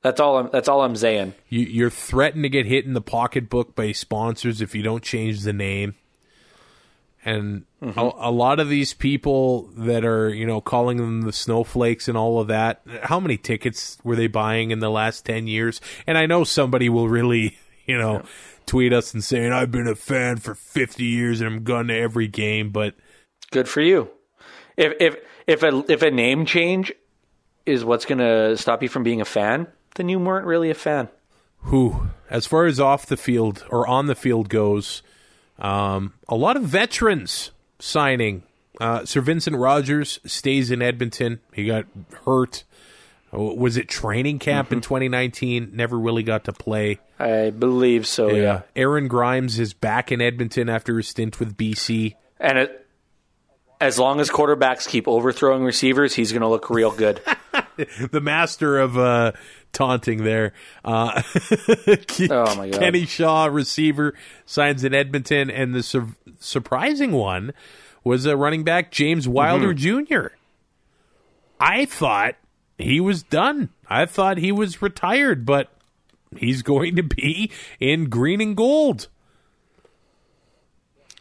That's 0.01 0.19
all. 0.19 0.37
I'm, 0.37 0.49
that's 0.51 0.67
all 0.67 0.81
I'm 0.81 0.95
saying. 0.95 1.35
You, 1.49 1.61
you're 1.61 1.89
threatened 1.89 2.43
to 2.43 2.49
get 2.49 2.65
hit 2.65 2.85
in 2.85 2.93
the 2.93 3.01
pocketbook 3.01 3.75
by 3.75 3.91
sponsors 3.91 4.61
if 4.61 4.75
you 4.75 4.83
don't 4.83 5.03
change 5.03 5.41
the 5.41 5.53
name. 5.53 5.95
And 7.23 7.65
Mm-hmm. 7.81 7.99
a, 7.99 8.29
a 8.29 8.31
lot 8.31 8.59
of 8.59 8.69
these 8.69 8.95
people 8.95 9.69
that 9.77 10.03
are, 10.03 10.29
you 10.29 10.47
know, 10.47 10.61
calling 10.61 10.97
them 10.97 11.21
the 11.21 11.31
snowflakes 11.31 12.07
and 12.07 12.17
all 12.17 12.39
of 12.39 12.47
that, 12.47 12.81
how 13.03 13.19
many 13.19 13.37
tickets 13.37 13.99
were 14.03 14.15
they 14.15 14.25
buying 14.25 14.71
in 14.71 14.79
the 14.79 14.89
last 14.89 15.25
10 15.25 15.45
years? 15.45 15.79
And 16.07 16.17
I 16.17 16.25
know 16.25 16.43
somebody 16.43 16.89
will 16.89 17.07
really, 17.07 17.55
you 17.85 17.99
know, 17.99 18.23
tweet 18.65 18.93
us 18.93 19.13
and 19.13 19.23
saying, 19.23 19.51
I've 19.53 19.71
been 19.71 19.87
a 19.87 19.93
fan 19.93 20.37
for 20.37 20.55
50 20.55 21.03
years 21.03 21.39
and 21.39 21.53
I'm 21.53 21.63
going 21.63 21.87
to 21.89 21.95
every 21.95 22.27
game, 22.27 22.71
but 22.71 22.95
Good 23.51 23.69
for 23.69 23.81
you. 23.81 24.09
If 24.77 24.93
if 24.99 25.15
if 25.47 25.63
a 25.63 25.83
if 25.91 26.01
a 26.01 26.11
name 26.11 26.45
change 26.45 26.93
is 27.65 27.83
what's 27.83 28.05
going 28.05 28.19
to 28.19 28.55
stop 28.55 28.81
you 28.81 28.87
from 28.89 29.03
being 29.03 29.19
a 29.19 29.25
fan, 29.25 29.67
then 29.95 30.07
you 30.07 30.19
weren't 30.19 30.45
really 30.45 30.69
a 30.69 30.75
fan. 30.75 31.09
who, 31.63 32.07
as 32.29 32.45
far 32.45 32.65
as 32.65 32.79
off 32.79 33.05
the 33.05 33.17
field 33.17 33.65
or 33.69 33.85
on 33.87 34.05
the 34.05 34.15
field 34.15 34.47
goes, 34.47 35.01
um, 35.59 36.13
a 36.29 36.35
lot 36.35 36.55
of 36.55 36.63
veterans 36.63 37.51
signing. 37.79 38.43
Uh, 38.79 39.03
Sir 39.05 39.21
Vincent 39.21 39.57
Rogers 39.57 40.19
stays 40.25 40.69
in 40.71 40.81
Edmonton. 40.83 41.39
He 41.51 41.65
got 41.65 41.85
hurt. 42.25 42.63
Was 43.31 43.75
it 43.75 43.89
training 43.89 44.39
camp 44.39 44.71
in 44.71 44.79
2019? 44.79 45.71
Never 45.73 45.99
really 45.99 46.23
got 46.23 46.45
to 46.45 46.53
play. 46.53 46.99
I 47.19 47.49
believe 47.49 48.07
so. 48.07 48.29
Yeah. 48.29 48.61
Aaron 48.75 49.09
Grymes 49.09 49.59
is 49.59 49.73
back 49.73 50.11
in 50.11 50.21
Edmonton 50.21 50.69
after 50.69 50.95
his 50.95 51.09
stint 51.09 51.39
with 51.39 51.57
BC. 51.57 52.15
And 52.39 52.57
it, 52.59 52.86
as 53.79 53.99
long 53.99 54.19
as 54.19 54.29
quarterbacks 54.29 54.87
keep 54.87 55.07
overthrowing 55.07 55.63
receivers, 55.63 56.13
he's 56.13 56.31
going 56.31 56.41
to 56.41 56.47
look 56.47 56.69
real 56.69 56.91
good. 56.91 57.21
the 58.11 58.19
master 58.21 58.79
of 58.79 58.97
uh, 58.97 59.33
taunting 59.73 60.23
there. 60.23 60.53
Uh, 60.83 61.21
Oh, 62.29 62.55
my 62.55 62.69
God. 62.69 62.79
Kenny 62.79 63.05
Shaw, 63.05 63.45
receiver, 63.45 64.13
signs 64.45 64.83
in 64.83 64.93
Edmonton, 64.95 65.49
and 65.51 65.73
the 65.75 65.83
sur- 65.83 66.07
surprising 66.39 67.11
one 67.11 67.53
was 68.03 68.25
a 68.25 68.35
running 68.35 68.63
back 68.63 68.91
James 68.91 69.27
Wilder 69.27 69.73
Mm-hmm. 69.73 70.05
Jr. 70.05 70.27
I 71.59 71.85
thought 71.85 72.35
he 72.77 72.99
was 72.99 73.23
done. 73.23 73.69
I 73.87 74.05
thought 74.05 74.37
he 74.37 74.51
was 74.51 74.81
retired, 74.81 75.45
but 75.45 75.71
he's 76.35 76.61
going 76.61 76.95
to 76.95 77.03
be 77.03 77.51
in 77.79 78.09
green 78.09 78.41
and 78.41 78.55
gold. 78.57 79.07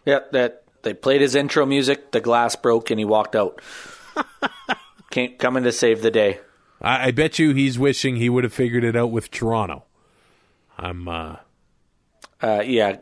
yeah, 0.05 0.21
that 0.33 0.63
they 0.87 0.95
played 0.95 1.21
his 1.21 1.35
intro 1.35 1.67
music, 1.67 2.13
the 2.13 2.21
glass 2.21 2.55
broke, 2.55 2.91
and 2.93 2.99
he 3.01 3.05
walked 3.05 3.35
out. 3.35 3.61
Can't 5.11 5.37
come 5.39 5.57
in 5.57 5.65
to 5.65 5.73
save 5.73 6.01
the 6.01 6.11
day. 6.11 6.39
I, 6.81 7.09
I 7.09 7.11
bet 7.11 7.39
you 7.39 7.53
he's 7.55 7.79
wishing 7.79 8.17
he 8.17 8.29
would 8.29 8.45
have 8.45 8.53
figured 8.53 8.85
it 8.85 8.95
out 8.97 9.11
with 9.11 9.31
Toronto. 9.31 9.85
I'm 10.79 11.09
uh, 11.09 11.37
Uh, 12.41 12.63
yeah, 12.65 12.99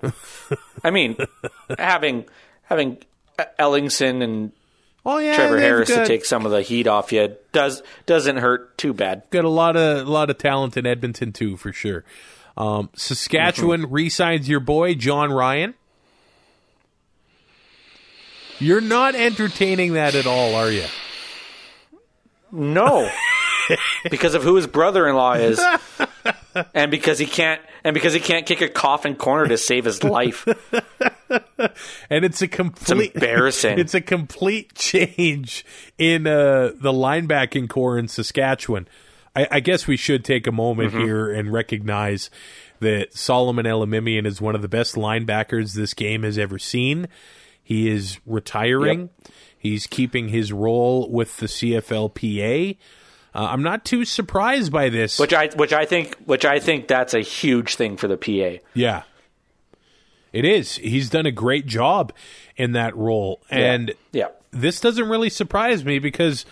I 0.83 0.91
mean, 0.91 1.17
having 1.79 2.25
having 2.63 2.99
Ellingson 3.59 4.23
and 4.23 4.53
oh 5.05 5.19
yeah, 5.19 5.35
Trevor 5.35 5.59
Harris 5.59 5.89
got- 5.89 6.03
to 6.03 6.07
take 6.07 6.25
some 6.25 6.47
of 6.47 6.53
the 6.53 6.63
heat 6.63 6.87
off 6.87 7.13
you 7.13 7.37
does 7.53 7.83
doesn't 8.07 8.37
hurt 8.37 8.79
too 8.79 8.95
bad. 8.95 9.25
got 9.31 9.45
a 9.45 9.49
lot 9.51 9.77
of 9.77 10.07
a 10.07 10.11
lot 10.11 10.31
of 10.31 10.39
talent 10.39 10.77
in 10.77 10.87
Edmonton 10.87 11.33
too, 11.33 11.57
for 11.57 11.73
sure. 11.73 12.05
Um, 12.57 12.91
Saskatchewan 12.95 13.83
Mm-hmm. 13.83 13.93
re-signs 13.93 14.49
your 14.49 14.61
boy 14.61 14.95
Jon 14.95 15.33
Ryan. 15.33 15.75
You're 18.59 18.81
not 18.81 19.15
entertaining 19.15 19.95
that 19.95 20.15
at 20.15 20.27
all, 20.27 20.55
are 20.55 20.71
you? 20.71 20.85
No, 22.53 23.11
because 24.11 24.35
of 24.35 24.43
who 24.43 24.55
his 24.55 24.67
brother-in-law 24.67 25.35
is, 25.35 25.61
and 26.75 26.91
because 26.91 27.19
he 27.19 27.27
can't 27.27 27.61
and 27.83 27.93
because 27.95 28.13
he 28.15 28.21
can't 28.21 28.47
kick 28.47 28.61
a 28.61 28.69
coffin 28.69 29.17
corner 29.17 29.47
to 29.49 29.59
save 29.59 29.85
his 29.85 30.03
life. 30.05 30.47
And 32.09 32.25
it's 32.25 32.43
a 32.43 32.47
complete 32.49 33.13
embarrassing. 33.17 33.79
It's 33.81 33.95
a 33.95 34.01
complete 34.01 34.75
change 34.77 35.65
in 35.99 36.29
uh, 36.29 36.71
the 36.77 36.93
linebacking 36.93 37.69
corps 37.69 37.99
in 37.99 38.07
Saskatchewan. 38.07 38.87
I, 39.35 39.49
I 39.51 39.61
guess 39.61 39.89
we 39.89 39.97
should 39.97 40.25
take 40.25 40.47
a 40.47 40.53
moment 40.53 40.93
Mm-hmm. 40.93 41.01
here 41.05 41.33
and 41.33 41.53
recognize 41.53 42.31
that 42.79 43.15
Solomon 43.17 43.67
Elimimian 43.67 44.27
is 44.27 44.41
one 44.41 44.55
of 44.55 44.63
the 44.63 44.69
best 44.69 44.95
linebackers 44.95 45.73
this 45.75 45.93
game 45.93 46.23
has 46.23 46.39
ever 46.39 46.57
seen. 46.59 47.09
He 47.65 47.89
is 47.89 48.21
retiring. 48.27 49.09
He's 49.59 49.87
keeping 49.87 50.29
his 50.29 50.53
role 50.53 51.11
with 51.11 51.39
the 51.39 51.47
CFLPA. 51.47 52.77
Uh, 53.35 53.39
I'm 53.51 53.63
not 53.63 53.85
too 53.85 54.05
surprised 54.05 54.71
by 54.71 54.91
this. 54.91 55.19
Which 55.19 55.33
I 55.35 55.49
which 55.49 55.73
I 55.73 55.87
think 55.87 56.15
which 56.27 56.45
I 56.45 56.61
think 56.61 56.87
that's 56.87 57.15
a 57.15 57.21
huge 57.21 57.75
thing 57.75 57.97
for 57.97 58.07
the 58.07 58.17
PA. 58.19 58.63
Yeah. 58.75 59.03
It 60.33 60.45
is. 60.45 60.77
He's 60.77 61.09
done 61.11 61.27
a 61.27 61.33
great 61.33 61.67
job 61.67 62.13
in 62.57 62.73
that 62.73 62.97
role. 62.97 63.41
And 63.51 63.95
Yeah. 64.13 64.29
this 64.51 64.81
doesn't 64.81 65.09
really 65.09 65.31
surprise 65.31 65.85
me 65.85 65.99
because 65.99 66.45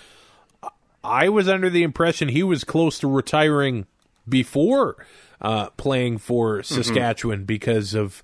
I 1.05 1.29
was 1.29 1.49
under 1.49 1.69
the 1.69 1.83
impression 1.83 2.29
he 2.29 2.43
was 2.45 2.65
close 2.65 2.99
to 3.01 3.09
retiring 3.09 3.87
before 4.29 5.05
uh, 5.41 5.71
playing 5.71 6.19
for 6.19 6.63
Saskatchewan 6.63 7.45
because 7.45 7.93
of 7.95 8.23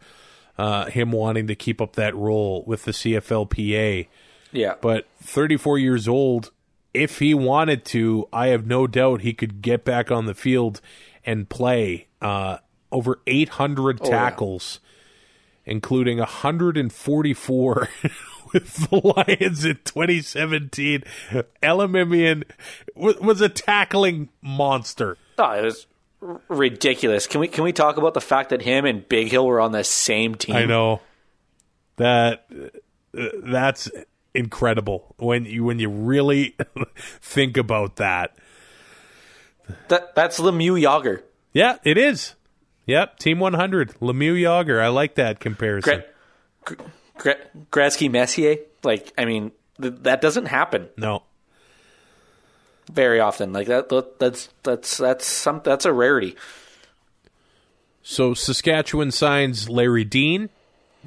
uh, 0.59 0.86
him 0.86 1.12
wanting 1.12 1.46
to 1.46 1.54
keep 1.54 1.80
up 1.80 1.94
that 1.94 2.14
role 2.16 2.64
with 2.66 2.84
the 2.84 2.90
CFLPA. 2.90 4.09
Yeah. 4.52 4.74
But 4.80 5.06
34 5.22 5.78
years 5.78 6.09
old, 6.09 6.50
if 6.92 7.18
he 7.20 7.34
wanted 7.34 7.84
to, 7.86 8.28
I 8.32 8.48
have 8.48 8.66
no 8.66 8.86
doubt 8.86 9.20
he 9.20 9.32
could 9.32 9.62
get 9.62 9.84
back 9.84 10.11
on 10.11 10.26
the 10.26 10.34
field 10.34 10.80
and 11.24 11.48
play 11.48 12.09
uh, 12.20 12.59
over 12.90 13.20
800 13.26 14.00
yeah. 14.02 14.11
tackles, 14.11 14.80
including 15.64 16.18
144 16.18 17.88
with 18.52 18.90
the 18.90 18.96
Lions 18.96 19.64
in 19.64 19.78
2017. 19.84 21.04
Elimimian 21.62 22.44
was 22.96 23.40
a 23.40 23.48
tackling 23.48 24.30
monster. 24.42 25.16
Oh, 25.38 25.52
it 25.52 25.64
was 25.64 25.86
r- 26.22 26.40
ridiculous. 26.48 27.26
Can 27.26 27.40
we 27.40 27.48
can 27.48 27.64
we 27.64 27.72
talk 27.72 27.96
about 27.96 28.14
the 28.14 28.20
fact 28.20 28.50
that 28.50 28.62
him 28.62 28.84
and 28.84 29.06
Bighill 29.08 29.44
were 29.44 29.60
on 29.60 29.72
the 29.72 29.84
same 29.84 30.34
team? 30.34 30.56
I 30.56 30.64
know 30.64 31.00
that 31.96 32.46
uh, 33.18 33.28
that's 33.44 33.90
incredible 34.34 35.14
when 35.18 35.44
you 35.44 35.64
when 35.64 35.78
you 35.78 35.88
really 35.88 36.56
think 37.20 37.56
about 37.56 37.96
that. 37.96 38.36
That 39.88 40.14
that's 40.14 40.40
Lemieux 40.40 40.80
Jagr. 40.82 41.22
Yeah, 41.52 41.76
it 41.84 41.98
is. 41.98 42.34
Yep, 42.86 43.18
Team 43.18 43.38
100, 43.38 43.96
Lemieux 44.00 44.40
Jagr. 44.40 44.80
I 44.82 44.88
like 44.88 45.16
that 45.16 45.40
comparison. 45.40 46.04
Gre- 46.64 46.74
Gre- 46.74 46.82
Gre- 47.18 47.60
Gretzky 47.70 48.10
Messier. 48.10 48.56
Like, 48.82 49.12
I 49.18 49.26
mean, 49.26 49.52
th- 49.80 49.94
that 50.02 50.22
doesn't 50.22 50.46
happen 50.46 50.88
no, 50.96 51.22
very 52.89 53.20
often. 53.20 53.53
Like 53.53 53.66
that. 53.68 53.89
that- 53.89 54.18
That's 54.18 54.49
that's 54.62 54.97
that's 54.99 55.26
some 55.26 55.61
that's 55.64 55.84
a 55.84 55.93
rarity. 55.93 56.36
So 58.03 58.34
Saskatchewan 58.34 59.11
signs 59.11 59.68
Larry 59.68 60.05
Dean. 60.05 60.49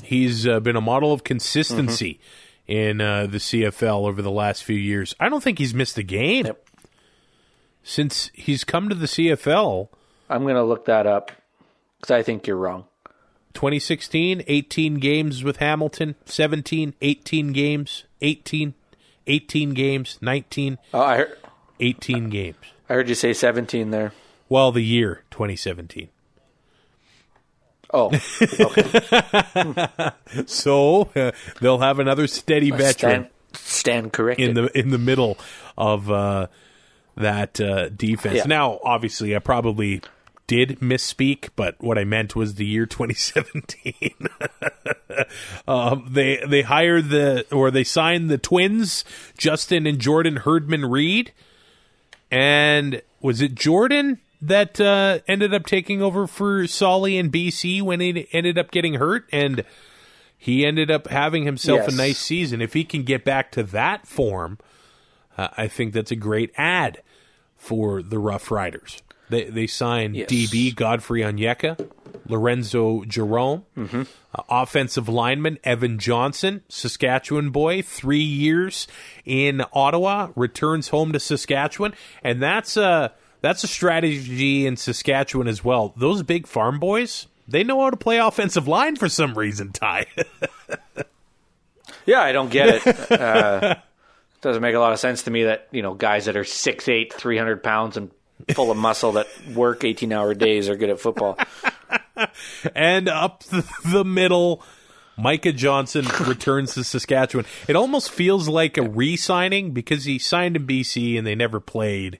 He's 0.04 0.48
uh, 0.48 0.60
been 0.60 0.76
a 0.76 0.82
model 0.82 1.12
of 1.14 1.24
consistency 1.24 2.20
in 2.68 3.02
uh, 3.02 3.28
the 3.28 3.38
CFL 3.40 4.08
over 4.08 4.22
the 4.22 4.32
last 4.32 4.64
few 4.64 4.76
years. 4.78 5.14
I 5.20 5.28
don't 5.30 5.44
think 5.44 5.60
he's 5.60 5.74
missed 5.74 5.98
a 5.98 6.04
game 6.04 6.46
Yep. 6.46 6.66
since 7.84 8.30
he's 8.34 8.64
come 8.64 8.88
to 8.90 8.96
the 8.96 9.08
CFL. 9.08 9.90
I'm 10.30 10.46
gonna 10.46 10.64
look 10.64 10.86
that 10.86 11.06
up 11.08 11.32
because 12.00 12.12
I 12.12 12.24
think 12.24 12.48
you're 12.48 12.56
wrong. 12.58 12.86
2016, 13.54 14.44
18 14.48 14.94
games 14.96 15.44
with 15.44 15.58
Hamilton, 15.58 16.16
17, 16.26 16.94
18 17.02 17.52
games, 17.52 18.06
18, 18.22 18.74
18 19.28 19.74
games, 19.74 20.18
19, 20.22 20.78
Oh, 20.94 21.02
I 21.02 21.18
heard 21.18 21.38
18 21.82 22.30
games. 22.30 22.56
I 22.90 22.94
heard 22.94 23.10
you 23.10 23.16
say 23.16 23.34
17 23.34 23.92
there. 23.92 24.14
Well, 24.50 24.72
the 24.72 24.82
year 24.82 25.24
2017. 25.32 26.10
Oh, 27.94 28.10
So 30.46 31.10
uh, 31.16 31.32
they'll 31.60 31.80
have 31.80 32.00
another 32.00 32.28
steady 32.28 32.72
veteran. 32.72 32.94
stand, 32.94 33.28
stand 33.54 34.14
corrected. 34.14 34.50
in 34.50 34.56
the 34.56 34.78
in 34.78 34.90
the 34.92 34.98
middle 34.98 35.38
of 35.78 36.10
uh, 36.10 36.48
that 37.18 37.60
uh, 37.60 37.90
defense. 37.90 38.38
Yeah. 38.38 38.44
Now, 38.46 38.80
obviously, 38.84 39.36
I 39.36 39.40
probably 39.40 40.02
did 40.48 40.80
misspeak, 40.80 41.50
but 41.56 41.76
what 41.80 41.98
I 41.98 42.04
meant 42.04 42.36
was 42.36 42.56
the 42.56 42.66
year 42.66 42.86
2017. 42.86 43.94
um, 45.68 46.08
they 46.10 46.44
they 46.48 46.62
hired 46.62 47.10
the 47.10 47.46
or 47.52 47.72
they 47.72 47.84
signed 47.84 48.30
the 48.30 48.38
twins, 48.38 49.04
Justin 49.38 49.86
and 49.86 50.00
Jordan 50.00 50.38
Herdman 50.38 50.86
Reed, 50.86 51.34
and 52.32 53.02
was 53.20 53.42
it 53.42 53.56
Jordan? 53.56 54.20
That 54.44 54.82
uh, 54.82 55.20
ended 55.28 55.54
up 55.54 55.68
taking 55.68 56.02
over 56.02 56.26
for 56.26 56.66
Solly 56.66 57.18
in 57.18 57.30
BC 57.30 57.84
when 57.84 58.00
he 58.00 58.28
ended 58.32 58.58
up 58.58 58.72
getting 58.72 58.96
hurt, 58.96 59.30
and 59.32 59.64
he 60.36 60.66
ended 60.66 60.90
up 60.90 61.08
having 61.10 61.44
himself 61.44 61.88
a 61.88 61.92
nice 61.92 62.18
season. 62.18 62.60
If 62.60 62.74
he 62.74 62.84
can 62.84 63.04
get 63.04 63.24
back 63.24 63.52
to 63.52 63.62
that 63.62 64.08
form, 64.08 64.58
uh, 65.38 65.50
I 65.56 65.68
think 65.68 65.94
that's 65.94 66.10
a 66.10 66.16
great 66.16 66.52
ad 66.58 67.04
for 67.56 68.02
the 68.02 68.18
Rough 68.18 68.50
Riders. 68.50 69.04
They 69.32 69.46
they 69.46 69.66
signed 69.68 70.16
Yes. 70.16 70.30
DB 70.30 70.76
Godfrey 70.76 71.22
Onyeka, 71.22 71.90
Lorenzo 72.28 73.04
Jerome, 73.06 73.66
Mm-hmm. 73.76 74.02
uh, 74.36 74.44
offensive 74.50 75.10
lineman 75.10 75.58
Evan 75.64 75.98
Johnson, 75.98 76.62
Saskatchewan 76.70 77.50
boy, 77.50 77.82
three 77.82 78.20
years 78.22 78.88
in 79.26 79.64
Ottawa, 79.74 80.30
returns 80.36 80.90
home 80.90 81.12
to 81.14 81.20
Saskatchewan, 81.20 81.94
and 82.24 82.42
that's 82.42 82.78
a 82.78 83.14
that's 83.42 83.64
a 83.64 83.68
strategy 83.68 84.68
in 84.68 84.78
Saskatchewan 84.78 85.48
as 85.48 85.64
well. 85.64 85.94
Those 85.98 86.22
big 86.24 86.46
farm 86.46 86.78
boys. 86.80 87.26
They 87.48 87.64
know 87.64 87.82
how 87.82 87.90
to 87.90 87.98
play 87.98 88.18
offensive 88.20 88.68
line 88.68 88.96
for 88.96 89.10
some 89.10 89.38
reason, 89.38 89.72
Ty. 89.74 90.06
Yeah, 92.06 92.22
I 92.22 92.32
don't 92.32 92.50
get 92.52 92.86
it. 92.88 93.12
uh, 93.20 93.76
doesn't 94.42 94.62
make 94.62 94.76
a 94.76 94.80
lot 94.80 94.94
of 94.94 95.00
sense 95.00 95.24
to 95.24 95.32
me 95.32 95.44
that 95.44 95.68
you 95.72 95.82
know 95.82 95.94
guys 95.94 96.26
that 96.26 96.36
are 96.38 96.44
6'8", 96.44 97.14
300 97.14 97.64
pounds 97.64 97.98
and 97.98 98.10
full 98.54 98.72
of 98.72 98.78
muscle 98.78 99.14
that 99.14 99.28
work 99.54 99.84
eighteen 99.84 100.12
hour 100.14 100.34
days 100.34 100.70
are 100.70 100.76
good 100.76 100.90
at 100.90 101.00
football. 101.00 101.38
and 102.76 103.10
up 103.10 103.44
the, 103.44 104.04
middle, 104.04 104.64
Micah 105.18 105.54
Johnson 105.54 106.06
returns 106.26 106.74
to 106.76 106.84
Saskatchewan. 106.84 107.46
It 107.68 107.76
almost 107.76 108.12
feels 108.12 108.48
like 108.48 108.78
a 108.78 108.84
re-signing 108.84 109.72
because 109.72 110.06
he 110.06 110.20
signed 110.20 110.56
in 110.56 110.68
BC 110.68 111.18
and 111.18 111.26
they 111.26 111.36
never 111.36 111.60
played. 111.60 112.20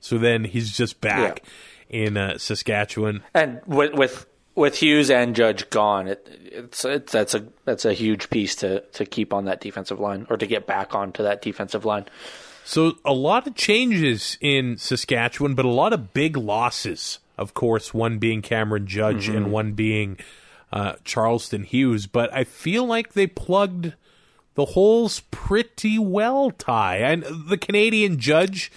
So 0.00 0.18
then 0.18 0.44
he's 0.44 0.76
just 0.76 1.00
back 1.00 1.42
in 1.88 2.16
uh, 2.16 2.38
Saskatchewan. 2.38 3.22
And 3.34 3.60
with 3.66 3.94
with 3.94 4.26
with 4.54 4.76
Hughes 4.76 5.10
and 5.10 5.34
Judge 5.34 5.68
gone, 5.70 6.08
it, 6.08 6.26
it's 6.44 6.84
it's 6.84 7.12
that's 7.12 7.34
a 7.34 7.46
that's 7.64 7.84
a 7.84 7.92
huge 7.92 8.30
piece 8.30 8.54
to 8.56 8.80
to 8.80 9.04
keep 9.04 9.32
on 9.32 9.46
that 9.46 9.60
defensive 9.60 10.00
line 10.00 10.26
or 10.30 10.36
to 10.36 10.46
get 10.46 10.66
back 10.66 10.94
onto 10.94 11.22
that 11.22 11.42
defensive 11.42 11.84
line. 11.84 12.06
So 12.66 12.98
a 13.04 13.12
lot 13.12 13.46
of 13.46 13.54
changes 13.54 14.36
in 14.40 14.76
Saskatchewan, 14.76 15.54
but 15.54 15.64
a 15.64 15.68
lot 15.70 15.92
of 15.92 16.12
big 16.12 16.36
losses. 16.36 17.20
Of 17.38 17.54
course, 17.54 17.94
one 17.94 18.18
being 18.18 18.42
Cameron 18.42 18.86
Judge 18.88 19.28
and 19.28 19.52
one 19.52 19.72
being 19.72 20.18
uh, 20.72 20.94
Charleston 21.04 21.62
Hughes. 21.62 22.06
But 22.08 22.32
I 22.34 22.42
feel 22.42 22.84
like 22.84 23.12
they 23.12 23.28
plugged 23.28 23.92
the 24.54 24.64
holes 24.64 25.20
pretty 25.30 25.96
well. 25.98 26.50
Ty 26.50 26.96
and 26.96 27.24
the 27.48 27.56
Canadian 27.58 28.18
Judge 28.18 28.72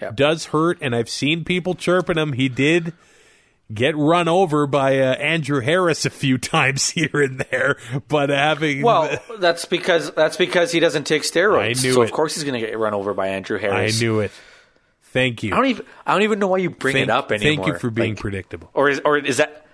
Yep. 0.00 0.16
does 0.16 0.44
hurt, 0.46 0.78
and 0.80 0.94
I've 0.96 1.08
seen 1.08 1.44
people 1.44 1.74
chirping 1.74 2.18
him. 2.18 2.32
He 2.34 2.48
did 2.48 2.92
get 3.72 3.96
run 3.96 4.28
over 4.28 4.66
by 4.66 4.98
uh, 4.98 5.14
Andrew 5.14 5.60
Harris 5.60 6.04
a 6.04 6.10
few 6.10 6.38
times 6.38 6.90
here 6.90 7.10
and 7.14 7.38
there, 7.50 7.78
but 8.08 8.30
having 8.30 8.82
Well, 8.82 9.18
that's 9.38 9.64
because 9.64 10.10
that's 10.12 10.36
because 10.36 10.72
he 10.72 10.80
doesn't 10.80 11.04
take 11.04 11.22
steroids. 11.22 11.62
I 11.62 11.68
knew 11.68 11.92
so 11.94 12.02
it. 12.02 12.06
of 12.06 12.12
course 12.12 12.34
he's 12.34 12.44
going 12.44 12.60
to 12.60 12.66
get 12.66 12.78
run 12.78 12.94
over 12.94 13.14
by 13.14 13.28
Andrew 13.28 13.58
Harris. 13.58 13.96
I 13.96 14.04
knew 14.04 14.20
it. 14.20 14.30
Thank 15.12 15.42
you. 15.42 15.52
I 15.52 15.56
don't 15.56 15.66
even 15.66 15.86
I 16.06 16.12
don't 16.12 16.22
even 16.22 16.38
know 16.38 16.48
why 16.48 16.58
you 16.58 16.70
bring 16.70 16.94
thank, 16.94 17.04
it 17.04 17.10
up 17.10 17.32
anymore. 17.32 17.64
Thank 17.64 17.66
you 17.66 17.78
for 17.78 17.90
being 17.90 18.14
Like, 18.14 18.20
predictable. 18.20 18.70
or 18.72 18.88
is 18.88 19.00
or 19.04 19.18
is 19.18 19.36
that? 19.36 19.66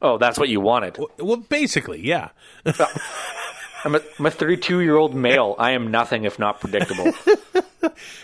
Oh, 0.00 0.18
that's 0.18 0.38
what 0.38 0.48
you 0.48 0.60
wanted. 0.60 0.96
Well, 1.18 1.38
basically, 1.38 2.06
yeah. 2.06 2.28
I'm 3.84 3.94
a, 3.94 4.00
I'm 4.18 4.26
a 4.26 4.30
32 4.30 4.80
year 4.80 4.96
old 4.96 5.14
male. 5.14 5.54
I 5.58 5.72
am 5.72 5.90
nothing 5.90 6.24
if 6.24 6.38
not 6.38 6.60
predictable. 6.60 7.12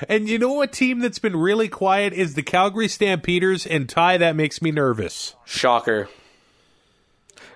And 0.09 0.29
you 0.29 0.39
know 0.39 0.53
what 0.53 0.73
team 0.73 1.01
that's 1.01 1.19
been 1.19 1.37
really 1.37 1.69
quiet 1.69 2.13
is 2.13 2.35
the 2.35 2.43
Calgary 2.43 2.89
Stampeders, 2.89 3.67
and 3.67 3.89
Ty, 3.89 4.19
that 4.19 4.37
makes 4.37 4.61
me 4.61 4.71
nervous. 4.71 5.35
Shocker. 5.45 6.09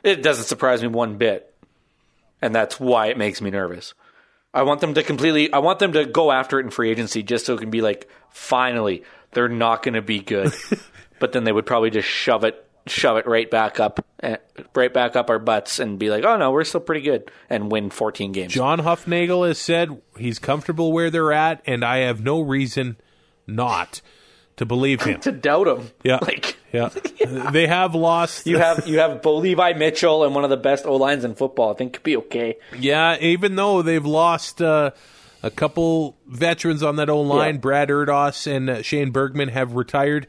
It 0.02 0.22
doesn't 0.22 0.44
surprise 0.44 0.82
me 0.82 0.88
one 0.88 1.16
bit, 1.16 1.52
and 2.40 2.54
that's 2.54 2.78
why 2.78 3.06
it 3.06 3.18
makes 3.18 3.40
me 3.40 3.50
nervous. 3.50 3.94
I 4.54 4.62
want 4.62 4.80
them 4.80 4.94
to 4.94 5.02
completely. 5.02 5.52
I 5.52 5.58
want 5.58 5.78
them 5.78 5.92
to 5.92 6.06
go 6.06 6.30
after 6.30 6.58
it 6.58 6.64
in 6.64 6.70
free 6.70 6.90
agency 6.90 7.22
just 7.22 7.46
so 7.46 7.54
it 7.54 7.60
can 7.60 7.70
be 7.70 7.82
like, 7.82 8.08
finally, 8.30 9.02
they're 9.32 9.48
not 9.48 9.82
going 9.82 9.94
to 9.94 10.02
be 10.02 10.20
good. 10.20 10.54
but 11.18 11.32
then 11.32 11.44
they 11.44 11.52
would 11.52 11.66
probably 11.66 11.90
just 11.90 12.08
shove 12.08 12.44
it, 12.44 12.67
shove 12.88 13.16
it 13.16 13.26
right 13.26 13.50
back 13.50 13.78
up, 13.80 14.04
eh, 14.22 14.36
right 14.74 14.92
back 14.92 15.16
up 15.16 15.30
our 15.30 15.38
butts, 15.38 15.78
and 15.78 15.98
be 15.98 16.10
like, 16.10 16.24
oh 16.24 16.36
no, 16.36 16.50
we're 16.50 16.64
still 16.64 16.80
pretty 16.80 17.02
good, 17.02 17.30
and 17.48 17.70
win 17.70 17.90
14 17.90 18.32
games. 18.32 18.52
John 18.52 18.80
Hufnagel 18.80 19.46
has 19.46 19.58
said 19.58 20.00
he's 20.16 20.38
comfortable 20.38 20.92
where 20.92 21.10
they're 21.10 21.32
at, 21.32 21.62
and 21.66 21.84
I 21.84 21.98
have 21.98 22.22
no 22.22 22.40
reason 22.40 22.96
not 23.46 24.00
to 24.56 24.66
believe 24.66 25.02
him. 25.02 25.20
to 25.22 25.32
doubt 25.32 25.68
him. 25.68 25.90
Yeah. 26.04 26.18
Like 26.22 26.56
Yeah, 26.72 26.90
they 27.50 27.66
have 27.66 27.94
lost. 27.94 28.46
You 28.46 28.58
have 28.58 28.86
you 28.86 28.98
have 28.98 29.22
Bo 29.22 29.36
Levi 29.38 29.72
Mitchell 29.72 30.22
and 30.24 30.34
one 30.34 30.44
of 30.44 30.50
the 30.50 30.58
best 30.58 30.84
O 30.84 30.96
lines 30.96 31.24
in 31.24 31.34
football. 31.34 31.70
I 31.72 31.74
think 31.74 31.94
could 31.94 32.02
be 32.02 32.18
okay. 32.18 32.58
Yeah, 32.78 33.16
even 33.20 33.56
though 33.56 33.80
they've 33.80 34.04
lost 34.04 34.60
uh, 34.60 34.90
a 35.42 35.50
couple 35.50 36.18
veterans 36.26 36.82
on 36.82 36.96
that 36.96 37.08
O 37.08 37.22
line, 37.22 37.54
Yeah. 37.54 37.60
Brad 37.60 37.88
Erdos 37.88 38.46
and 38.46 38.68
uh, 38.68 38.82
Shane 38.82 39.12
Bergman 39.12 39.48
have 39.48 39.76
retired, 39.76 40.26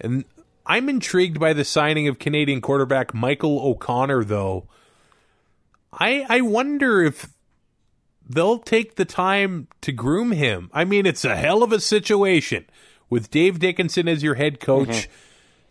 and 0.00 0.24
I'm 0.66 0.88
intrigued 0.88 1.40
by 1.40 1.52
the 1.52 1.64
signing 1.64 2.08
of 2.08 2.18
Canadian 2.18 2.60
quarterback 2.60 3.14
Michael 3.14 3.60
O'Connor. 3.60 4.24
Though, 4.24 4.68
I 5.92 6.26
I 6.28 6.40
wonder 6.40 7.02
if 7.02 7.28
they'll 8.28 8.58
take 8.58 8.96
the 8.96 9.04
time 9.04 9.68
to 9.80 9.92
groom 9.92 10.32
him. 10.32 10.70
I 10.72 10.84
mean, 10.84 11.06
it's 11.06 11.24
a 11.24 11.36
hell 11.36 11.62
of 11.62 11.72
a 11.72 11.80
situation 11.80 12.66
with 13.08 13.30
Dave 13.30 13.58
Dickenson 13.58 14.08
as 14.08 14.22
your 14.22 14.34
head 14.34 14.60
coach. 14.60 15.08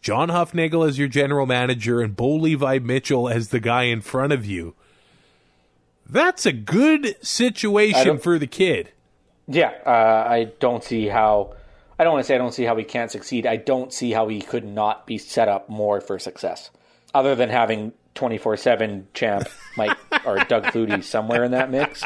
John 0.01 0.29
Hufnagel 0.29 0.87
as 0.87 0.97
your 0.97 1.09
general 1.09 1.45
manager 1.45 2.01
and 2.01 2.15
Bo 2.15 2.35
Levi 2.35 2.79
Mitchell 2.79 3.27
as 3.27 3.49
the 3.49 3.59
guy 3.59 3.83
in 3.83 4.01
front 4.01 4.31
of 4.31 4.45
you. 4.45 4.75
That's 6.09 6.45
a 6.45 6.53
good 6.53 7.15
situation 7.21 8.17
for 8.17 8.39
the 8.39 8.47
kid. 8.47 8.91
Yeah, 9.47 9.73
uh, 9.85 10.25
I 10.27 10.51
don't 10.59 10.83
see 10.83 11.07
how. 11.07 11.53
I 11.99 12.03
don't 12.05 12.13
want 12.13 12.23
to 12.23 12.27
say 12.27 12.35
I 12.35 12.37
don't 12.37 12.53
see 12.53 12.63
how 12.63 12.75
he 12.77 12.85
can't 12.85 13.11
succeed. 13.11 13.45
I 13.45 13.57
don't 13.57 13.91
see 13.93 14.11
how 14.11 14.29
he 14.29 14.41
could 14.41 14.63
not 14.65 15.05
be 15.05 15.17
set 15.17 15.47
up 15.49 15.69
more 15.69 15.99
for 15.99 16.17
success, 16.17 16.71
other 17.13 17.35
than 17.35 17.49
having 17.49 17.91
twenty 18.15 18.37
four 18.37 18.55
seven 18.57 19.07
champ 19.13 19.47
Mike 19.77 19.97
or 20.25 20.37
Doug 20.45 20.63
Flutie 20.65 21.03
somewhere 21.03 21.43
in 21.43 21.51
that 21.51 21.69
mix 21.69 22.01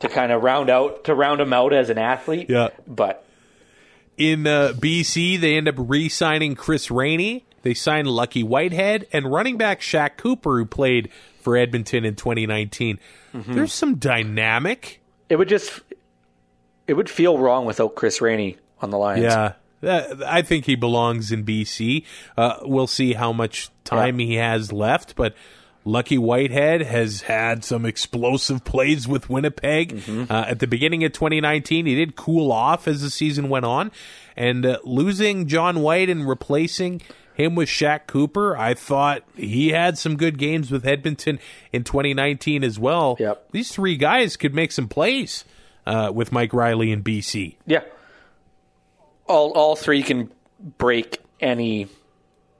to 0.00 0.08
kind 0.08 0.30
of 0.32 0.42
round 0.42 0.70
out 0.70 1.04
to 1.04 1.14
round 1.14 1.40
him 1.40 1.52
out 1.52 1.72
as 1.72 1.90
an 1.90 1.98
athlete. 1.98 2.48
Yeah. 2.48 2.68
but 2.86 3.24
In 4.16 4.46
uh, 4.46 4.72
BC, 4.76 5.40
they 5.40 5.56
end 5.56 5.68
up 5.68 5.74
re 5.76 6.08
signing 6.08 6.54
Chris 6.54 6.90
Rainey. 6.90 7.44
They 7.62 7.74
sign 7.74 8.06
Lucky 8.06 8.44
Whitehead 8.44 9.08
and 9.12 9.30
running 9.30 9.56
back 9.56 9.80
Shaq 9.80 10.16
Cooper, 10.16 10.58
who 10.58 10.64
played 10.64 11.10
for 11.40 11.56
Edmonton 11.56 12.04
in 12.04 12.14
2019. 12.14 13.00
There's 13.34 13.72
some 13.72 13.96
dynamic. 13.96 15.00
it 15.28 15.36
would 15.36 15.48
just 15.48 15.80
it 16.86 16.94
would 16.94 17.10
feel 17.10 17.36
wrong 17.38 17.66
without 17.66 17.94
Chris 17.96 18.20
Rainey 18.20 18.56
on 18.80 18.90
the 18.90 18.98
Lions. 18.98 19.24
Yeah. 19.24 19.52
Uh, 19.82 20.16
I 20.26 20.42
think 20.42 20.64
he 20.64 20.74
belongs 20.74 21.30
in 21.30 21.44
BC. 21.44 22.04
Uh, 22.36 22.58
we'll 22.62 22.88
see 22.88 23.12
how 23.12 23.32
much 23.32 23.70
time 23.84 24.18
he 24.18 24.34
has 24.34 24.72
left, 24.72 25.14
but 25.14 25.34
Lucky 25.84 26.18
Whitehead 26.18 26.82
has 26.82 27.22
had 27.22 27.64
some 27.64 27.86
explosive 27.86 28.64
plays 28.64 29.06
with 29.06 29.30
Winnipeg. 29.30 30.02
Uh, 30.28 30.46
at 30.48 30.58
the 30.58 30.66
beginning 30.66 31.04
of 31.04 31.12
2019, 31.12 31.86
he 31.86 31.94
did 31.94 32.16
cool 32.16 32.50
off 32.50 32.88
as 32.88 33.02
the 33.02 33.10
season 33.10 33.48
went 33.48 33.64
on, 33.64 33.92
and 34.36 34.66
uh, 34.66 34.78
losing 34.84 35.46
John 35.46 35.80
White 35.80 36.10
and 36.10 36.28
replacing 36.28 37.00
him 37.34 37.54
with 37.54 37.68
Shaq 37.68 38.08
Cooper, 38.08 38.56
I 38.56 38.74
thought 38.74 39.22
he 39.36 39.68
had 39.68 39.96
some 39.96 40.16
good 40.16 40.38
games 40.38 40.72
with 40.72 40.84
Edmonton 40.84 41.38
in 41.72 41.84
2019 41.84 42.64
as 42.64 42.80
well. 42.80 43.16
Yep. 43.20 43.52
These 43.52 43.70
three 43.70 43.96
guys 43.96 44.36
could 44.36 44.54
make 44.54 44.72
some 44.72 44.88
plays 44.88 45.44
uh, 45.86 46.10
with 46.12 46.32
Mike 46.32 46.52
Reilly 46.52 46.90
in 46.90 47.04
BC. 47.04 47.54
Yeah. 47.64 47.82
All 49.28 49.52
all 49.52 49.76
three 49.76 50.02
can 50.02 50.32
break 50.78 51.20
any 51.40 51.88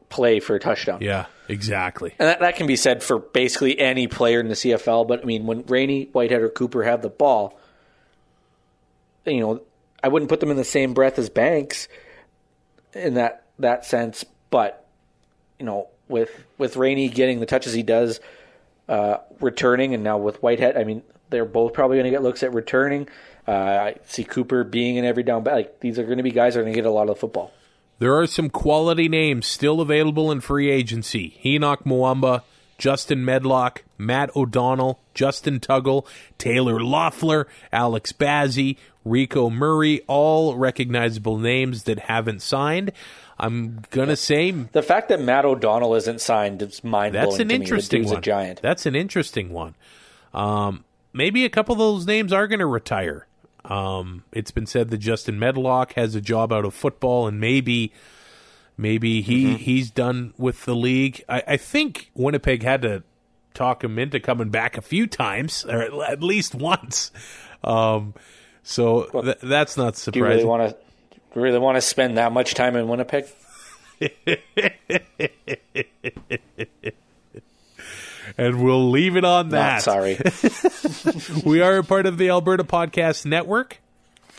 play 0.08 0.40
for 0.40 0.54
a 0.54 0.60
touchdown. 0.60 0.98
Yeah, 1.00 1.26
exactly. 1.48 2.14
And 2.18 2.28
that, 2.28 2.40
that 2.40 2.56
can 2.56 2.66
be 2.66 2.76
said 2.76 3.02
for 3.02 3.18
basically 3.18 3.78
any 3.78 4.06
player 4.06 4.40
in 4.40 4.48
the 4.48 4.54
CFL. 4.54 5.06
But 5.06 5.22
I 5.22 5.24
mean, 5.24 5.46
when 5.46 5.64
Rainey, 5.66 6.08
Whitehead, 6.12 6.42
or 6.42 6.48
Cooper 6.48 6.82
have 6.84 7.02
the 7.02 7.08
ball, 7.08 7.58
you 9.26 9.40
know, 9.40 9.62
I 10.02 10.08
wouldn't 10.08 10.28
put 10.28 10.40
them 10.40 10.50
in 10.50 10.56
the 10.56 10.64
same 10.64 10.94
breath 10.94 11.18
as 11.18 11.28
Banks 11.28 11.88
in 12.92 13.14
that 13.14 13.44
that 13.58 13.84
sense. 13.84 14.24
But 14.50 14.86
you 15.58 15.66
know, 15.66 15.88
with 16.08 16.30
with 16.56 16.76
Rainey 16.76 17.08
getting 17.08 17.40
the 17.40 17.46
touches 17.46 17.72
he 17.72 17.82
does, 17.82 18.20
uh, 18.88 19.18
returning, 19.40 19.94
and 19.94 20.02
now 20.02 20.18
with 20.18 20.42
Whitehead, 20.42 20.76
I 20.76 20.84
mean, 20.84 21.02
they're 21.31 21.45
both 21.45 21.72
probably 21.72 21.97
going 21.97 22.05
to 22.05 22.11
get 22.11 22.22
looks 22.22 22.43
at 22.43 22.53
returning. 22.53 23.09
Uh, 23.47 23.53
I 23.53 23.97
see 24.07 24.24
Cooper 24.24 24.64
being 24.64 24.97
in 24.97 25.05
every 25.05 25.22
down 25.22 25.43
back. 25.43 25.55
Like 25.55 25.81
these 25.81 25.99
are 25.99 26.05
going 26.05 26.18
to 26.18 26.22
be 26.22 26.31
guys 26.31 26.55
that 26.55 26.61
are 26.61 26.62
going 26.64 26.74
to 26.74 26.79
get 26.79 26.87
a 26.87 26.91
lot 26.91 27.03
of 27.03 27.09
the 27.09 27.14
football. 27.16 27.53
There 27.99 28.14
are 28.14 28.26
some 28.26 28.51
quality 28.51 29.09
names 29.09 29.47
still 29.47 29.81
available 29.81 30.31
in 30.31 30.41
free 30.41 30.70
agency. 30.70 31.41
Enoch 31.45 31.83
Mwamba, 31.85 32.43
Justin 32.76 33.24
Medlock, 33.24 33.83
Matt 33.97 34.35
O'Donnell, 34.37 35.01
Justin 35.14 35.59
Tuggle, 35.59 36.07
Taylor 36.37 36.79
Loffler, 36.79 37.47
Alex 37.72 38.12
Bazzie, 38.12 38.76
Rico 39.05 39.51
Murray, 39.51 40.03
all 40.07 40.57
recognizable 40.57 41.39
names 41.39 41.85
that 41.85 41.99
haven't 41.99 42.41
signed. 42.41 42.93
I'm 43.41 43.83
going 43.91 44.09
to 44.09 44.16
say 44.16 44.51
The 44.51 44.83
fact 44.83 45.09
that 45.09 45.20
Matt 45.20 45.45
O'Donnell 45.45 45.95
isn't 45.95 46.20
signed 46.20 46.61
is 46.62 46.85
mind 46.85 47.12
blowing. 47.12 47.29
that's 47.29 47.41
an 47.41 47.51
interesting. 47.51 48.05
One. 48.05 48.16
a 48.16 48.20
giant. 48.20 48.62
That's 48.62 48.87
an 48.87 48.95
interesting 48.95 49.51
one. 49.51 49.74
Um, 50.35 50.85
maybe 51.12 51.44
a 51.44 51.50
couple 51.50 51.72
of 51.72 51.78
those 51.78 52.06
names 52.06 52.32
are 52.32 52.46
going 52.46 52.59
to 52.61 52.66
retire. 52.66 53.26
Um, 53.64 54.24
it's 54.32 54.50
been 54.50 54.66
said 54.66 54.90
that 54.90 54.98
Justin 54.98 55.38
Medlock 55.38 55.94
has 55.94 56.14
a 56.14 56.20
job 56.20 56.52
out 56.52 56.64
of 56.64 56.74
football, 56.74 57.26
and 57.26 57.40
maybe, 57.40 57.92
maybe 58.76 59.20
he 59.20 59.44
Mm-hmm. 59.46 59.54
he's 59.56 59.90
done 59.90 60.32
with 60.38 60.64
the 60.64 60.74
league. 60.74 61.22
I, 61.28 61.42
I 61.46 61.56
think 61.56 62.11
Winnipeg 62.14 62.62
had 62.62 62.82
to 62.82 63.02
talk 63.54 63.82
him 63.84 63.98
into 63.98 64.20
coming 64.20 64.48
back 64.50 64.78
a 64.78 64.82
few 64.82 65.06
times, 65.06 65.64
or 65.66 66.02
at- 66.04 66.22
least 66.22 66.54
once. 66.54 67.11
Um, 67.64 68.14
so 68.62 69.04
th- 69.22 69.38
that's 69.42 69.76
not 69.76 69.94
Do 69.96 70.12
you 70.18 70.24
really 70.24 70.40
surprising. 70.40 70.48
want 70.48 70.76
to 71.34 71.40
really 71.40 71.59
want 71.59 71.76
to 71.76 71.80
spend 71.82 72.16
that 72.18 72.32
much 72.32 72.54
time 72.54 72.76
in 72.76 72.88
Winnipeg? 72.88 73.26
and 78.37 78.62
we'll 78.62 78.91
leave 78.91 79.16
it 79.16 79.24
on 79.24 79.51
that. 79.51 79.74
Not 79.74 79.83
sorry. 79.83 80.18
We 81.45 81.61
are 81.61 81.79
a 81.79 81.85
part 81.85 82.07
of 82.07 82.18
the 82.18 82.29
Alberta 82.29 82.64
Podcast 82.64 83.24
Network, 83.24 83.81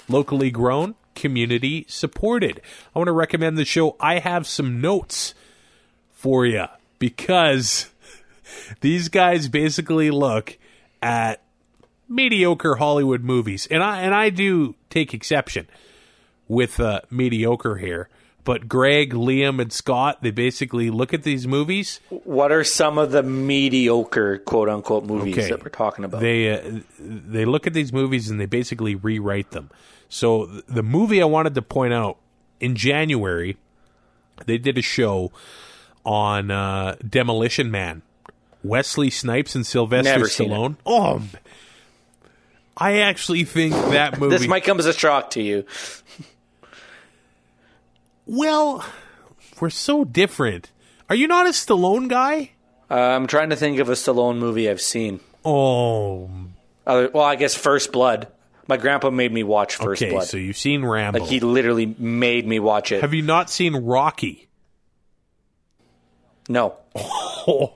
locally 0.08 0.52
grown, 0.52 0.96
community 1.16 1.86
supported. 1.88 2.62
I 2.96 3.00
want 3.00 3.08
to 3.08 3.14
recommend 3.14 3.58
the 3.58 3.66
show. 3.66 3.96
I 4.00 4.20
have 4.20 4.46
some 4.48 4.82
notes 4.82 5.34
for 6.12 6.46
you 6.46 6.66
because 7.00 7.90
these 8.82 9.10
guys 9.10 9.48
basically 9.48 10.12
look 10.12 10.58
at 11.02 11.42
mediocre 12.08 12.76
Hollywood 12.76 13.24
movies, 13.24 13.68
and 13.70 13.84
I 13.84 14.02
and 14.02 14.14
I 14.14 14.30
do 14.30 14.76
take 14.90 15.14
exception 15.14 15.68
with 16.48 16.80
uh, 16.80 17.02
mediocre 17.10 17.78
here. 17.78 18.10
But 18.46 18.68
Greg, 18.68 19.14
Liam, 19.14 19.62
and 19.62 19.72
Scott, 19.72 20.20
they 20.22 20.32
basically 20.32 20.90
look 20.90 21.14
at 21.14 21.24
these 21.24 21.46
movies 21.46 22.00
what 22.10 22.52
are 22.52 22.64
some 22.64 22.98
of 22.98 23.12
the 23.12 23.22
mediocre 23.22 24.40
quote 24.40 24.70
unquote 24.70 25.06
movies 25.06 25.38
Okay. 25.38 25.50
that 25.50 25.64
we're 25.64 25.70
talking 25.70 26.06
about? 26.06 26.22
They 26.22 26.52
uh, 26.52 26.80
they 27.00 27.46
look 27.46 27.68
at 27.68 27.74
these 27.74 27.92
movies 27.94 28.30
and 28.30 28.40
they 28.40 28.46
basically 28.48 28.96
rewrite 28.96 29.52
them. 29.52 29.70
So 30.08 30.46
the 30.68 30.82
movie 30.84 31.22
I 31.22 31.26
wanted 31.26 31.54
to 31.56 31.62
point 31.62 31.94
out 31.94 32.18
in 32.60 32.76
January, 32.76 33.58
they 34.46 34.58
did 34.58 34.78
a 34.78 34.82
show 34.82 35.32
on 36.06 36.50
uh, 36.50 36.96
Demolition 37.08 37.70
Man. 37.70 38.02
Wesley 38.64 39.10
Snipes 39.10 39.54
and 39.56 39.66
Sylvester 39.66 40.12
Never. 40.12 40.26
Stallone. 40.26 40.76
Oh, 40.86 41.22
I 42.76 43.00
actually 43.00 43.44
think 43.44 43.74
that 43.74 44.20
movie. 44.20 44.36
this 44.38 44.48
might 44.48 44.64
come 44.64 44.80
as 44.80 44.86
a 44.86 44.94
shock 44.94 45.30
to 45.32 45.42
you. 45.44 45.66
Well, 48.30 48.86
we're 49.60 49.70
so 49.70 50.04
different. 50.06 50.72
Are 51.10 51.16
you 51.16 51.28
not 51.28 51.48
a 51.48 51.50
Stallone 51.50 52.08
guy? 52.08 52.52
Uh, 52.90 52.94
I'm 52.96 53.28
trying 53.28 53.50
to 53.50 53.56
think 53.56 53.80
of 53.80 53.90
a 53.90 53.94
Stallone 53.94 54.38
movie 54.38 54.70
I've 54.70 54.82
seen. 54.82 55.20
Oh, 55.46 56.30
Other, 56.86 57.10
well, 57.14 57.24
I 57.24 57.36
guess 57.36 57.56
First 57.56 57.92
Blood. 57.92 58.28
My 58.68 58.78
grandpa 58.78 59.10
made 59.10 59.32
me 59.34 59.42
watch 59.44 59.76
First 59.76 60.02
okay. 60.04 60.12
Blood. 60.12 60.28
So 60.28 60.38
you've 60.38 60.58
seen 60.58 60.86
Rambo. 60.86 61.20
like 61.22 61.30
he 61.30 61.40
literally 61.40 61.88
made 61.98 62.46
me 62.48 62.60
watch 62.60 62.92
it. 62.92 63.02
Have 63.02 63.14
you 63.16 63.24
not 63.24 63.50
seen 63.50 63.76
Rocky? 63.76 64.48
no, 66.48 66.76
Oh. 66.96 67.74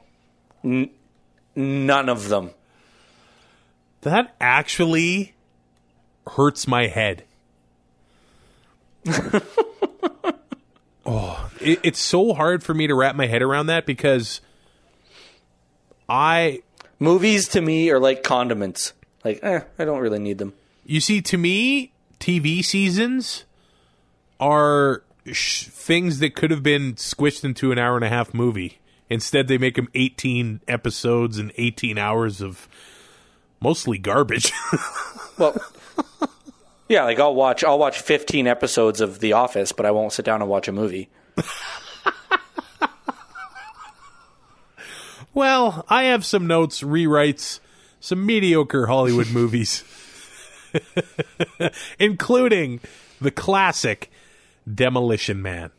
none 0.63 2.09
of 2.09 2.29
them. 2.29 2.51
That 4.01 4.35
actually 4.41 5.33
hurts 6.27 6.67
my 6.67 6.87
head. 6.87 7.23
oh, 11.05 11.49
it, 11.59 11.79
it's 11.83 11.99
so 11.99 12.33
hard 12.33 12.63
for 12.63 12.73
me 12.73 12.87
to 12.87 12.95
wrap 12.95 13.15
my 13.15 13.27
head 13.27 13.41
around 13.41 13.67
that 13.67 13.85
because 13.85 14.41
I, 16.07 16.61
Movies 16.99 17.47
to 17.49 17.61
me 17.61 17.89
are 17.89 17.99
like 17.99 18.23
condiments. 18.23 18.93
Like, 19.23 19.39
eh, 19.43 19.61
I 19.79 19.85
don't 19.85 19.99
really 19.99 20.19
need 20.19 20.37
them. 20.37 20.53
you 20.85 20.99
see, 20.99 21.21
to 21.21 21.37
me, 21.37 21.93
TV 22.19 22.63
seasons 22.63 23.45
are 24.39 25.03
sh- 25.31 25.65
things 25.67 26.19
that 26.19 26.35
could 26.35 26.51
have 26.51 26.63
been 26.63 26.93
squished 26.95 27.43
into 27.45 27.71
an 27.71 27.79
hour 27.79 27.95
and 27.95 28.03
a 28.05 28.09
half 28.09 28.33
movie. 28.33 28.79
Instead, 29.09 29.47
they 29.47 29.57
make 29.57 29.75
them 29.75 29.87
18 29.93 30.61
episodes 30.67 31.37
and 31.37 31.51
18 31.57 31.97
hours 31.97 32.41
of 32.41 32.67
mostly 33.61 33.97
garbage. 33.97 34.51
Well, 35.35 35.59
yeah, 36.93 37.05
like 37.05 37.19
I'll 37.19 37.33
watch 37.33 37.63
I'll 37.63 37.79
watch 37.79 37.99
15 37.99 38.45
episodes 38.45 39.01
of 39.01 39.17
The 39.19 39.33
Office, 39.33 39.71
but 39.71 39.87
I 39.87 39.89
won't 39.89 40.13
sit 40.13 40.25
down 40.25 40.43
and 40.43 40.49
watch 40.49 40.67
a 40.67 40.71
movie. 40.71 41.09
well, 45.33 45.87
I 45.89 46.03
have 46.03 46.23
some 46.23 46.45
notes, 46.45 46.83
rewrites, 46.83 47.59
some 47.99 48.23
mediocre 48.23 48.85
Hollywood 48.85 49.31
movies, 49.33 49.83
including 51.99 52.79
the 53.19 53.31
classic 53.31 54.11
Demolition 54.71 55.41
Man. 55.41 55.71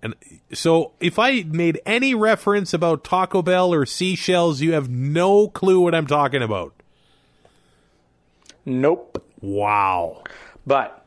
And 0.00 0.14
so, 0.52 0.92
if 1.00 1.18
I 1.18 1.42
made 1.42 1.80
any 1.84 2.14
reference 2.14 2.72
about 2.72 3.02
Taco 3.02 3.42
Bell 3.42 3.74
or 3.74 3.84
seashells, 3.84 4.60
you 4.60 4.74
have 4.74 4.88
no 4.88 5.48
clue 5.48 5.80
what 5.80 5.92
I'm 5.92 6.06
talking 6.06 6.40
about. 6.40 6.72
Nope. 8.64 9.26
Wow. 9.40 10.22
But 10.66 11.04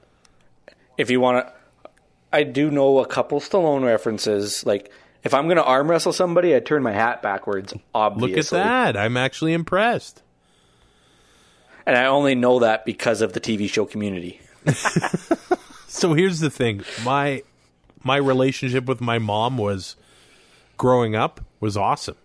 if 0.98 1.10
you 1.10 1.20
want 1.20 1.46
to, 1.46 1.54
I 2.32 2.44
do 2.44 2.72
know 2.72 3.00
a 3.00 3.06
couple 3.06 3.40
Stallone 3.40 3.84
references. 3.86 4.66
Like 4.66 4.92
if 5.24 5.34
I'm 5.34 5.46
going 5.46 5.58
to 5.58 5.64
arm 5.64 5.90
wrestle 5.90 6.14
somebody, 6.14 6.56
I 6.56 6.60
turn 6.60 6.84
my 6.84 6.92
hat 6.92 7.22
backwards. 7.22 7.74
Obviously, 7.94 8.30
Look 8.60 8.66
at 8.66 8.94
that. 8.94 8.98
I'm 8.98 9.18
actually 9.18 9.54
impressed. 9.54 10.22
and 11.86 11.96
I 11.98 12.06
only 12.06 12.36
know 12.36 12.60
that 12.60 12.86
because 12.86 13.22
of 13.22 13.34
the 13.34 13.40
TV 13.40 13.70
show 13.70 13.86
Community. 13.86 14.42
So 15.88 16.14
here's 16.16 16.40
the 16.40 16.50
thing. 16.50 16.82
My 17.06 17.44
my 18.04 18.18
relationship 18.18 18.86
with 18.86 19.00
my 19.00 19.20
mom 19.20 19.60
was 19.60 19.96
growing 20.76 21.16
up 21.16 21.40
was 21.60 21.78
awesome 21.78 22.18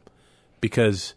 because 0.63 1.13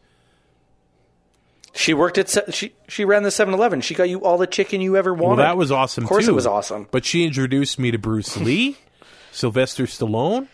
She 1.74 1.94
worked 1.94 2.18
at 2.18 2.30
se- 2.30 2.52
she 2.52 2.74
she 2.90 3.06
ran 3.06 3.24
the 3.24 3.30
7-Eleven. 3.30 3.82
She 3.82 3.94
got 3.96 4.10
you 4.10 4.22
all 4.24 4.38
the 4.38 4.48
chicken 4.48 4.82
you 4.82 4.98
ever 4.98 5.14
well, 5.14 5.30
wanted. 5.30 5.44
that 5.44 5.56
was 5.58 5.72
awesome 5.72 6.04
Of 6.04 6.10
course, 6.10 6.26
too. 6.26 6.32
it 6.32 6.36
was 6.36 6.46
awesome. 6.46 6.88
But 6.92 7.06
she 7.06 7.24
introduced 7.24 7.80
me 7.80 7.92
to 7.92 7.98
Bruce 7.98 8.36
Lee, 8.38 8.78
Sylvester 9.32 9.86
Stallone, 9.86 10.48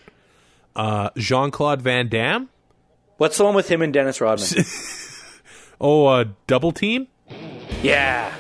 uh, 0.76 1.09
Jean 1.18 1.49
Claude 1.51 1.82
Van 1.82 2.07
Damme. 2.07 2.49
What's 3.18 3.38
the 3.38 3.45
one 3.45 3.55
with 3.55 3.68
him 3.68 3.82
and 3.82 3.91
Dennis 3.93 4.22
Rodman? 4.22 4.47
Oh, 5.80 6.07
uh, 6.07 6.26
Double 6.47 6.72
Team. 6.72 7.07
yeah, 7.84 8.32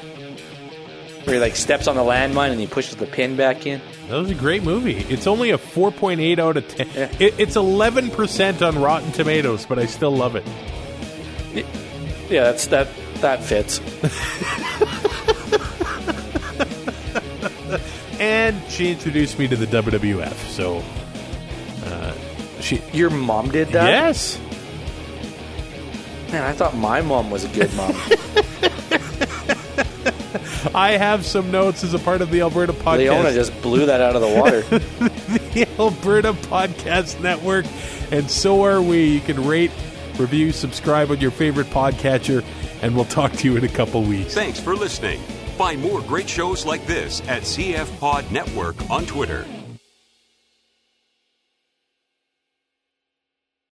where 1.23 1.35
he 1.35 1.39
like 1.39 1.55
steps 1.55 1.87
on 1.87 1.95
the 1.95 2.01
landmine 2.01 2.49
and 2.49 2.59
he 2.59 2.65
pushes 2.65 2.95
the 2.95 3.05
pin 3.05 3.35
back 3.37 3.67
in. 3.67 3.79
That 4.09 4.15
was 4.17 4.31
a 4.31 4.33
great 4.33 4.63
movie. 4.63 4.95
It's 4.97 5.27
only 5.27 5.51
a 5.51 5.59
4.8 5.59 6.39
out 6.39 6.57
of 6.57 6.67
10. 6.67 6.87
Yeah. 6.95 7.11
It, 7.19 7.35
it's 7.39 7.55
11% 7.55 8.67
on 8.67 8.81
Rotten 8.81 9.11
Tomatoes, 9.11 9.67
but 9.67 9.77
I 9.77 9.85
still 9.85 10.09
love 10.15 10.35
it. 10.35 10.45
Yeah, 12.29 12.43
that's 12.43 12.67
that 12.67 12.87
that 13.21 13.43
fits. 13.43 13.79
And 18.19 18.59
she 18.69 18.91
introduced 18.91 19.37
me 19.37 19.47
to 19.47 19.55
the 19.55 19.67
WWF. 19.67 20.33
So, 20.49 20.83
uh, 21.85 22.13
she. 22.59 22.81
Your 22.91 23.11
mom 23.11 23.51
did 23.51 23.67
that? 23.69 23.87
Yes. 23.87 24.39
Man, 26.31 26.43
I 26.43 26.51
thought 26.53 26.75
my 26.75 27.01
mom 27.01 27.29
was 27.29 27.45
a 27.45 27.47
good 27.49 27.71
mom. 27.75 27.91
I 30.75 30.97
have 30.97 31.25
some 31.25 31.51
notes 31.51 31.83
as 31.83 31.93
a 31.93 31.99
part 31.99 32.21
of 32.21 32.31
the 32.31 32.41
Alberta 32.41 32.73
podcast. 32.73 32.97
Leona 32.97 33.33
just 33.33 33.59
blew 33.61 33.85
that 33.85 34.01
out 34.01 34.15
of 34.15 34.21
the 34.21 34.27
water. 34.27 34.61
the 35.53 35.67
Alberta 35.79 36.33
Podcast 36.33 37.21
Network, 37.21 37.65
and 38.11 38.29
so 38.29 38.63
are 38.63 38.81
we. 38.81 39.05
You 39.05 39.21
can 39.21 39.45
rate, 39.45 39.71
review, 40.19 40.51
subscribe 40.51 41.11
on 41.11 41.19
your 41.19 41.31
favorite 41.31 41.67
podcatcher, 41.67 42.43
and 42.81 42.95
we'll 42.95 43.05
talk 43.05 43.31
to 43.33 43.47
you 43.47 43.57
in 43.57 43.63
a 43.63 43.69
couple 43.69 44.03
weeks. 44.03 44.33
Thanks 44.33 44.59
for 44.59 44.75
listening. 44.75 45.19
Find 45.57 45.81
more 45.81 46.01
great 46.01 46.29
shows 46.29 46.65
like 46.65 46.85
this 46.85 47.21
at 47.27 47.41
CF 47.43 47.99
Pod 47.99 48.31
Network 48.31 48.89
on 48.89 49.05
Twitter. 49.05 49.45